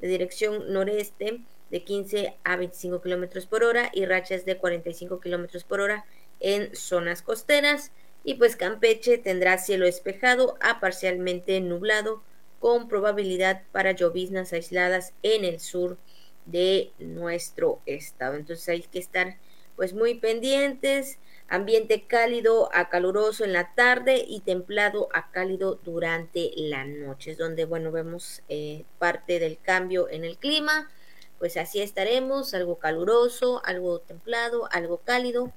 de 0.00 0.08
dirección 0.08 0.72
noreste 0.72 1.40
de 1.70 1.82
15 1.82 2.36
a 2.44 2.56
25 2.56 3.00
kilómetros 3.00 3.46
por 3.46 3.64
hora 3.64 3.90
y 3.92 4.04
rachas 4.04 4.44
de 4.44 4.58
45 4.58 5.18
kilómetros 5.18 5.64
por 5.64 5.80
hora 5.80 6.04
en 6.40 6.74
zonas 6.76 7.22
costeras 7.22 7.90
y 8.24 8.34
pues 8.34 8.56
Campeche 8.56 9.18
tendrá 9.18 9.58
cielo 9.58 9.84
despejado 9.84 10.56
a 10.60 10.80
parcialmente 10.80 11.60
nublado 11.60 12.22
con 12.58 12.88
probabilidad 12.88 13.62
para 13.72 13.92
lloviznas 13.92 14.54
aisladas 14.54 15.12
en 15.22 15.44
el 15.44 15.60
sur 15.60 15.98
de 16.46 16.92
nuestro 16.98 17.80
estado. 17.84 18.36
Entonces 18.36 18.68
hay 18.68 18.82
que 18.82 18.98
estar 18.98 19.36
pues 19.76 19.92
muy 19.92 20.14
pendientes, 20.14 21.18
ambiente 21.48 22.06
cálido 22.06 22.70
a 22.72 22.88
caluroso 22.88 23.44
en 23.44 23.52
la 23.52 23.74
tarde 23.74 24.24
y 24.26 24.40
templado 24.40 25.08
a 25.12 25.30
cálido 25.30 25.78
durante 25.84 26.52
la 26.56 26.84
noche, 26.84 27.32
es 27.32 27.38
donde, 27.38 27.64
bueno, 27.64 27.92
vemos 27.92 28.42
eh, 28.48 28.84
parte 28.98 29.38
del 29.38 29.58
cambio 29.58 30.08
en 30.08 30.24
el 30.24 30.38
clima, 30.38 30.90
pues 31.38 31.56
así 31.56 31.82
estaremos, 31.82 32.54
algo 32.54 32.78
caluroso, 32.78 33.60
algo 33.64 33.98
templado, 33.98 34.68
algo 34.70 34.98
cálido, 34.98 35.52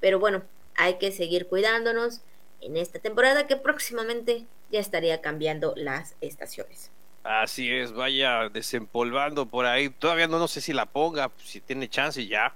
pero 0.00 0.18
bueno, 0.18 0.42
hay 0.76 0.98
que 0.98 1.12
seguir 1.12 1.46
cuidándonos 1.48 2.22
en 2.60 2.76
esta 2.76 2.98
temporada 2.98 3.46
que 3.46 3.56
próximamente 3.56 4.46
ya 4.70 4.80
estaría 4.80 5.20
cambiando 5.20 5.74
las 5.76 6.16
estaciones. 6.20 6.90
Así 7.24 7.70
es, 7.70 7.92
vaya 7.92 8.48
desempolvando 8.48 9.46
por 9.46 9.66
ahí. 9.66 9.90
Todavía 9.90 10.26
no, 10.26 10.38
no 10.38 10.48
sé 10.48 10.60
si 10.60 10.72
la 10.72 10.86
ponga, 10.86 11.30
si 11.44 11.60
tiene 11.60 11.88
chance 11.88 12.26
ya 12.26 12.54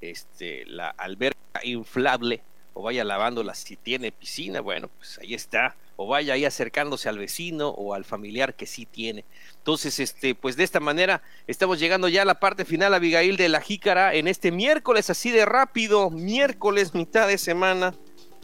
este, 0.00 0.64
la 0.66 0.90
alberca 0.90 1.38
inflable 1.62 2.42
o 2.74 2.82
vaya 2.82 3.04
lavándola 3.04 3.54
si 3.54 3.76
tiene 3.76 4.12
piscina, 4.12 4.60
bueno, 4.60 4.88
pues 4.96 5.18
ahí 5.18 5.34
está, 5.34 5.74
o 6.00 6.06
vaya 6.06 6.34
ahí 6.34 6.44
acercándose 6.44 7.08
al 7.08 7.18
vecino 7.18 7.70
o 7.70 7.92
al 7.92 8.04
familiar 8.04 8.54
que 8.54 8.66
sí 8.66 8.86
tiene. 8.86 9.24
Entonces, 9.56 9.98
este, 9.98 10.36
pues 10.36 10.56
de 10.56 10.62
esta 10.62 10.78
manera 10.78 11.22
estamos 11.48 11.80
llegando 11.80 12.06
ya 12.06 12.22
a 12.22 12.24
la 12.24 12.38
parte 12.38 12.64
final, 12.64 12.94
Abigail, 12.94 13.36
de 13.36 13.48
la 13.48 13.60
jícara 13.60 14.14
en 14.14 14.28
este 14.28 14.52
miércoles, 14.52 15.10
así 15.10 15.32
de 15.32 15.44
rápido, 15.44 16.08
miércoles, 16.10 16.94
mitad 16.94 17.26
de 17.26 17.36
semana, 17.36 17.96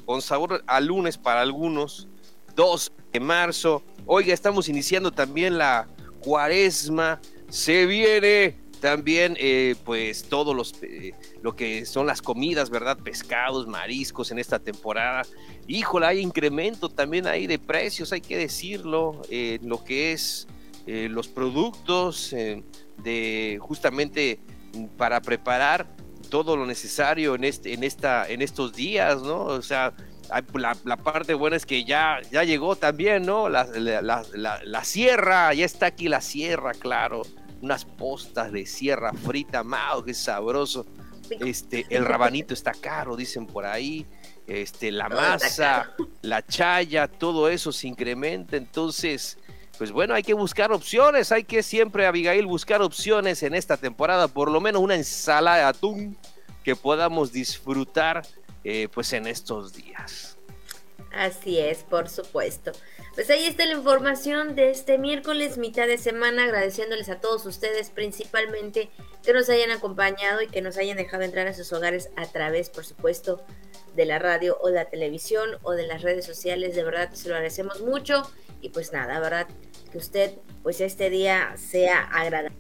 con 0.05 0.21
sabor 0.21 0.65
a 0.67 0.81
lunes 0.81 1.17
para 1.17 1.43
algunos, 1.43 2.09
2 2.57 2.93
de 3.13 3.21
marzo. 3.21 3.85
Oiga, 4.05 4.35
estamos 4.35 4.69
iniciando 4.69 5.13
también 5.13 5.57
la 5.57 5.87
cuaresma, 6.23 7.21
se 7.49 7.87
viene 7.87 8.64
también, 8.85 9.35
eh, 9.41 9.77
pues, 9.83 10.25
todos 10.25 10.55
los, 10.55 10.75
eh, 10.83 11.15
lo 11.41 11.57
que 11.57 11.87
son 11.87 12.07
las 12.07 12.21
comidas, 12.21 12.69
¿verdad? 12.69 12.99
Pescados, 12.99 13.67
mariscos 13.67 14.31
en 14.31 14.39
esta 14.39 14.59
temporada. 14.59 15.23
Híjole, 15.67 16.05
hay 16.05 16.21
incremento 16.21 16.91
también 16.91 17.27
ahí 17.27 17.47
de 17.47 17.59
precios, 17.59 18.13
hay 18.13 18.21
que 18.21 18.37
decirlo, 18.37 19.23
eh, 19.31 19.59
lo 19.63 19.83
que 19.83 20.13
es 20.13 20.47
los 20.87 21.29
productos 21.29 22.35
de 23.03 23.59
justamente 23.59 24.39
para 24.99 25.23
preparar 25.23 25.89
todo 26.29 26.59
lo 26.59 26.67
necesario 26.67 27.37
en, 27.37 27.45
este, 27.45 27.73
en, 27.73 27.85
esta, 27.85 28.29
en 28.29 28.43
estos 28.43 28.75
días, 28.75 29.23
¿no? 29.23 29.45
O 29.45 29.63
sea, 29.63 29.95
la, 30.53 30.77
la, 30.85 30.97
parte 30.99 31.33
buena 31.33 31.57
es 31.57 31.65
que 31.65 31.85
ya, 31.85 32.21
ya 32.31 32.45
llegó 32.45 32.77
también, 32.77 33.25
¿no? 33.25 33.49
La, 33.49 33.65
la, 33.65 34.23
la, 34.63 34.85
sierra, 34.85 35.55
ya 35.55 35.65
está 35.65 35.87
aquí 35.87 36.09
la 36.09 36.21
sierra, 36.21 36.73
claro 36.75 37.23
unas 37.65 37.85
postas 37.85 38.53
de 38.53 38.67
sierra 38.67 39.13
frita, 39.13 39.65
mao, 39.65 40.05
qué 40.05 40.15
sabroso. 40.15 40.87
Este, 41.41 41.87
el 41.89 42.05
rabanito 42.05 42.53
está 42.53 42.73
caro, 42.73 43.17
dicen 43.17 43.47
por 43.47 43.65
ahí. 43.65 44.07
Este, 44.47 44.93
la 44.93 45.09
masa, 45.09 45.95
la 46.21 46.45
chaya, 46.47 47.09
todo 47.09 47.49
eso 47.49 47.73
se 47.73 47.89
incrementa. 47.89 48.57
Entonces, 48.57 49.39
pues 49.79 49.91
bueno, 49.91 50.15
hay 50.15 50.23
que 50.23 50.35
buscar 50.35 50.71
opciones. 50.71 51.33
Hay 51.33 51.45
que 51.45 51.63
siempre, 51.63 52.07
Abigail, 52.07 52.47
buscar 52.47 52.83
opciones 52.83 53.43
en 53.43 53.55
esta 53.55 53.79
temporada. 53.79 54.29
Por 54.29 54.51
lo 54.51 54.61
menos 54.61 54.83
una 54.83 54.95
ensalada 54.95 55.57
de 55.57 55.63
atún 55.65 56.19
que 56.63 56.77
podamos 56.77 57.33
disfrutar, 57.33 58.27
eh, 58.63 58.89
pues 58.93 59.13
en 59.15 59.27
estos 59.27 59.73
días. 59.73 60.37
Así 61.13 61.59
es, 61.59 61.79
por 61.83 62.09
supuesto. 62.09 62.73
Pues 63.15 63.31
ahí 63.31 63.47
está 63.47 63.65
la 63.65 63.75
información 63.75 64.57
de 64.57 64.71
este 64.71 64.99
miércoles, 64.99 65.57
mitad 65.57 65.87
de 65.87 65.99
semana, 65.99 66.45
agradeciéndoles 66.45 67.09
a 67.09 67.21
todos 67.21 67.47
ustedes 67.47 67.91
principalmente 67.91 68.91
que 69.23 69.33
nos 69.33 69.49
hayan 69.49 69.71
acompañado 69.71 70.43
y 70.43 70.49
que 70.49 70.61
nos 70.61 70.77
hayan 70.79 70.97
dejado 70.97 71.23
entrar 71.23 71.47
a 71.47 71.55
sus 71.55 71.73
hogares 71.73 72.11
a 72.17 72.27
través, 72.27 72.71
por 72.71 72.85
supuesto, 72.85 73.45
de 73.95 74.05
la 74.05 74.19
radio 74.19 74.59
o 74.61 74.67
de 74.67 74.75
la 74.75 74.87
televisión 74.87 75.51
o 75.63 75.73
de 75.73 75.87
las 75.87 76.03
redes 76.03 76.27
sociales. 76.27 76.75
De 76.75 76.83
verdad, 76.83 77.13
se 77.13 77.29
lo 77.29 77.37
agradecemos 77.37 77.83
mucho. 77.83 78.29
Y 78.61 78.71
pues 78.71 78.93
nada, 78.93 79.21
verdad, 79.21 79.47
que 79.93 79.99
usted, 79.99 80.33
pues 80.65 80.81
este 80.81 81.09
día 81.09 81.55
sea 81.57 82.01
agradable. 82.01 82.57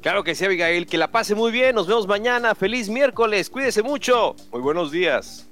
Claro 0.00 0.24
que 0.24 0.34
sí, 0.34 0.46
Abigail, 0.46 0.86
que 0.86 0.96
la 0.96 1.10
pase 1.10 1.34
muy 1.34 1.52
bien. 1.52 1.74
Nos 1.74 1.86
vemos 1.86 2.06
mañana. 2.06 2.54
Feliz 2.54 2.88
miércoles. 2.88 3.50
Cuídese 3.50 3.82
mucho. 3.82 4.36
Muy 4.52 4.62
buenos 4.62 4.90
días. 4.90 5.47